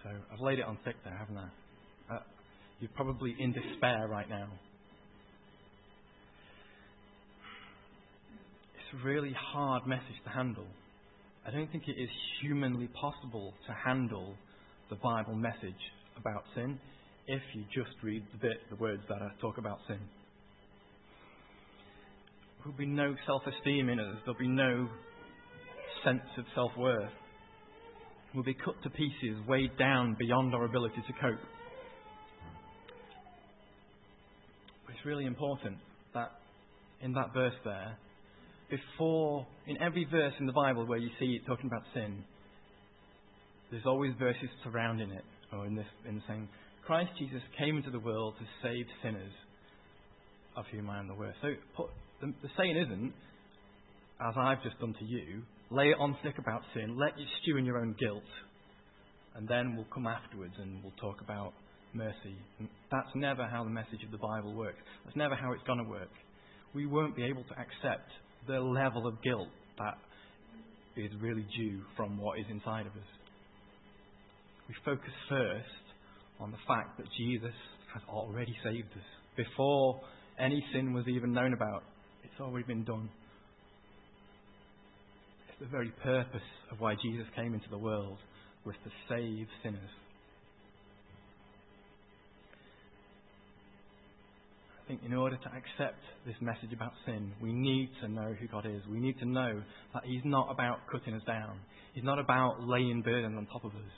So 0.02 0.10
I've 0.32 0.40
laid 0.40 0.58
it 0.58 0.64
on 0.66 0.78
thick 0.84 0.96
there, 1.04 1.16
haven't 1.16 1.38
I? 1.38 1.48
You're 2.80 2.90
probably 2.94 3.34
in 3.38 3.52
despair 3.52 4.06
right 4.08 4.28
now. 4.28 4.48
It's 8.74 9.02
a 9.02 9.06
really 9.06 9.34
hard 9.52 9.86
message 9.86 10.20
to 10.24 10.30
handle. 10.30 10.66
I 11.46 11.50
don't 11.50 11.70
think 11.72 11.84
it 11.86 12.00
is 12.00 12.10
humanly 12.42 12.88
possible 12.88 13.54
to 13.66 13.72
handle 13.72 14.34
the 14.90 14.96
Bible 14.96 15.34
message 15.34 15.80
about 16.18 16.44
sin 16.54 16.78
if 17.26 17.42
you 17.54 17.64
just 17.74 17.96
read 18.02 18.22
the 18.32 18.38
bit, 18.38 18.58
the 18.70 18.76
words 18.76 19.02
that 19.08 19.22
I 19.22 19.28
talk 19.40 19.58
about 19.58 19.78
sin. 19.88 19.98
There 22.58 22.72
will 22.72 22.78
be 22.78 22.86
no 22.86 23.14
self 23.26 23.42
esteem 23.46 23.88
in 23.88 23.98
us, 23.98 24.16
there'll 24.24 24.38
be 24.38 24.48
no 24.48 24.88
sense 26.04 26.22
of 26.36 26.44
self 26.54 26.72
worth. 26.76 27.10
We'll 28.34 28.44
be 28.44 28.54
cut 28.54 28.74
to 28.82 28.90
pieces, 28.90 29.38
weighed 29.48 29.78
down 29.78 30.14
beyond 30.18 30.54
our 30.54 30.66
ability 30.66 31.02
to 31.06 31.12
cope. 31.14 31.40
Really 35.06 35.24
important 35.24 35.78
that 36.12 36.32
in 37.00 37.12
that 37.12 37.32
verse 37.32 37.54
there, 37.64 37.96
before, 38.68 39.46
in 39.66 39.80
every 39.80 40.04
verse 40.10 40.32
in 40.40 40.46
the 40.46 40.52
Bible 40.52 40.86
where 40.86 40.98
you 40.98 41.10
see 41.20 41.38
it 41.40 41.46
talking 41.46 41.66
about 41.66 41.82
sin, 41.94 42.24
there's 43.70 43.86
always 43.86 44.12
verses 44.18 44.48
surrounding 44.64 45.10
it, 45.12 45.24
or 45.52 45.66
in 45.66 45.76
this, 45.76 45.86
in 46.08 46.20
saying, 46.26 46.48
Christ 46.84 47.10
Jesus 47.18 47.40
came 47.58 47.76
into 47.76 47.90
the 47.90 48.00
world 48.00 48.34
to 48.38 48.44
save 48.62 48.86
sinners, 49.02 49.32
of 50.56 50.64
whom 50.72 50.90
I 50.90 50.98
am 50.98 51.08
the 51.08 51.14
worst. 51.14 51.38
So 51.42 51.48
put, 51.76 51.90
the, 52.20 52.32
the 52.42 52.48
saying 52.56 52.76
isn't, 52.76 53.12
as 54.20 54.34
I've 54.36 54.62
just 54.62 54.78
done 54.80 54.94
to 54.98 55.04
you, 55.04 55.42
lay 55.70 55.90
it 55.90 55.96
on 55.98 56.16
thick 56.22 56.38
about 56.38 56.62
sin, 56.74 56.96
let 56.98 57.18
you 57.18 57.26
stew 57.42 57.58
in 57.58 57.64
your 57.64 57.78
own 57.78 57.94
guilt, 57.98 58.22
and 59.36 59.46
then 59.46 59.76
we'll 59.76 59.86
come 59.92 60.06
afterwards 60.06 60.54
and 60.58 60.82
we'll 60.82 60.94
talk 61.00 61.20
about 61.20 61.52
mercy. 61.96 62.36
And 62.58 62.68
that's 62.90 63.08
never 63.14 63.46
how 63.46 63.64
the 63.64 63.70
message 63.70 64.02
of 64.04 64.10
the 64.10 64.18
Bible 64.18 64.54
works. 64.54 64.78
That's 65.04 65.16
never 65.16 65.34
how 65.34 65.52
it's 65.52 65.62
going 65.66 65.82
to 65.82 65.88
work. 65.88 66.12
We 66.74 66.86
won't 66.86 67.16
be 67.16 67.24
able 67.24 67.44
to 67.44 67.54
accept 67.54 68.10
the 68.46 68.60
level 68.60 69.06
of 69.06 69.22
guilt 69.22 69.48
that 69.78 69.98
is 70.96 71.10
really 71.20 71.46
due 71.56 71.82
from 71.96 72.18
what 72.18 72.38
is 72.38 72.46
inside 72.50 72.86
of 72.86 72.92
us. 72.92 73.10
We 74.68 74.74
focus 74.84 75.12
first 75.28 75.84
on 76.40 76.50
the 76.50 76.58
fact 76.66 76.98
that 76.98 77.06
Jesus 77.16 77.54
has 77.92 78.02
already 78.08 78.54
saved 78.64 78.92
us. 78.92 79.08
Before 79.36 80.00
any 80.38 80.62
sin 80.72 80.92
was 80.92 81.04
even 81.08 81.32
known 81.32 81.52
about, 81.52 81.82
it's 82.24 82.40
already 82.40 82.66
been 82.66 82.84
done. 82.84 83.08
It's 85.48 85.58
the 85.60 85.66
very 85.66 85.92
purpose 86.02 86.48
of 86.70 86.80
why 86.80 86.94
Jesus 87.02 87.26
came 87.36 87.54
into 87.54 87.68
the 87.70 87.78
world 87.78 88.18
was 88.64 88.74
to 88.84 88.90
save 89.08 89.46
sinners. 89.62 89.90
I 94.86 94.88
think 94.88 95.00
in 95.04 95.14
order 95.14 95.36
to 95.36 95.46
accept 95.46 95.98
this 96.24 96.36
message 96.40 96.72
about 96.72 96.92
sin, 97.04 97.32
we 97.42 97.52
need 97.52 97.90
to 98.02 98.08
know 98.08 98.36
who 98.38 98.46
God 98.46 98.66
is. 98.66 98.82
We 98.88 99.00
need 99.00 99.18
to 99.18 99.26
know 99.26 99.60
that 99.92 100.04
He's 100.04 100.22
not 100.24 100.48
about 100.48 100.78
cutting 100.92 101.12
us 101.14 101.22
down. 101.26 101.58
He's 101.92 102.04
not 102.04 102.20
about 102.20 102.62
laying 102.62 103.02
burdens 103.02 103.34
on 103.36 103.46
top 103.46 103.64
of 103.64 103.72
us. 103.72 103.92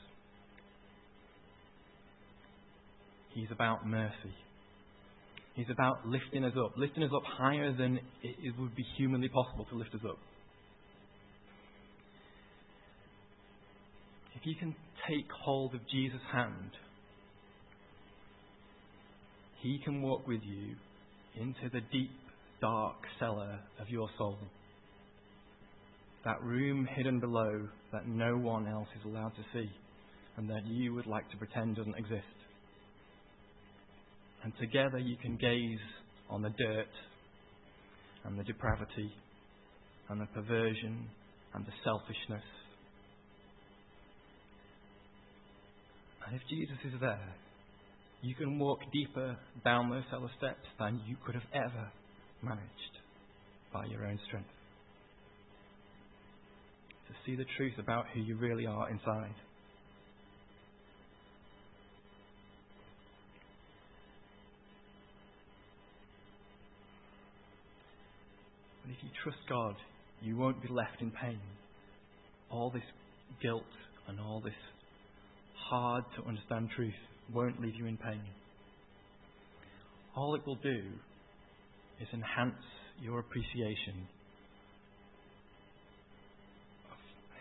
He's 3.34 3.48
about 3.52 3.86
mercy. 3.86 4.34
He's 5.54 5.66
about 5.70 6.06
lifting 6.06 6.44
us 6.44 6.54
up, 6.58 6.72
lifting 6.78 7.02
us 7.02 7.10
up 7.14 7.22
higher 7.36 7.76
than 7.76 8.00
it, 8.22 8.54
would 8.58 8.74
be 8.74 8.84
humanly 8.96 9.28
possible 9.28 9.66
to 9.66 9.76
lift 9.76 9.94
us 9.94 10.00
up. 10.08 10.16
If 14.36 14.46
you 14.46 14.54
can 14.58 14.74
take 15.06 15.26
hold 15.44 15.74
of 15.74 15.80
Jesus' 15.92 16.20
hand, 16.32 16.70
He 19.60 19.80
can 19.84 20.02
walk 20.02 20.26
with 20.26 20.40
you 20.42 20.76
into 21.40 21.68
the 21.72 21.80
deep, 21.92 22.10
dark 22.60 22.96
cellar 23.18 23.58
of 23.80 23.88
your 23.88 24.08
soul. 24.16 24.38
That 26.24 26.42
room 26.42 26.88
hidden 26.96 27.20
below 27.20 27.68
that 27.92 28.06
no 28.06 28.36
one 28.36 28.68
else 28.68 28.88
is 28.98 29.04
allowed 29.04 29.32
to 29.36 29.44
see 29.52 29.70
and 30.36 30.48
that 30.50 30.66
you 30.66 30.94
would 30.94 31.06
like 31.06 31.28
to 31.30 31.36
pretend 31.36 31.76
doesn't 31.76 31.96
exist. 31.96 32.22
And 34.44 34.52
together 34.60 34.98
you 34.98 35.16
can 35.16 35.36
gaze 35.36 35.78
on 36.30 36.42
the 36.42 36.50
dirt 36.50 36.86
and 38.24 38.38
the 38.38 38.44
depravity 38.44 39.12
and 40.08 40.20
the 40.20 40.26
perversion 40.26 41.06
and 41.54 41.66
the 41.66 41.72
selfishness. 41.82 42.44
And 46.26 46.36
if 46.36 46.42
Jesus 46.48 46.76
is 46.84 47.00
there, 47.00 47.34
you 48.22 48.34
can 48.34 48.58
walk 48.58 48.80
deeper 48.92 49.36
down 49.64 49.90
those 49.90 50.02
cellar 50.10 50.30
steps 50.38 50.66
than 50.78 51.00
you 51.06 51.16
could 51.24 51.34
have 51.34 51.44
ever 51.54 51.90
managed 52.42 52.62
by 53.72 53.84
your 53.86 54.04
own 54.06 54.18
strength. 54.26 54.48
To 57.08 57.14
see 57.24 57.36
the 57.36 57.46
truth 57.56 57.74
about 57.78 58.06
who 58.12 58.20
you 58.20 58.36
really 58.36 58.66
are 58.66 58.90
inside. 58.90 59.34
But 68.84 68.92
if 68.92 69.02
you 69.02 69.10
trust 69.22 69.38
God, 69.48 69.76
you 70.22 70.36
won't 70.36 70.60
be 70.60 70.68
left 70.68 71.00
in 71.00 71.10
pain. 71.12 71.38
All 72.50 72.70
this 72.70 72.82
guilt 73.40 73.62
and 74.08 74.18
all 74.18 74.40
this 74.40 74.52
hard 75.70 76.04
to 76.16 76.26
understand 76.26 76.70
truth 76.74 76.94
won't 77.32 77.60
leave 77.60 77.74
you 77.74 77.86
in 77.86 77.96
pain. 77.96 78.22
All 80.16 80.34
it 80.34 80.46
will 80.46 80.56
do 80.56 80.82
is 82.00 82.08
enhance 82.12 82.54
your 83.00 83.20
appreciation 83.20 84.06
of 86.90 86.98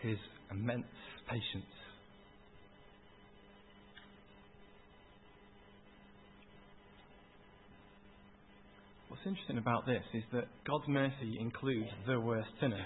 His 0.09 0.17
immense 0.51 0.85
patience. 1.29 1.65
What's 9.09 9.25
interesting 9.25 9.57
about 9.57 9.85
this 9.85 10.03
is 10.13 10.23
that 10.33 10.45
God's 10.67 10.87
mercy 10.87 11.37
includes 11.39 11.89
the 12.05 12.19
worst 12.19 12.49
sinner. 12.61 12.85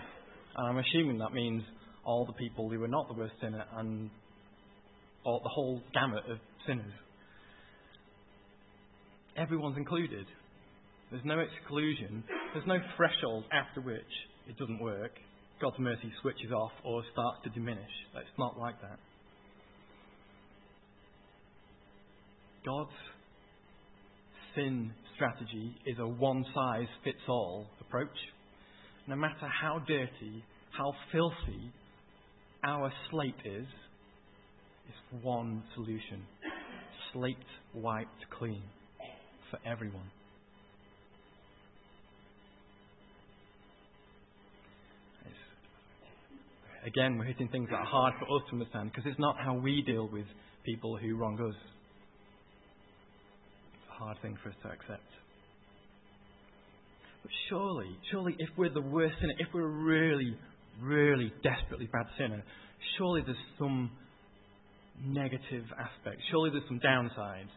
And 0.55 0.67
I'm 0.67 0.77
assuming 0.77 1.17
that 1.17 1.33
means 1.33 1.63
all 2.05 2.25
the 2.25 2.33
people 2.33 2.69
who 2.69 2.81
are 2.83 2.87
not 2.87 3.07
the 3.07 3.13
worst 3.15 3.33
sinner 3.41 3.65
and 3.75 4.09
all, 5.23 5.39
the 5.43 5.49
whole 5.49 5.81
gamut 5.93 6.23
of 6.29 6.37
sinners. 6.67 6.93
Everyone's 9.37 9.77
included. 9.77 10.25
There's 11.09 11.25
no 11.25 11.39
exclusion. 11.39 12.23
There's 12.53 12.67
no 12.67 12.77
threshold 12.95 13.45
after 13.51 13.81
which 13.81 14.01
it 14.47 14.57
doesn't 14.57 14.81
work. 14.81 15.11
God's 15.61 15.77
mercy 15.79 16.11
switches 16.21 16.51
off 16.51 16.71
or 16.83 17.03
starts 17.11 17.39
to 17.43 17.49
diminish. 17.49 17.91
It's 18.15 18.37
not 18.37 18.57
like 18.59 18.79
that. 18.81 18.97
God's 22.65 22.91
sin 24.55 24.91
strategy 25.15 25.75
is 25.85 25.97
a 25.99 26.07
one 26.07 26.45
size 26.53 26.87
fits 27.03 27.17
all 27.27 27.65
approach. 27.79 28.09
No 29.07 29.15
matter 29.15 29.47
how 29.61 29.79
dirty, 29.87 30.43
how 30.77 30.93
filthy 31.11 31.71
our 32.63 32.91
slate 33.09 33.35
is, 33.45 33.65
it's 34.87 35.23
one 35.23 35.63
solution 35.75 36.23
slate 37.13 37.37
wiped 37.73 38.25
clean 38.37 38.63
for 39.49 39.59
everyone. 39.65 40.09
It's, 45.25 46.87
again, 46.87 47.17
we're 47.17 47.25
hitting 47.25 47.49
things 47.49 47.69
that 47.69 47.77
are 47.77 47.85
hard 47.85 48.13
for 48.19 48.25
us 48.25 48.43
to 48.49 48.53
understand 48.53 48.91
because 48.91 49.09
it's 49.09 49.19
not 49.19 49.35
how 49.43 49.55
we 49.55 49.81
deal 49.85 50.09
with 50.11 50.25
people 50.65 50.97
who 50.97 51.15
wrong 51.15 51.35
us. 51.35 51.55
It's 53.73 53.89
a 53.89 54.03
hard 54.03 54.17
thing 54.21 54.37
for 54.41 54.49
us 54.49 54.55
to 54.63 54.69
accept. 54.69 55.09
But 57.23 57.31
surely, 57.49 57.97
surely, 58.11 58.35
if 58.39 58.49
we're 58.57 58.73
the 58.73 58.81
worst 58.81 59.15
sinner, 59.19 59.33
if 59.37 59.47
we're 59.53 59.67
really, 59.67 60.35
really 60.81 61.31
desperately 61.43 61.87
bad 61.91 62.05
sinner, 62.17 62.43
surely 62.97 63.21
there's 63.25 63.37
some 63.59 63.91
negative 65.05 65.65
aspects. 65.77 66.23
Surely 66.29 66.49
there's 66.51 66.63
some 66.67 66.79
downsides. 66.79 67.49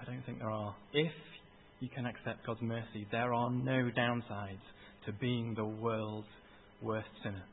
I 0.00 0.04
don't 0.04 0.22
think 0.24 0.38
there 0.38 0.50
are. 0.50 0.74
If 0.92 1.12
you 1.80 1.88
can 1.88 2.06
accept 2.06 2.46
God's 2.46 2.62
mercy, 2.62 3.06
there 3.10 3.34
are 3.34 3.50
no 3.50 3.90
downsides 3.96 4.64
to 5.06 5.12
being 5.12 5.54
the 5.54 5.64
world's 5.64 6.26
worst 6.82 7.08
sinner. 7.22 7.44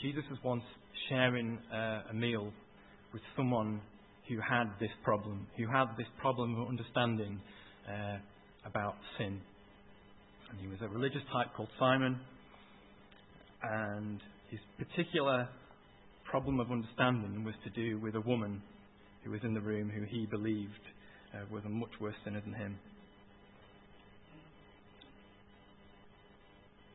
Jesus 0.00 0.22
was 0.30 0.38
once 0.44 0.62
sharing 1.08 1.58
uh, 1.72 2.02
a 2.10 2.14
meal 2.14 2.52
with 3.12 3.22
someone 3.36 3.80
who 4.28 4.36
had 4.40 4.64
this 4.80 4.90
problem, 5.02 5.46
who 5.56 5.66
had 5.66 5.86
this 5.96 6.06
problem 6.20 6.60
of 6.60 6.68
understanding 6.68 7.40
uh, 7.88 8.18
about 8.66 8.96
sin. 9.18 9.40
And 10.54 10.62
he 10.62 10.68
was 10.68 10.78
a 10.82 10.88
religious 10.88 11.22
type 11.32 11.48
called 11.56 11.68
Simon. 11.80 12.20
And 13.62 14.20
his 14.50 14.60
particular 14.78 15.48
problem 16.30 16.60
of 16.60 16.70
understanding 16.70 17.44
was 17.44 17.54
to 17.64 17.70
do 17.70 17.98
with 17.98 18.14
a 18.14 18.20
woman 18.20 18.62
who 19.24 19.32
was 19.32 19.40
in 19.42 19.54
the 19.54 19.60
room 19.60 19.90
who 19.90 20.04
he 20.04 20.26
believed 20.26 20.70
uh, 21.34 21.44
was 21.50 21.62
a 21.64 21.68
much 21.68 21.90
worse 22.00 22.14
sinner 22.24 22.40
than 22.40 22.54
him. 22.54 22.78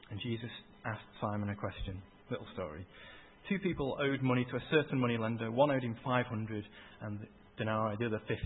And 0.09 0.19
Jesus 0.21 0.49
asked 0.85 1.01
Simon 1.19 1.49
a 1.49 1.55
question, 1.55 2.01
little 2.31 2.47
story. 2.53 2.85
Two 3.49 3.59
people 3.59 3.97
owed 3.99 4.21
money 4.21 4.45
to 4.51 4.55
a 4.55 4.63
certain 4.71 4.99
moneylender. 4.99 5.51
One 5.51 5.71
owed 5.71 5.83
him 5.83 5.97
500 6.03 6.63
and 7.01 7.19
denarii, 7.57 7.97
the 7.99 8.05
other 8.05 8.21
50. 8.27 8.39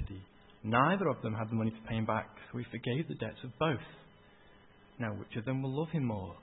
Neither 0.63 1.07
of 1.07 1.21
them 1.21 1.33
had 1.33 1.49
the 1.49 1.55
money 1.55 1.71
to 1.71 1.87
pay 1.87 1.95
him 1.95 2.05
back, 2.05 2.29
so 2.51 2.57
he 2.57 2.65
forgave 2.71 3.07
the 3.07 3.15
debts 3.15 3.43
of 3.43 3.51
both. 3.59 3.77
Now, 4.99 5.13
which 5.13 5.35
of 5.37 5.45
them 5.45 5.61
will 5.61 5.77
love 5.77 5.89
him 5.89 6.05
more? 6.05 6.35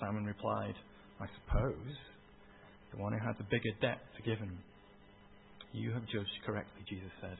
Simon 0.00 0.24
replied, 0.24 0.74
I 1.20 1.26
suppose 1.40 1.94
the 2.92 3.02
one 3.02 3.12
who 3.12 3.18
had 3.18 3.36
the 3.38 3.44
bigger 3.44 3.70
debt 3.80 3.98
forgiven. 4.16 4.58
You 5.72 5.92
have 5.92 6.02
judged 6.06 6.38
correctly, 6.46 6.82
Jesus 6.88 7.10
said. 7.20 7.36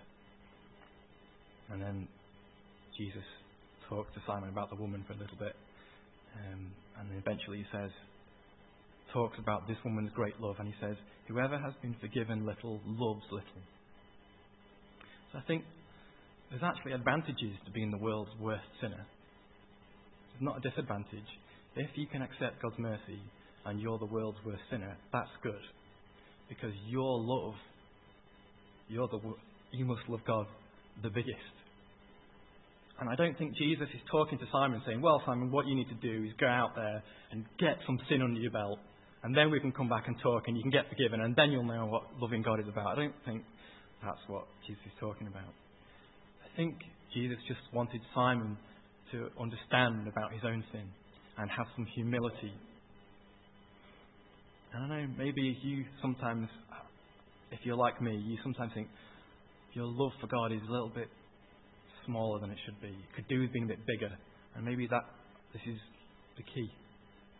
And 1.70 1.80
then 1.80 2.08
Jesus 2.98 3.24
talked 3.88 4.14
to 4.14 4.20
Simon 4.26 4.48
about 4.48 4.70
the 4.70 4.76
woman 4.76 5.04
for 5.06 5.14
a 5.14 5.16
little 5.16 5.38
bit. 5.38 5.54
Um, 6.34 6.72
and 6.98 7.10
then 7.10 7.18
eventually 7.18 7.58
he 7.58 7.66
says, 7.70 7.90
talks 9.12 9.38
about 9.38 9.68
this 9.68 9.76
woman's 9.84 10.10
great 10.14 10.38
love, 10.40 10.56
and 10.58 10.66
he 10.66 10.74
says, 10.80 10.96
Whoever 11.28 11.56
has 11.56 11.72
been 11.80 11.94
forgiven 12.00 12.44
little 12.44 12.80
loves 12.84 13.22
little. 13.30 13.62
So 15.32 15.38
I 15.38 15.42
think 15.46 15.64
there's 16.50 16.62
actually 16.62 16.92
advantages 16.92 17.54
to 17.64 17.70
being 17.70 17.90
the 17.90 17.98
world's 17.98 18.30
worst 18.40 18.66
sinner. 18.80 19.06
It's 20.34 20.42
not 20.42 20.58
a 20.58 20.60
disadvantage. 20.68 21.30
If 21.76 21.90
you 21.94 22.06
can 22.06 22.22
accept 22.22 22.62
God's 22.62 22.78
mercy 22.78 23.22
and 23.64 23.80
you're 23.80 23.98
the 23.98 24.06
world's 24.06 24.38
worst 24.44 24.62
sinner, 24.70 24.96
that's 25.12 25.30
good. 25.42 25.62
Because 26.48 26.72
your 26.88 27.18
love, 27.20 27.54
you're 28.88 29.08
the, 29.08 29.20
you 29.72 29.84
must 29.84 30.02
love 30.08 30.20
God 30.26 30.46
the 31.02 31.08
biggest. 31.08 31.54
And 33.00 33.10
I 33.10 33.16
don't 33.16 33.36
think 33.36 33.56
Jesus 33.56 33.88
is 33.92 34.00
talking 34.10 34.38
to 34.38 34.44
Simon 34.52 34.82
saying, 34.86 35.00
Well, 35.00 35.20
Simon, 35.26 35.50
what 35.50 35.66
you 35.66 35.74
need 35.74 35.88
to 35.88 35.94
do 35.94 36.24
is 36.24 36.32
go 36.38 36.46
out 36.46 36.76
there 36.76 37.02
and 37.32 37.44
get 37.58 37.76
some 37.86 37.98
sin 38.08 38.22
under 38.22 38.38
your 38.38 38.52
belt, 38.52 38.78
and 39.24 39.36
then 39.36 39.50
we 39.50 39.58
can 39.58 39.72
come 39.72 39.88
back 39.88 40.04
and 40.06 40.16
talk, 40.22 40.44
and 40.46 40.56
you 40.56 40.62
can 40.62 40.70
get 40.70 40.88
forgiven, 40.88 41.20
and 41.20 41.34
then 41.34 41.50
you'll 41.50 41.64
know 41.64 41.86
what 41.86 42.02
loving 42.20 42.42
God 42.42 42.60
is 42.60 42.66
about. 42.68 42.86
I 42.86 42.94
don't 42.94 43.14
think 43.24 43.42
that's 44.04 44.20
what 44.28 44.44
Jesus 44.66 44.82
is 44.86 44.92
talking 45.00 45.26
about. 45.26 45.50
I 46.44 46.56
think 46.56 46.76
Jesus 47.12 47.38
just 47.48 47.60
wanted 47.72 48.00
Simon 48.14 48.56
to 49.14 49.30
understand 49.40 50.08
about 50.08 50.32
his 50.32 50.42
own 50.44 50.64
sin 50.72 50.82
and 51.38 51.50
have 51.50 51.66
some 51.76 51.86
humility. 51.94 52.52
I 54.74 54.78
don't 54.80 54.88
know, 54.88 55.06
maybe 55.16 55.56
you 55.62 55.84
sometimes, 56.02 56.48
if 57.52 57.60
you're 57.62 57.76
like 57.76 58.02
me, 58.02 58.16
you 58.26 58.36
sometimes 58.42 58.72
think 58.74 58.88
your 59.72 59.86
love 59.86 60.10
for 60.20 60.26
God 60.26 60.50
is 60.50 60.60
a 60.68 60.72
little 60.72 60.90
bit 60.90 61.08
smaller 62.06 62.40
than 62.40 62.50
it 62.50 62.58
should 62.66 62.80
be. 62.80 62.88
It 62.88 63.10
could 63.14 63.28
do 63.28 63.40
with 63.40 63.52
being 63.52 63.66
a 63.66 63.68
bit 63.68 63.86
bigger. 63.86 64.10
And 64.56 64.64
maybe 64.64 64.86
that 64.88 65.04
this 65.52 65.62
is 65.66 65.78
the 66.36 66.42
key. 66.42 66.70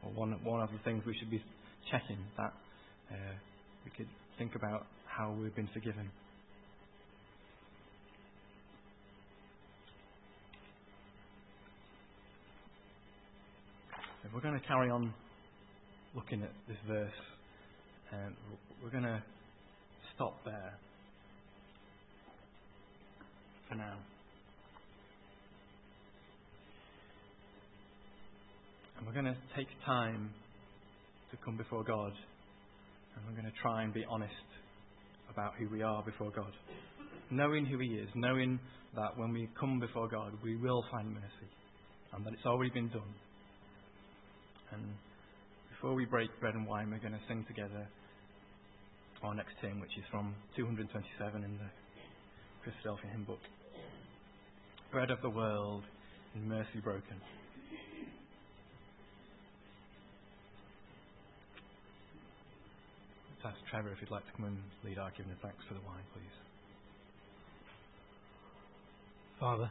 or 0.03 0.13
one, 0.13 0.31
one 0.45 0.63
of 0.63 0.71
the 0.71 0.79
things 0.85 1.03
we 1.07 1.17
should 1.19 1.31
be 1.31 1.43
checking 1.91 2.19
that 2.37 2.53
uh, 3.11 3.35
we 3.85 3.91
could 3.97 4.09
think 4.39 4.55
about 4.55 4.87
how 5.07 5.33
we've 5.33 5.55
been 5.55 5.69
forgiven. 5.73 6.11
So 14.25 14.31
we're 14.33 14.41
going 14.41 14.59
to 14.59 14.67
carry 14.67 14.89
on 14.89 15.13
looking 16.15 16.43
at 16.43 16.51
this 16.67 16.79
verse, 16.89 17.13
and 18.11 18.35
we're 18.83 18.89
going 18.89 19.05
to 19.05 19.23
stop 20.15 20.43
there 20.47 20.73
for 23.69 23.75
now. 23.75 23.99
And 28.97 29.07
we're 29.07 29.13
going 29.13 29.27
to 29.27 29.37
take 29.55 29.69
time 29.85 30.31
to 31.31 31.37
come 31.45 31.59
before 31.59 31.85
God, 31.85 32.13
and 33.17 33.27
we're 33.27 33.39
going 33.39 33.53
to 33.53 33.61
try 33.61 33.83
and 33.83 33.93
be 33.93 34.07
honest 34.09 34.33
about 35.31 35.53
who 35.59 35.69
we 35.69 35.83
are 35.83 36.03
before 36.03 36.31
God. 36.31 36.53
Knowing 37.31 37.67
who 37.67 37.79
He 37.79 37.89
is, 37.89 38.09
knowing 38.15 38.59
that 38.95 39.19
when 39.19 39.35
we 39.35 39.51
come 39.61 39.81
before 39.81 40.09
God, 40.09 40.33
we 40.43 40.57
will 40.57 40.83
find 40.91 41.13
mercy, 41.13 41.51
and 42.15 42.25
that 42.25 42.33
it's 42.33 42.47
already 42.47 42.71
been 42.71 42.89
done. 42.89 43.03
And 44.75 44.83
before 45.71 45.95
we 45.95 46.05
break 46.05 46.29
bread 46.41 46.55
and 46.55 46.67
wine, 46.67 46.91
we're 46.91 46.99
going 46.99 47.13
to 47.13 47.27
sing 47.29 47.45
together 47.47 47.87
our 49.23 49.35
next 49.35 49.55
hymn, 49.63 49.81
which 49.81 49.97
is 49.97 50.05
from 50.11 50.35
227 50.57 51.45
in 51.45 51.59
the 51.59 51.71
Christadelphian 52.63 53.13
hymn 53.13 53.25
book. 53.25 53.39
Bread 54.91 55.11
of 55.11 55.23
the 55.23 55.31
world, 55.31 55.85
in 56.35 56.49
mercy 56.49 56.81
broken. 56.83 57.21
Ask 63.45 63.57
Trevor 63.71 63.93
if 63.93 64.01
you'd 64.01 64.11
like 64.11 64.25
to 64.25 64.33
come 64.33 64.47
and 64.47 64.57
lead 64.83 64.99
our 64.99 65.11
giving 65.11 65.31
of 65.31 65.39
thanks 65.43 65.63
for 65.69 65.75
the 65.75 65.81
wine, 65.81 66.03
please. 66.15 66.33
Father, 69.39 69.71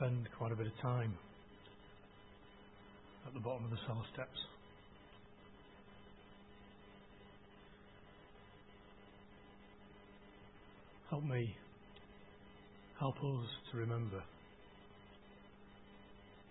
spend 0.00 0.26
quite 0.38 0.50
a 0.50 0.56
bit 0.56 0.66
of 0.66 0.72
time 0.80 1.12
at 3.26 3.34
the 3.34 3.40
bottom 3.40 3.64
of 3.64 3.70
the 3.70 3.76
cell 3.86 4.02
steps. 4.14 4.38
Help 11.10 11.22
me, 11.24 11.54
help 12.98 13.16
us 13.16 13.46
to 13.70 13.76
remember 13.76 14.22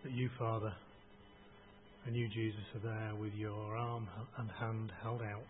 that 0.03 0.11
you, 0.11 0.29
Father, 0.37 0.73
and 2.05 2.15
you, 2.15 2.27
Jesus, 2.27 2.61
are 2.75 2.87
there 2.87 3.15
with 3.19 3.33
your 3.33 3.75
arm 3.75 4.07
and 4.37 4.47
hand 4.59 4.91
held 5.01 5.23
out 5.23 5.41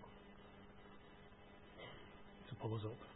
to 2.47 2.55
pull 2.61 2.73
us 2.75 2.81
up. 2.85 3.08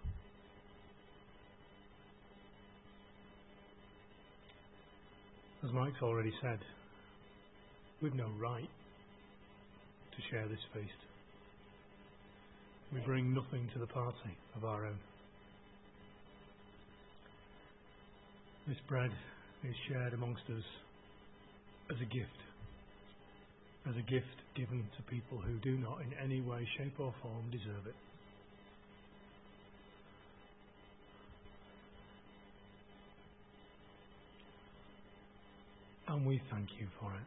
As 5.64 5.72
Mike's 5.72 6.02
already 6.02 6.34
said, 6.42 6.60
we've 8.02 8.14
no 8.14 8.30
right 8.38 8.68
to 10.12 10.22
share 10.30 10.46
this 10.50 10.60
feast. 10.74 10.92
We 12.94 13.00
bring 13.00 13.34
nothing 13.34 13.70
to 13.74 13.80
the 13.80 13.88
party 13.88 14.36
of 14.58 14.66
our 14.66 14.86
own. 14.86 15.00
This 18.68 18.78
bread 18.90 19.12
is 19.64 19.76
shared 19.88 20.14
amongst 20.14 20.44
us 20.50 20.64
as 21.92 21.98
a 22.02 22.06
gift, 22.06 22.40
as 23.88 23.96
a 23.96 24.12
gift 24.12 24.38
given 24.56 24.84
to 24.98 25.04
people 25.04 25.40
who 25.40 25.58
do 25.60 25.78
not 25.78 26.00
in 26.02 26.14
any 26.22 26.42
way, 26.42 26.68
shape, 26.78 27.00
or 27.00 27.14
form 27.22 27.50
deserve 27.52 27.88
it. 27.88 27.96
And 36.14 36.28
we 36.28 36.40
thank 36.52 36.68
you 36.80 36.86
for 37.00 37.12
it. 37.12 37.26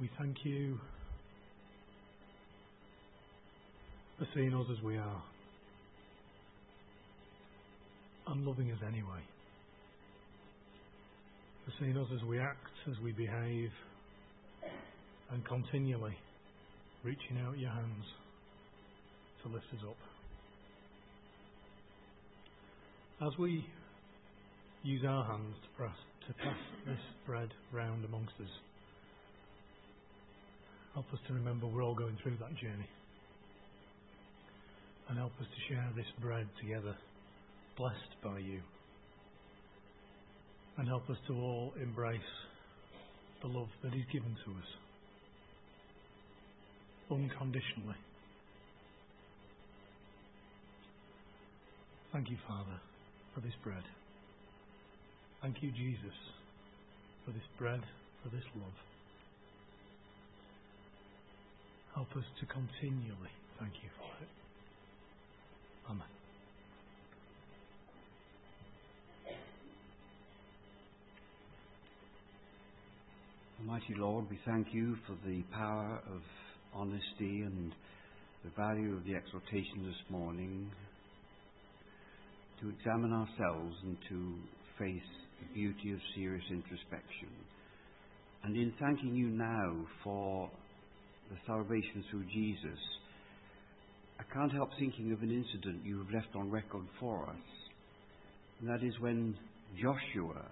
We 0.00 0.10
thank 0.18 0.36
you 0.44 0.76
for 4.18 4.26
seeing 4.34 4.54
us 4.54 4.66
as 4.76 4.82
we 4.82 4.96
are 4.96 5.22
and 8.26 8.44
loving 8.44 8.72
us 8.72 8.78
anyway. 8.84 9.22
For 11.64 11.72
seeing 11.78 11.96
us 11.96 12.08
as 12.12 12.24
we 12.26 12.40
act, 12.40 12.58
as 12.90 12.96
we 13.04 13.12
behave, 13.12 13.70
and 15.30 15.44
continually 15.46 16.18
reaching 17.04 17.38
out 17.46 17.56
your 17.56 17.70
hands 17.70 18.04
to 19.44 19.48
lift 19.48 19.66
us 19.74 19.84
up. 19.88 19.96
As 23.28 23.38
we 23.38 23.64
use 24.82 25.02
our 25.06 25.24
hands 25.24 25.54
to 25.62 25.68
to 26.28 26.34
pass 26.34 26.58
this 26.86 27.00
bread 27.26 27.48
round 27.72 28.04
amongst 28.04 28.34
us. 28.40 28.52
Help 30.92 31.06
us 31.12 31.18
to 31.26 31.34
remember 31.34 31.66
we're 31.66 31.82
all 31.82 31.94
going 31.94 32.18
through 32.22 32.36
that 32.38 32.54
journey. 32.56 32.88
And 35.08 35.16
help 35.16 35.32
us 35.40 35.46
to 35.46 35.74
share 35.74 35.88
this 35.96 36.04
bread 36.20 36.46
together, 36.60 36.94
blessed 37.78 38.22
by 38.22 38.38
you. 38.38 38.60
And 40.76 40.86
help 40.86 41.08
us 41.08 41.16
to 41.28 41.34
all 41.34 41.72
embrace 41.80 42.20
the 43.40 43.48
love 43.48 43.68
that 43.82 43.94
is 43.94 44.04
given 44.12 44.36
to 44.44 44.50
us 44.50 44.68
unconditionally. 47.10 47.96
Thank 52.12 52.28
you, 52.28 52.36
Father, 52.46 52.80
for 53.34 53.40
this 53.40 53.54
bread. 53.64 53.84
Thank 55.42 55.62
you, 55.62 55.70
Jesus, 55.70 56.16
for 57.24 57.30
this 57.30 57.42
bread, 57.58 57.80
for 58.22 58.28
this 58.30 58.44
love. 58.56 58.72
Help 61.94 62.08
us 62.16 62.24
to 62.40 62.46
continually 62.46 63.30
thank 63.60 63.72
you 63.82 63.88
for 63.96 64.10
it. 64.22 64.28
Amen. 65.90 66.06
Almighty 73.60 73.94
Lord, 73.96 74.26
we 74.30 74.38
thank 74.44 74.68
you 74.72 74.96
for 75.06 75.16
the 75.26 75.42
power 75.52 76.00
of 76.12 76.20
honesty 76.74 77.42
and 77.42 77.72
the 78.44 78.50
value 78.56 78.96
of 78.96 79.04
the 79.04 79.14
exhortation 79.14 79.84
this 79.84 80.10
morning 80.10 80.70
to 82.60 82.70
examine 82.70 83.12
ourselves 83.12 83.76
and 83.84 83.96
to 84.08 84.34
face 84.78 85.27
the 85.40 85.54
beauty 85.54 85.92
of 85.92 85.98
serious 86.14 86.44
introspection. 86.50 87.28
And 88.44 88.56
in 88.56 88.72
thanking 88.80 89.14
you 89.14 89.28
now 89.28 89.86
for 90.04 90.50
the 91.30 91.36
salvation 91.46 92.04
through 92.10 92.24
Jesus, 92.24 92.78
I 94.18 94.24
can't 94.32 94.52
help 94.52 94.70
thinking 94.78 95.12
of 95.12 95.22
an 95.22 95.30
incident 95.30 95.84
you 95.84 95.98
have 95.98 96.10
left 96.10 96.34
on 96.34 96.50
record 96.50 96.86
for 96.98 97.24
us. 97.28 97.36
And 98.60 98.68
that 98.68 98.84
is 98.84 98.98
when 99.00 99.36
Joshua 99.80 100.44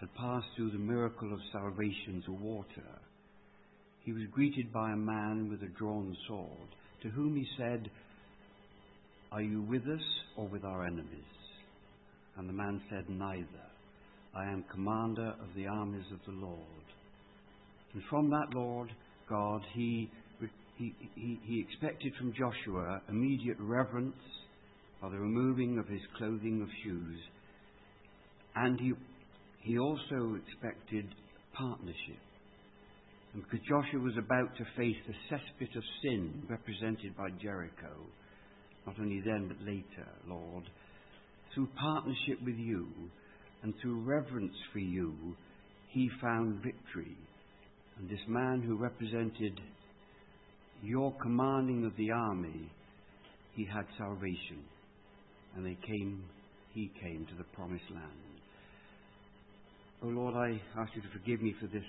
had 0.00 0.14
passed 0.14 0.46
through 0.56 0.70
the 0.70 0.78
miracle 0.78 1.32
of 1.32 1.38
salvation 1.52 2.22
through 2.24 2.34
water. 2.34 2.98
He 4.04 4.12
was 4.12 4.22
greeted 4.32 4.72
by 4.72 4.92
a 4.92 4.96
man 4.96 5.48
with 5.50 5.62
a 5.62 5.72
drawn 5.78 6.16
sword, 6.26 6.68
to 7.02 7.08
whom 7.08 7.36
he 7.36 7.46
said, 7.58 7.90
Are 9.30 9.42
you 9.42 9.62
with 9.62 9.82
us 9.82 10.04
or 10.36 10.48
with 10.48 10.64
our 10.64 10.86
enemies? 10.86 11.24
And 12.36 12.48
the 12.48 12.54
man 12.54 12.80
said, 12.90 13.08
Neither. 13.08 13.69
I 14.34 14.44
am 14.44 14.64
commander 14.72 15.34
of 15.40 15.54
the 15.56 15.66
armies 15.66 16.04
of 16.12 16.20
the 16.26 16.40
Lord. 16.40 16.58
And 17.94 18.02
from 18.08 18.30
that 18.30 18.54
Lord 18.54 18.90
God, 19.28 19.62
he, 19.74 20.08
he, 20.76 20.94
he, 21.14 21.40
he 21.42 21.60
expected 21.68 22.12
from 22.16 22.32
Joshua 22.32 23.00
immediate 23.08 23.56
reverence 23.58 24.14
by 25.02 25.08
the 25.08 25.18
removing 25.18 25.78
of 25.78 25.88
his 25.88 26.00
clothing 26.16 26.62
of 26.62 26.68
shoes. 26.84 27.18
And 28.54 28.78
he, 28.78 28.92
he 29.62 29.78
also 29.78 30.36
expected 30.46 31.06
partnership. 31.52 32.20
And 33.34 33.42
because 33.42 33.66
Joshua 33.66 34.00
was 34.00 34.14
about 34.18 34.56
to 34.56 34.64
face 34.76 34.96
the 35.06 35.14
cesspit 35.30 35.76
of 35.76 35.82
sin 36.02 36.42
represented 36.48 37.16
by 37.16 37.30
Jericho, 37.40 37.94
not 38.86 38.96
only 38.98 39.22
then 39.24 39.48
but 39.48 39.64
later, 39.64 40.08
Lord, 40.28 40.64
through 41.54 41.68
partnership 41.78 42.44
with 42.44 42.56
you, 42.56 42.88
and 43.62 43.74
through 43.80 44.00
reverence 44.00 44.54
for 44.72 44.78
you, 44.78 45.14
he 45.88 46.10
found 46.20 46.62
victory. 46.62 47.16
And 47.98 48.08
this 48.08 48.20
man 48.28 48.62
who 48.62 48.76
represented 48.76 49.60
your 50.82 51.12
commanding 51.20 51.84
of 51.84 51.96
the 51.96 52.10
army, 52.10 52.70
he 53.54 53.66
had 53.66 53.84
salvation. 53.98 54.64
And 55.54 55.66
they 55.66 55.76
came, 55.86 56.22
he 56.72 56.90
came 57.00 57.26
to 57.26 57.34
the 57.36 57.44
promised 57.54 57.90
land. 57.90 58.30
Oh 60.02 60.08
Lord, 60.08 60.34
I 60.34 60.60
ask 60.80 60.90
you 60.94 61.02
to 61.02 61.08
forgive 61.12 61.42
me 61.42 61.54
for 61.60 61.66
this 61.66 61.84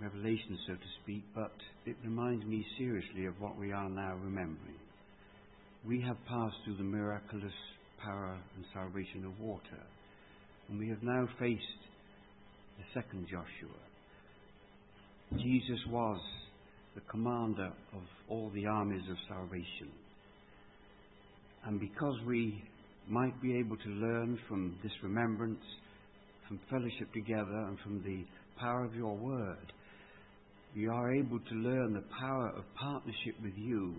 revelation, 0.00 0.58
so 0.66 0.72
to 0.72 0.88
speak, 1.02 1.22
but 1.34 1.52
it 1.86 1.96
reminds 2.02 2.44
me 2.44 2.64
seriously 2.78 3.26
of 3.26 3.40
what 3.40 3.56
we 3.58 3.70
are 3.70 3.88
now 3.88 4.16
remembering. 4.16 4.80
We 5.86 6.00
have 6.00 6.16
passed 6.26 6.56
through 6.64 6.78
the 6.78 6.82
miraculous 6.82 7.52
power 8.04 8.38
and 8.56 8.64
salvation 8.72 9.24
of 9.24 9.38
water, 9.40 9.82
and 10.68 10.78
we 10.78 10.88
have 10.88 11.02
now 11.02 11.28
faced 11.38 11.62
the 12.78 12.84
second 13.00 13.26
Joshua. 13.26 13.78
Jesus 15.32 15.80
was 15.88 16.20
the 16.94 17.00
commander 17.02 17.72
of 17.92 18.02
all 18.28 18.50
the 18.54 18.66
armies 18.66 19.02
of 19.10 19.16
salvation. 19.28 19.90
And 21.64 21.78
because 21.78 22.16
we 22.26 22.62
might 23.08 23.40
be 23.42 23.58
able 23.58 23.76
to 23.76 23.88
learn 23.88 24.38
from 24.48 24.76
this 24.82 24.92
remembrance, 25.02 25.62
from 26.48 26.58
fellowship 26.70 27.12
together, 27.12 27.66
and 27.68 27.78
from 27.80 28.02
the 28.02 28.24
power 28.58 28.84
of 28.84 28.94
your 28.94 29.16
word, 29.16 29.72
we 30.74 30.88
are 30.88 31.12
able 31.12 31.38
to 31.38 31.54
learn 31.54 31.92
the 31.92 32.04
power 32.18 32.52
of 32.56 32.64
partnership 32.80 33.34
with 33.42 33.54
you 33.56 33.94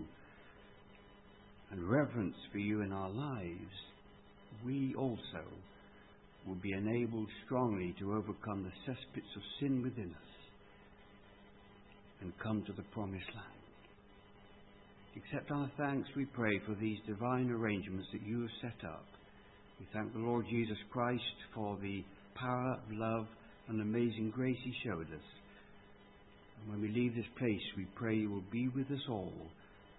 and 1.70 1.88
reverence 1.88 2.36
for 2.50 2.58
you 2.58 2.82
in 2.82 2.92
our 2.92 3.10
lives, 3.10 3.72
we 4.64 4.94
also 4.96 5.44
will 6.46 6.56
be 6.56 6.72
enabled 6.72 7.28
strongly 7.44 7.94
to 7.98 8.14
overcome 8.14 8.64
the 8.64 8.92
cesspits 8.92 9.36
of 9.36 9.42
sin 9.60 9.82
within 9.82 10.10
us 10.10 10.32
and 12.20 12.32
come 12.42 12.62
to 12.66 12.72
the 12.72 12.82
promised 12.92 13.26
land. 13.34 13.62
Accept 15.16 15.50
our 15.50 15.70
thanks, 15.76 16.08
we 16.16 16.24
pray, 16.24 16.58
for 16.66 16.74
these 16.80 16.98
divine 17.06 17.50
arrangements 17.50 18.08
that 18.12 18.22
you 18.22 18.40
have 18.42 18.50
set 18.72 18.88
up. 18.88 19.04
We 19.78 19.86
thank 19.92 20.12
the 20.12 20.20
Lord 20.20 20.46
Jesus 20.48 20.78
Christ 20.90 21.22
for 21.54 21.76
the 21.82 22.02
power, 22.34 22.78
love, 22.90 23.26
and 23.68 23.80
amazing 23.80 24.32
grace 24.34 24.56
he 24.64 24.72
showed 24.84 25.06
us. 25.06 25.28
And 26.60 26.70
when 26.70 26.80
we 26.80 26.88
leave 26.88 27.14
this 27.14 27.24
place, 27.38 27.60
we 27.76 27.86
pray 27.94 28.16
you 28.16 28.30
will 28.30 28.44
be 28.50 28.68
with 28.68 28.90
us 28.90 29.02
all. 29.08 29.32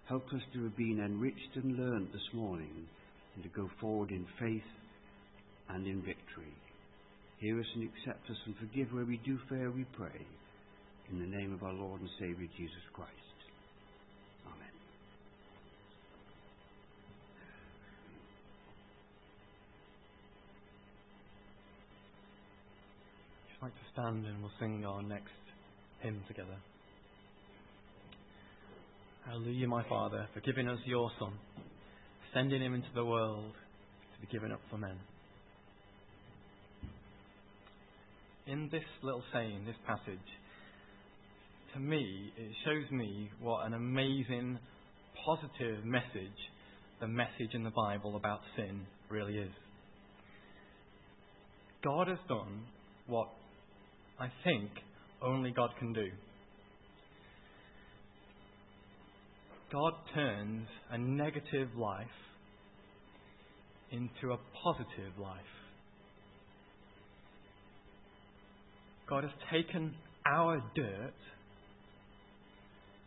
Help 0.08 0.26
us 0.28 0.42
to 0.52 0.64
have 0.64 0.76
been 0.76 1.00
enriched 1.04 1.56
and 1.56 1.76
learned 1.76 2.08
this 2.12 2.34
morning 2.34 2.86
and 3.34 3.42
to 3.44 3.50
go 3.50 3.68
forward 3.80 4.10
in 4.10 4.26
faith 4.40 4.62
and 5.68 5.86
in 5.86 6.02
victory. 6.02 6.54
Hear 7.38 7.58
us 7.60 7.66
and 7.74 7.88
accept 7.88 8.30
us 8.30 8.36
and 8.46 8.54
forgive 8.56 8.92
where 8.92 9.04
we 9.04 9.18
do 9.24 9.38
fail, 9.48 9.70
we 9.74 9.84
pray. 9.96 10.26
In 11.10 11.18
the 11.18 11.26
name 11.26 11.52
of 11.52 11.62
our 11.62 11.72
Lord 11.72 12.00
and 12.00 12.08
Saviour 12.18 12.48
Jesus 12.56 12.84
Christ. 12.94 13.10
Amen. 14.46 14.68
I'd 23.50 23.64
like 23.64 23.74
to 23.74 23.92
stand 23.92 24.26
and 24.26 24.40
we'll 24.40 24.52
sing 24.58 24.84
our 24.86 25.02
next 25.02 25.28
hymn 26.00 26.22
together. 26.28 26.56
Hallelujah, 29.26 29.68
my 29.68 29.82
Father, 29.88 30.28
for 30.34 30.40
giving 30.40 30.68
us 30.68 30.78
your 30.84 31.10
Son, 31.18 31.32
sending 32.34 32.60
him 32.60 32.74
into 32.74 32.88
the 32.94 33.04
world 33.04 33.52
to 34.14 34.26
be 34.26 34.32
given 34.32 34.52
up 34.52 34.60
for 34.70 34.76
men. 34.76 34.96
In 38.46 38.68
this 38.70 38.82
little 39.02 39.22
saying, 39.32 39.64
this 39.64 39.76
passage, 39.86 40.18
to 41.72 41.80
me, 41.80 42.32
it 42.36 42.52
shows 42.64 42.90
me 42.90 43.30
what 43.40 43.66
an 43.66 43.74
amazing, 43.74 44.58
positive 45.24 45.84
message 45.84 46.38
the 47.00 47.08
message 47.08 47.54
in 47.54 47.64
the 47.64 47.70
Bible 47.70 48.16
about 48.16 48.40
sin 48.56 48.80
really 49.10 49.36
is. 49.36 49.50
God 51.82 52.08
has 52.08 52.18
done 52.28 52.62
what 53.06 53.28
I 54.18 54.28
think 54.44 54.70
only 55.22 55.50
God 55.50 55.70
can 55.78 55.92
do. 55.92 56.06
God 59.74 59.94
turns 60.14 60.68
a 60.92 60.98
negative 60.98 61.68
life 61.76 62.06
into 63.90 64.32
a 64.32 64.38
positive 64.62 65.18
life. 65.20 65.40
God 69.10 69.24
has 69.24 69.32
taken 69.52 69.96
our 70.32 70.62
dirt 70.76 71.14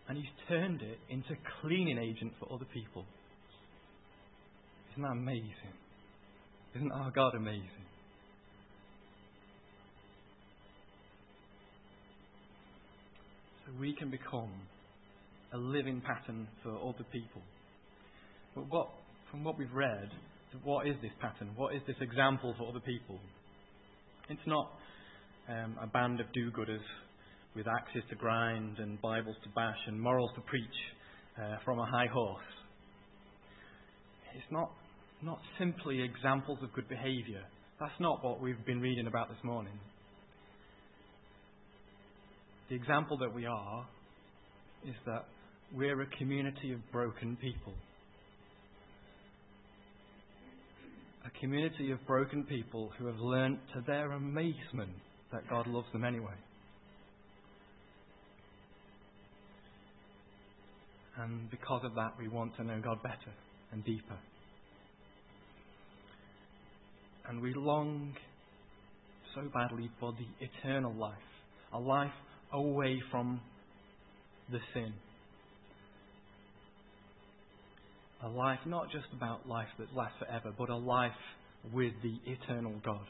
and 0.09 0.18
He's 0.18 0.28
turned 0.49 0.82
it 0.82 0.99
into 1.09 1.30
cleaning 1.61 1.99
agent 1.99 2.34
for 2.38 2.51
other 2.53 2.65
people. 2.74 3.05
Isn't 4.91 5.03
that 5.03 5.11
amazing? 5.11 5.74
Isn't 6.76 6.91
our 6.91 7.11
God 7.11 7.34
amazing? 7.34 7.88
So 13.65 13.72
we 13.80 13.93
can 13.93 14.11
become 14.11 14.51
a 15.54 15.58
living 15.58 16.02
pattern 16.02 16.48
for 16.64 16.72
other 16.72 17.06
people. 17.12 17.41
But 18.56 18.66
what, 18.70 18.89
from 19.32 19.43
what 19.43 19.58
we've 19.58 19.74
read, 19.74 20.10
what 20.64 20.88
is 20.88 20.95
this 21.02 21.12
pattern? 21.22 21.52
What 21.56 21.76
is 21.76 21.82
this 21.88 21.95
example 22.02 22.54
for 22.58 22.70
other 22.70 22.80
people? 22.80 23.20
It's 24.30 24.48
not 24.48 24.72
um, 25.50 25.78
a 25.82 25.88
band 25.88 26.20
of 26.20 26.32
do 26.34 26.52
gooders 26.52 26.84
with 27.56 27.66
axes 27.68 28.04
to 28.10 28.16
grind 28.16 28.78
and 28.80 29.02
Bibles 29.02 29.36
to 29.43 29.50
bash 29.50 29.78
and 29.88 30.00
morals 30.00 30.32
to 30.36 30.41
preach 30.41 30.64
uh, 31.41 31.58
from 31.64 31.80
a 31.80 31.86
high 31.86 32.08
horse. 32.12 32.43
It's 34.36 34.52
not, 34.52 34.72
not 35.24 35.39
simply 35.58 36.02
examples 36.04 36.60
of 36.62 36.74
good 36.74 36.88
behaviour. 36.89 37.41
That's 37.80 38.00
not 38.00 38.24
what 38.24 38.41
we've 38.41 38.64
been 38.66 38.82
reading 38.82 39.08
about 39.08 39.30
this 39.30 39.43
morning. 39.43 39.74
The 42.70 42.76
example 42.76 43.18
that 43.20 43.34
we 43.34 43.45
are 43.45 43.88
is 44.86 44.95
that 45.06 45.26
we're 45.76 46.01
a 46.01 46.07
community 46.18 46.72
of 46.72 46.80
broken 46.91 47.38
people. 47.41 47.74
A 51.26 51.39
community 51.39 51.91
of 51.91 52.05
broken 52.07 52.43
people 52.43 52.91
who 52.97 53.05
have 53.07 53.20
learnt 53.20 53.59
to 53.74 53.82
their 53.86 54.11
amazement 54.13 54.91
that 55.32 55.47
God 55.49 55.68
loves 55.68 55.88
them 55.91 56.05
anyway. 56.05 56.36
And 61.20 61.49
because 61.49 61.82
of 61.84 61.95
that, 61.95 62.13
we 62.20 62.28
want 62.28 62.55
to 62.57 62.63
know 62.63 62.80
God 62.82 63.01
better 63.03 63.34
and 63.72 63.84
deeper. 63.84 64.18
And 67.28 67.41
we 67.41 67.53
long 67.53 68.13
so 69.36 69.41
badly 69.53 69.89
for 69.99 70.13
the 70.13 70.45
eternal 70.45 70.93
life, 70.93 71.15
a 71.74 71.80
life 71.80 72.11
away 72.53 73.01
from 73.11 73.41
the 74.49 74.59
sin. 74.74 74.93
A 78.24 78.28
life 78.28 78.59
not 78.65 78.91
just 78.91 79.05
about 79.13 79.47
life 79.47 79.68
that 79.78 79.95
lasts 79.95 80.18
forever, 80.20 80.51
but 80.57 80.70
a 80.70 80.76
life 80.76 81.11
with 81.72 81.93
the 82.01 82.18
eternal 82.26 82.74
God. 82.84 83.05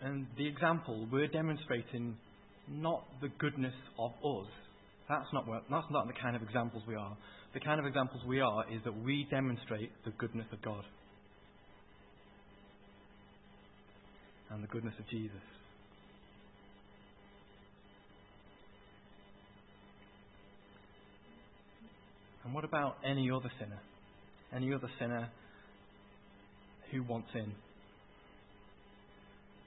And 0.00 0.26
the 0.36 0.46
example, 0.46 1.08
we're 1.10 1.28
demonstrating 1.28 2.16
not 2.70 3.04
the 3.20 3.28
goodness 3.38 3.74
of 3.98 4.10
us. 4.10 4.46
That's 5.08 5.26
not, 5.32 5.46
that's 5.70 5.90
not 5.90 6.06
the 6.06 6.12
kind 6.20 6.36
of 6.36 6.42
examples 6.42 6.82
we 6.86 6.94
are. 6.94 7.16
The 7.54 7.60
kind 7.60 7.80
of 7.80 7.86
examples 7.86 8.22
we 8.28 8.40
are 8.40 8.64
is 8.70 8.80
that 8.84 8.92
we 9.02 9.26
demonstrate 9.30 9.90
the 10.04 10.12
goodness 10.18 10.46
of 10.52 10.60
God 10.62 10.84
and 14.50 14.62
the 14.62 14.68
goodness 14.68 14.94
of 14.98 15.08
Jesus. 15.08 15.57
And 22.48 22.54
what 22.54 22.64
about 22.64 22.96
any 23.04 23.30
other 23.30 23.52
sinner? 23.60 23.78
Any 24.56 24.72
other 24.72 24.88
sinner 24.98 25.28
who 26.90 27.02
wants 27.02 27.28
in? 27.34 27.52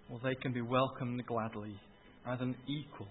Well, 0.10 0.20
they 0.24 0.34
can 0.42 0.52
be 0.52 0.62
welcomed 0.62 1.24
gladly 1.28 1.80
as 2.26 2.40
an 2.42 2.56
equal. 2.68 3.06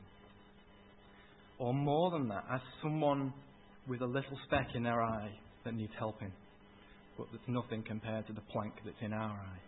Or 1.60 1.72
more 1.72 2.10
than 2.10 2.26
that, 2.30 2.42
as 2.52 2.60
someone 2.82 3.32
with 3.86 4.00
a 4.00 4.06
little 4.06 4.36
speck 4.48 4.70
in 4.74 4.82
their 4.82 5.00
eye 5.04 5.30
that 5.64 5.74
needs 5.74 5.92
helping. 5.96 6.32
But 7.16 7.28
that's 7.30 7.44
nothing 7.46 7.84
compared 7.86 8.26
to 8.26 8.32
the 8.32 8.42
plank 8.52 8.74
that's 8.84 8.96
in 9.00 9.12
our 9.12 9.30
eye. 9.30 9.62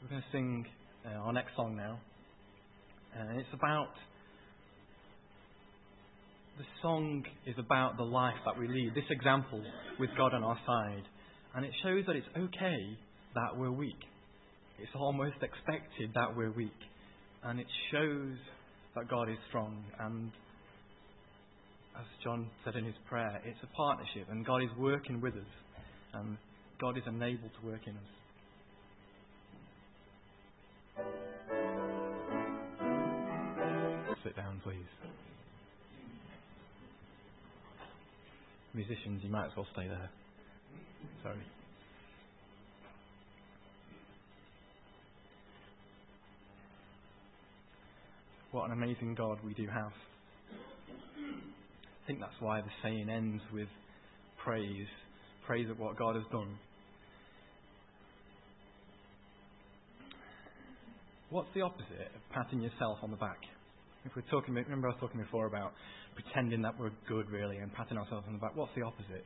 We're 0.00 0.10
going 0.10 0.22
to 0.22 0.28
sing 0.30 0.66
uh, 1.04 1.18
our 1.18 1.32
next 1.32 1.56
song 1.56 1.74
now. 1.74 1.98
And 3.18 3.38
it's 3.38 3.48
about. 3.52 3.90
The 6.56 6.64
song 6.82 7.24
is 7.46 7.56
about 7.58 7.96
the 7.96 8.04
life 8.04 8.36
that 8.44 8.56
we 8.56 8.68
lead, 8.68 8.94
this 8.94 9.10
example 9.10 9.60
with 9.98 10.10
God 10.16 10.34
on 10.34 10.44
our 10.44 10.58
side. 10.64 11.02
And 11.56 11.64
it 11.64 11.72
shows 11.82 12.04
that 12.06 12.14
it's 12.14 12.28
okay 12.36 12.96
that 13.34 13.56
we're 13.56 13.72
weak. 13.72 13.98
It's 14.78 14.92
almost 14.94 15.42
expected 15.42 16.10
that 16.14 16.36
we're 16.36 16.52
weak. 16.52 16.70
And 17.42 17.58
it 17.58 17.66
shows 17.90 18.36
that 18.94 19.08
God 19.08 19.28
is 19.28 19.36
strong. 19.48 19.82
And 19.98 20.30
as 21.96 22.04
John 22.22 22.48
said 22.64 22.76
in 22.76 22.84
his 22.84 22.94
prayer, 23.08 23.40
it's 23.44 23.58
a 23.62 23.76
partnership, 23.76 24.26
and 24.30 24.44
God 24.44 24.62
is 24.62 24.70
working 24.78 25.20
with 25.20 25.34
us, 25.34 25.40
and 26.14 26.36
God 26.80 26.96
is 26.96 27.04
enabled 27.06 27.52
to 27.60 27.66
work 27.66 27.82
in 27.86 27.94
us. 27.94 28.02
Sit 34.24 34.36
down, 34.36 34.58
please. 34.64 34.78
Musicians, 38.72 39.20
you 39.22 39.30
might 39.30 39.46
as 39.46 39.52
well 39.54 39.66
stay 39.74 39.86
there. 39.86 40.10
Sorry. 41.22 41.36
What 48.50 48.66
an 48.66 48.72
amazing 48.72 49.14
God 49.14 49.38
we 49.44 49.52
do 49.52 49.66
have. 49.66 49.92
I 51.18 52.06
think 52.06 52.20
that's 52.20 52.32
why 52.40 52.62
the 52.62 52.68
saying 52.82 53.10
ends 53.10 53.42
with 53.52 53.68
praise 54.42 54.86
praise 55.46 55.66
at 55.70 55.78
what 55.78 55.98
God 55.98 56.14
has 56.16 56.24
done. 56.32 56.58
What's 61.28 61.48
the 61.54 61.60
opposite 61.60 62.12
of 62.14 62.32
patting 62.32 62.62
yourself 62.62 62.98
on 63.02 63.10
the 63.10 63.16
back? 63.16 63.38
If 64.04 64.12
we're 64.14 64.28
talking, 64.30 64.54
remember 64.54 64.88
I 64.88 64.92
was 64.92 65.00
talking 65.00 65.20
before 65.20 65.46
about 65.46 65.72
pretending 66.14 66.62
that 66.62 66.78
we're 66.78 66.92
good 67.08 67.30
really 67.30 67.56
and 67.56 67.72
patting 67.72 67.96
ourselves 67.96 68.24
on 68.26 68.34
the 68.34 68.38
back. 68.38 68.54
What's 68.54 68.72
the 68.76 68.82
opposite? 68.82 69.24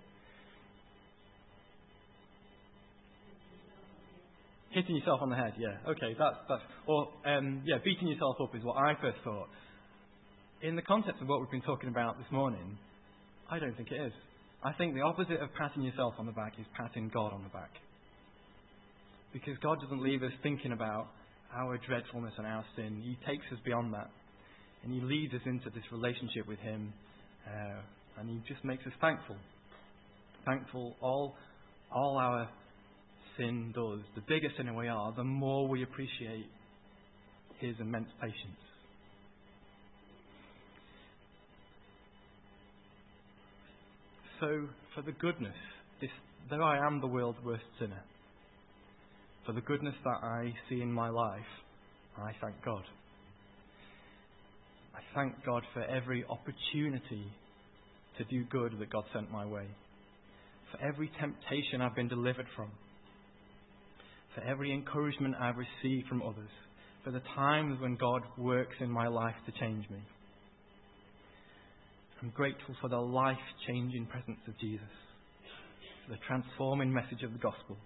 Hitting 4.70 4.96
yourself 4.96 5.20
on 5.22 5.30
the 5.30 5.36
head, 5.36 5.54
yeah. 5.58 5.90
Okay, 5.90 6.14
that's 6.18 6.36
that's 6.48 6.62
or 6.86 7.08
um, 7.26 7.62
yeah, 7.64 7.78
beating 7.82 8.06
yourself 8.06 8.36
up 8.40 8.54
is 8.54 8.62
what 8.62 8.76
I 8.76 8.94
first 9.00 9.18
thought. 9.24 9.48
In 10.62 10.76
the 10.76 10.82
context 10.82 11.22
of 11.22 11.28
what 11.28 11.40
we've 11.40 11.50
been 11.50 11.62
talking 11.62 11.88
about 11.88 12.18
this 12.18 12.30
morning, 12.30 12.78
I 13.50 13.58
don't 13.58 13.76
think 13.76 13.90
it 13.90 14.00
is. 14.00 14.12
I 14.62 14.72
think 14.74 14.94
the 14.94 15.02
opposite 15.02 15.40
of 15.40 15.48
patting 15.58 15.82
yourself 15.82 16.14
on 16.18 16.26
the 16.26 16.32
back 16.32 16.52
is 16.58 16.66
patting 16.76 17.10
God 17.12 17.32
on 17.32 17.42
the 17.42 17.48
back. 17.48 17.70
Because 19.32 19.54
God 19.62 19.80
doesn't 19.80 20.02
leave 20.02 20.22
us 20.22 20.32
thinking 20.42 20.72
about 20.72 21.08
our 21.54 21.78
dreadfulness 21.78 22.34
and 22.38 22.46
our 22.46 22.64
sin. 22.76 23.00
He 23.02 23.16
takes 23.26 23.44
us 23.52 23.58
beyond 23.64 23.94
that. 23.94 24.10
And 24.84 24.92
He 24.92 25.00
leads 25.00 25.34
us 25.34 25.40
into 25.46 25.70
this 25.70 25.84
relationship 25.92 26.46
with 26.46 26.58
Him. 26.60 26.92
Uh, 27.46 27.80
and 28.18 28.28
He 28.28 28.40
just 28.52 28.64
makes 28.64 28.86
us 28.86 28.92
thankful. 29.00 29.36
Thankful 30.46 30.96
all, 31.00 31.34
all 31.92 32.16
our 32.16 32.48
sin 33.36 33.72
does. 33.74 34.00
The 34.14 34.22
bigger 34.28 34.48
sinner 34.56 34.74
we 34.74 34.88
are, 34.88 35.12
the 35.16 35.24
more 35.24 35.68
we 35.68 35.82
appreciate 35.82 36.46
His 37.60 37.74
immense 37.80 38.08
patience. 38.20 38.58
So, 44.40 44.68
for 44.94 45.02
the 45.02 45.12
goodness, 45.12 45.54
this, 46.00 46.10
though 46.48 46.62
I 46.62 46.86
am 46.86 47.00
the 47.00 47.08
world's 47.08 47.38
worst 47.44 47.64
sinner, 47.80 48.02
for 49.44 49.52
the 49.52 49.60
goodness 49.60 49.94
that 50.04 50.22
I 50.22 50.54
see 50.68 50.80
in 50.80 50.92
my 50.92 51.08
life, 51.08 51.40
I 52.16 52.32
thank 52.40 52.54
God. 52.64 52.82
I 54.98 55.00
thank 55.14 55.44
God 55.46 55.62
for 55.72 55.84
every 55.84 56.24
opportunity 56.24 57.30
to 58.18 58.24
do 58.24 58.42
good 58.50 58.76
that 58.80 58.90
God 58.90 59.04
sent 59.12 59.30
my 59.30 59.46
way, 59.46 59.66
for 60.72 60.84
every 60.84 61.08
temptation 61.20 61.80
I've 61.80 61.94
been 61.94 62.08
delivered 62.08 62.46
from, 62.56 62.68
for 64.34 64.40
every 64.42 64.72
encouragement 64.72 65.36
I've 65.40 65.54
received 65.56 66.08
from 66.08 66.22
others, 66.22 66.50
for 67.04 67.12
the 67.12 67.22
times 67.36 67.80
when 67.80 67.94
God 67.94 68.22
works 68.36 68.74
in 68.80 68.90
my 68.90 69.06
life 69.06 69.36
to 69.46 69.52
change 69.60 69.88
me. 69.88 70.00
I'm 72.20 72.30
grateful 72.30 72.74
for 72.80 72.88
the 72.88 72.98
life 72.98 73.36
changing 73.68 74.06
presence 74.06 74.40
of 74.48 74.58
Jesus, 74.58 74.80
for 76.04 76.14
the 76.14 76.20
transforming 76.26 76.92
message 76.92 77.22
of 77.22 77.32
the 77.32 77.38
gospel. 77.38 77.76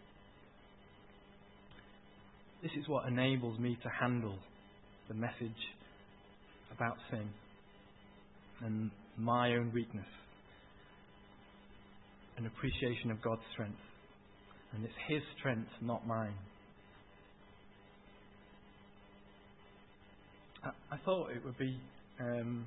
This 2.63 2.73
is 2.81 2.89
what 2.89 3.07
enables 3.07 3.59
me 3.59 3.77
to 3.83 3.89
handle 4.01 4.39
the 5.09 5.15
message 5.15 5.61
about 6.83 6.97
sin 7.11 7.29
and 8.65 8.91
my 9.17 9.53
own 9.53 9.71
weakness, 9.73 10.07
an 12.39 12.47
appreciation 12.47 13.11
of 13.11 13.23
God's 13.23 13.43
strength. 13.53 13.79
And 14.75 14.85
it's 14.85 14.95
His 15.09 15.23
strength, 15.39 15.69
not 15.81 16.07
mine. 16.07 16.35
I, 20.65 20.71
I 20.95 20.99
thought 21.05 21.31
it 21.31 21.45
would 21.45 21.59
be 21.59 21.79
um, 22.21 22.67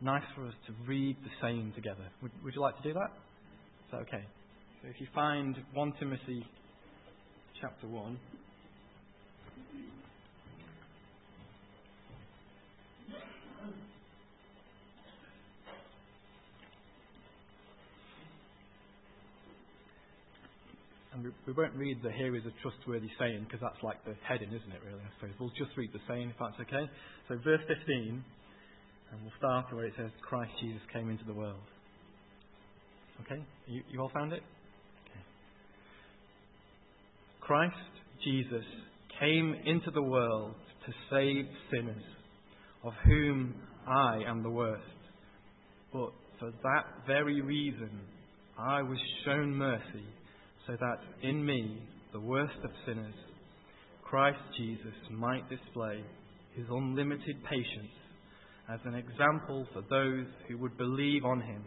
nice 0.00 0.22
for 0.36 0.46
us 0.46 0.54
to 0.66 0.72
read 0.86 1.16
the 1.24 1.30
same 1.42 1.72
together. 1.74 2.06
Would, 2.22 2.32
would 2.44 2.54
you 2.54 2.60
like 2.60 2.76
to 2.76 2.82
do 2.82 2.92
that? 2.92 3.10
Is 3.10 3.90
that 3.92 4.00
okay? 4.02 4.24
So 4.82 4.88
if 4.88 5.00
you 5.00 5.06
find 5.14 5.56
1 5.74 5.92
Timothy 5.98 6.44
chapter 7.60 7.88
1. 7.88 8.18
And 21.20 21.32
we, 21.46 21.52
won't 21.52 21.74
read 21.74 21.98
the 22.02 22.10
here 22.12 22.34
is 22.34 22.42
a 22.46 22.54
trustworthy 22.62 23.10
saying 23.18 23.44
because 23.44 23.60
that's 23.60 23.82
like 23.82 24.02
the 24.04 24.14
heading, 24.26 24.48
isn't 24.48 24.72
it, 24.72 24.80
really, 24.84 25.00
I 25.00 25.10
suppose. 25.20 25.36
We'll 25.38 25.52
just 25.58 25.76
read 25.76 25.92
the 25.92 26.00
saying 26.08 26.30
if 26.30 26.36
that's 26.40 26.56
okay. 26.64 26.88
So, 27.28 27.36
verse 27.44 27.60
15 27.68 28.24
and 29.12 29.20
we'll 29.22 29.32
start 29.38 29.66
where 29.74 29.86
it 29.86 29.92
says, 29.96 30.10
Christ 30.22 30.52
Jesus 30.60 30.80
came 30.92 31.10
into 31.10 31.24
the 31.24 31.34
world. 31.34 31.66
Okay? 33.22 33.42
You, 33.66 33.82
you 33.90 34.00
all 34.00 34.10
found 34.14 34.32
it? 34.32 34.42
Okay. 35.10 35.20
Christ 37.40 37.74
Jesus 38.24 38.64
came 39.18 39.54
into 39.66 39.90
the 39.90 40.02
world 40.02 40.54
to 40.86 40.92
save 41.10 41.46
sinners, 41.70 42.02
of 42.84 42.92
whom 43.04 43.54
I 43.86 44.20
am 44.26 44.42
the 44.42 44.50
worst. 44.50 44.82
But 45.92 46.12
for 46.38 46.52
that 46.62 46.84
very 47.06 47.40
reason, 47.40 47.90
I 48.58 48.82
was 48.82 48.98
shown 49.24 49.54
mercy, 49.54 50.06
so 50.70 50.76
that 50.78 51.28
in 51.28 51.44
me, 51.44 51.82
the 52.12 52.20
worst 52.20 52.56
of 52.62 52.70
sinners, 52.86 53.14
Christ 54.04 54.38
Jesus 54.56 54.94
might 55.10 55.48
display 55.48 56.00
his 56.54 56.66
unlimited 56.70 57.42
patience 57.48 57.90
as 58.72 58.78
an 58.84 58.94
example 58.94 59.66
for 59.72 59.82
those 59.90 60.26
who 60.48 60.58
would 60.58 60.76
believe 60.76 61.24
on 61.24 61.40
him 61.40 61.64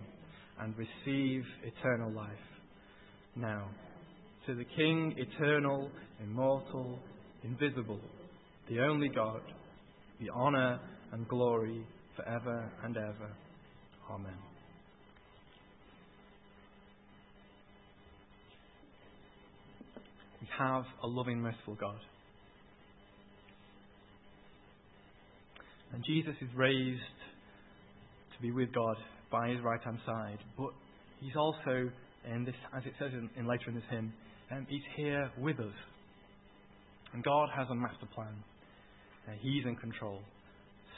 and 0.61 0.73
receive 0.77 1.43
eternal 1.63 2.13
life. 2.13 2.29
Now, 3.35 3.69
to 4.47 4.55
the 4.55 4.65
King, 4.75 5.15
eternal, 5.17 5.89
immortal, 6.21 6.99
invisible, 7.43 7.99
the 8.69 8.79
only 8.79 9.09
God, 9.09 9.41
be 10.19 10.29
honour 10.29 10.79
and 11.11 11.27
glory 11.27 11.85
forever 12.15 12.71
and 12.83 12.95
ever. 12.95 13.35
Amen. 14.09 14.52
Have 20.57 20.83
a 21.03 21.07
loving, 21.07 21.41
merciful 21.41 21.75
God. 21.75 21.99
And 25.93 26.03
Jesus 26.05 26.33
is 26.41 26.49
raised 26.55 27.01
to 28.35 28.41
be 28.41 28.51
with 28.51 28.73
God 28.73 28.97
by 29.31 29.49
his 29.49 29.59
right 29.63 29.81
hand 29.83 29.99
side. 30.05 30.39
But 30.57 30.71
he's 31.19 31.35
also, 31.35 31.89
in 32.31 32.45
this, 32.45 32.55
as 32.75 32.83
it 32.85 32.93
says 32.99 33.11
in, 33.13 33.29
in 33.37 33.47
later 33.47 33.65
in 33.67 33.75
this 33.75 33.83
hymn, 33.89 34.11
um, 34.51 34.65
he's 34.69 34.81
here 34.95 35.31
with 35.37 35.59
us. 35.59 35.73
And 37.13 37.23
God 37.23 37.49
has 37.55 37.67
a 37.69 37.75
master 37.75 38.07
plan. 38.13 38.33
Uh, 39.27 39.33
he's 39.39 39.65
in 39.65 39.75
control. 39.75 40.19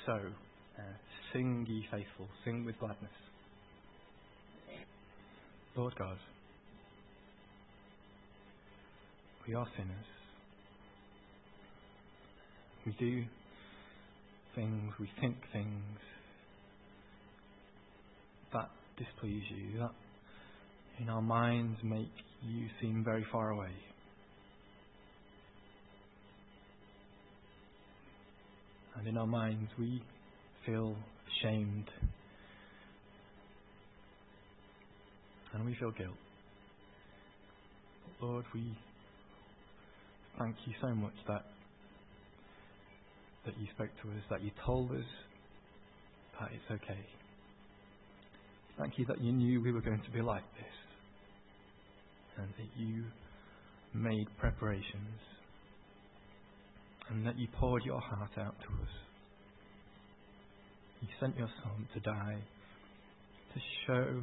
So, 0.06 0.14
uh, 0.14 0.82
sing 1.34 1.66
ye 1.68 1.86
faithful, 1.92 2.28
sing 2.46 2.66
with 2.66 2.80
gladness. 2.80 3.12
Lord 5.76 5.94
God, 5.98 6.18
we 9.48 9.54
are 9.54 9.68
sinners. 9.78 10.06
We 12.86 12.96
do 13.00 13.24
things, 14.56 14.94
we 15.00 15.10
think 15.20 15.36
things 15.54 16.00
that 18.54 18.70
displease 18.98 19.44
you, 19.50 19.80
that 19.80 19.92
in 21.00 21.10
our 21.10 21.22
minds 21.22 21.78
make 21.84 22.10
you 22.44 22.68
seem 22.82 23.04
very 23.04 23.26
far 23.32 23.50
away. 23.50 23.74
And 28.98 29.08
in 29.08 29.18
our 29.18 29.28
minds 29.28 29.70
we 29.78 30.02
feel 30.66 30.96
ashamed 31.38 31.90
and 35.54 35.66
we 35.66 35.76
feel 35.80 35.92
guilt. 35.92 36.16
Lord, 38.22 38.46
we 38.54 38.76
thank 40.40 40.56
you 40.66 40.74
so 40.82 40.94
much 40.94 41.14
that 41.28 41.44
that 43.46 43.54
you 43.60 43.68
spoke 43.76 43.90
to 44.02 44.10
us, 44.10 44.24
that 44.30 44.42
you 44.42 44.52
told 44.66 44.92
us 44.92 45.06
that 46.40 46.50
it's 46.52 46.82
okay. 46.84 47.00
Thank 48.78 48.98
you 48.98 49.06
that 49.06 49.22
you 49.22 49.32
knew 49.32 49.62
we 49.62 49.72
were 49.72 49.82
going 49.82 50.02
to 50.02 50.12
be 50.12 50.22
like 50.22 50.44
this 50.58 50.76
and 52.38 52.50
that 52.58 52.82
you 52.82 53.04
made 53.94 54.28
preparations 54.40 55.20
and 57.10 57.26
that 57.26 57.38
you 57.38 57.48
poured 57.60 57.84
your 57.86 58.02
heart 58.02 58.32
out 58.38 58.56
to 58.62 58.68
us. 58.68 58.90
You 61.02 61.08
sent 61.20 61.38
your 61.38 61.50
Son 61.64 61.88
to 61.94 62.00
die 62.00 62.38
to 63.54 63.60
show 63.86 64.22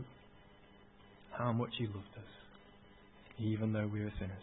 how 1.39 1.53
much 1.53 1.71
you 1.79 1.87
loved 1.87 2.17
us, 2.17 3.39
even 3.39 3.73
though 3.73 3.89
we 3.91 4.01
were 4.01 4.13
sinners. 4.19 4.43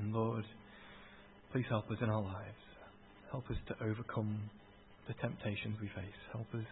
And 0.00 0.14
Lord, 0.14 0.44
please 1.52 1.66
help 1.68 1.90
us 1.90 1.98
in 2.00 2.08
our 2.08 2.22
lives. 2.22 2.64
Help 3.30 3.44
us 3.50 3.56
to 3.68 3.74
overcome 3.84 4.40
the 5.06 5.14
temptations 5.14 5.76
we 5.80 5.88
face. 5.88 6.20
Help 6.32 6.46
us 6.54 6.64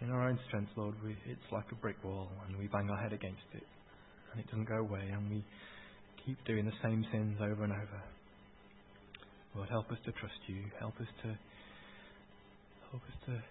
in 0.00 0.10
our 0.10 0.28
own 0.28 0.38
strength, 0.46 0.70
Lord. 0.76 0.94
We, 1.04 1.16
it's 1.26 1.50
like 1.50 1.64
a 1.72 1.74
brick 1.74 1.96
wall 2.04 2.28
and 2.46 2.56
we 2.56 2.68
bang 2.68 2.88
our 2.90 2.96
head 2.96 3.12
against 3.12 3.42
it 3.54 3.64
and 4.32 4.40
it 4.40 4.46
doesn't 4.46 4.68
go 4.68 4.76
away 4.76 5.08
and 5.12 5.28
we 5.28 5.44
keep 6.24 6.38
doing 6.46 6.64
the 6.64 6.72
same 6.82 7.04
sins 7.10 7.38
over 7.40 7.64
and 7.64 7.72
over. 7.72 8.02
Lord, 9.56 9.68
help 9.68 9.90
us 9.90 9.98
to 10.04 10.12
trust 10.12 10.38
you. 10.46 10.62
Help 10.78 10.94
us 11.00 11.08
to 11.22 11.28
help 12.90 13.02
us 13.02 13.18
to 13.26 13.42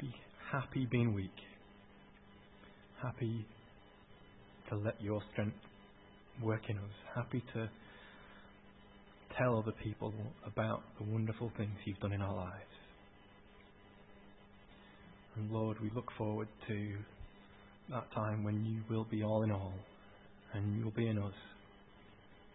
be 0.00 0.12
happy 0.52 0.86
being 0.90 1.14
weak. 1.14 1.30
Happy 3.02 3.46
to 4.68 4.76
let 4.76 5.00
your 5.00 5.22
strength 5.32 5.56
work 6.42 6.62
in 6.68 6.76
us. 6.76 6.90
Happy 7.14 7.42
to 7.54 7.68
tell 9.38 9.58
other 9.58 9.72
people 9.82 10.12
about 10.46 10.82
the 10.98 11.04
wonderful 11.04 11.50
things 11.56 11.72
you've 11.84 11.98
done 12.00 12.12
in 12.12 12.22
our 12.22 12.34
lives. 12.34 12.52
And 15.36 15.50
Lord, 15.50 15.78
we 15.80 15.90
look 15.94 16.10
forward 16.16 16.48
to 16.68 16.92
that 17.90 18.10
time 18.14 18.42
when 18.42 18.64
you 18.64 18.82
will 18.90 19.04
be 19.04 19.22
all 19.22 19.42
in 19.42 19.50
all 19.50 19.74
and 20.54 20.78
you'll 20.78 20.90
be 20.90 21.06
in 21.06 21.18
us 21.18 21.34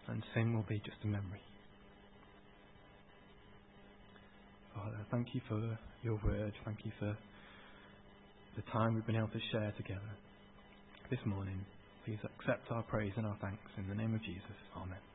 and 0.07 0.23
sin 0.33 0.53
will 0.53 0.65
be 0.67 0.79
just 0.79 0.97
a 1.03 1.07
memory. 1.07 1.41
Father, 4.75 4.97
thank 5.11 5.27
you 5.33 5.41
for 5.47 5.77
your 6.03 6.19
word. 6.23 6.53
Thank 6.65 6.79
you 6.83 6.91
for 6.99 7.15
the 8.55 8.61
time 8.71 8.95
we've 8.95 9.05
been 9.05 9.15
able 9.15 9.27
to 9.27 9.39
share 9.51 9.73
together 9.77 10.01
this 11.09 11.19
morning. 11.25 11.59
Please 12.05 12.19
accept 12.23 12.71
our 12.71 12.83
praise 12.83 13.13
and 13.15 13.25
our 13.25 13.37
thanks 13.41 13.71
in 13.77 13.87
the 13.87 13.95
name 13.95 14.15
of 14.15 14.23
Jesus. 14.23 14.57
Amen. 14.75 15.10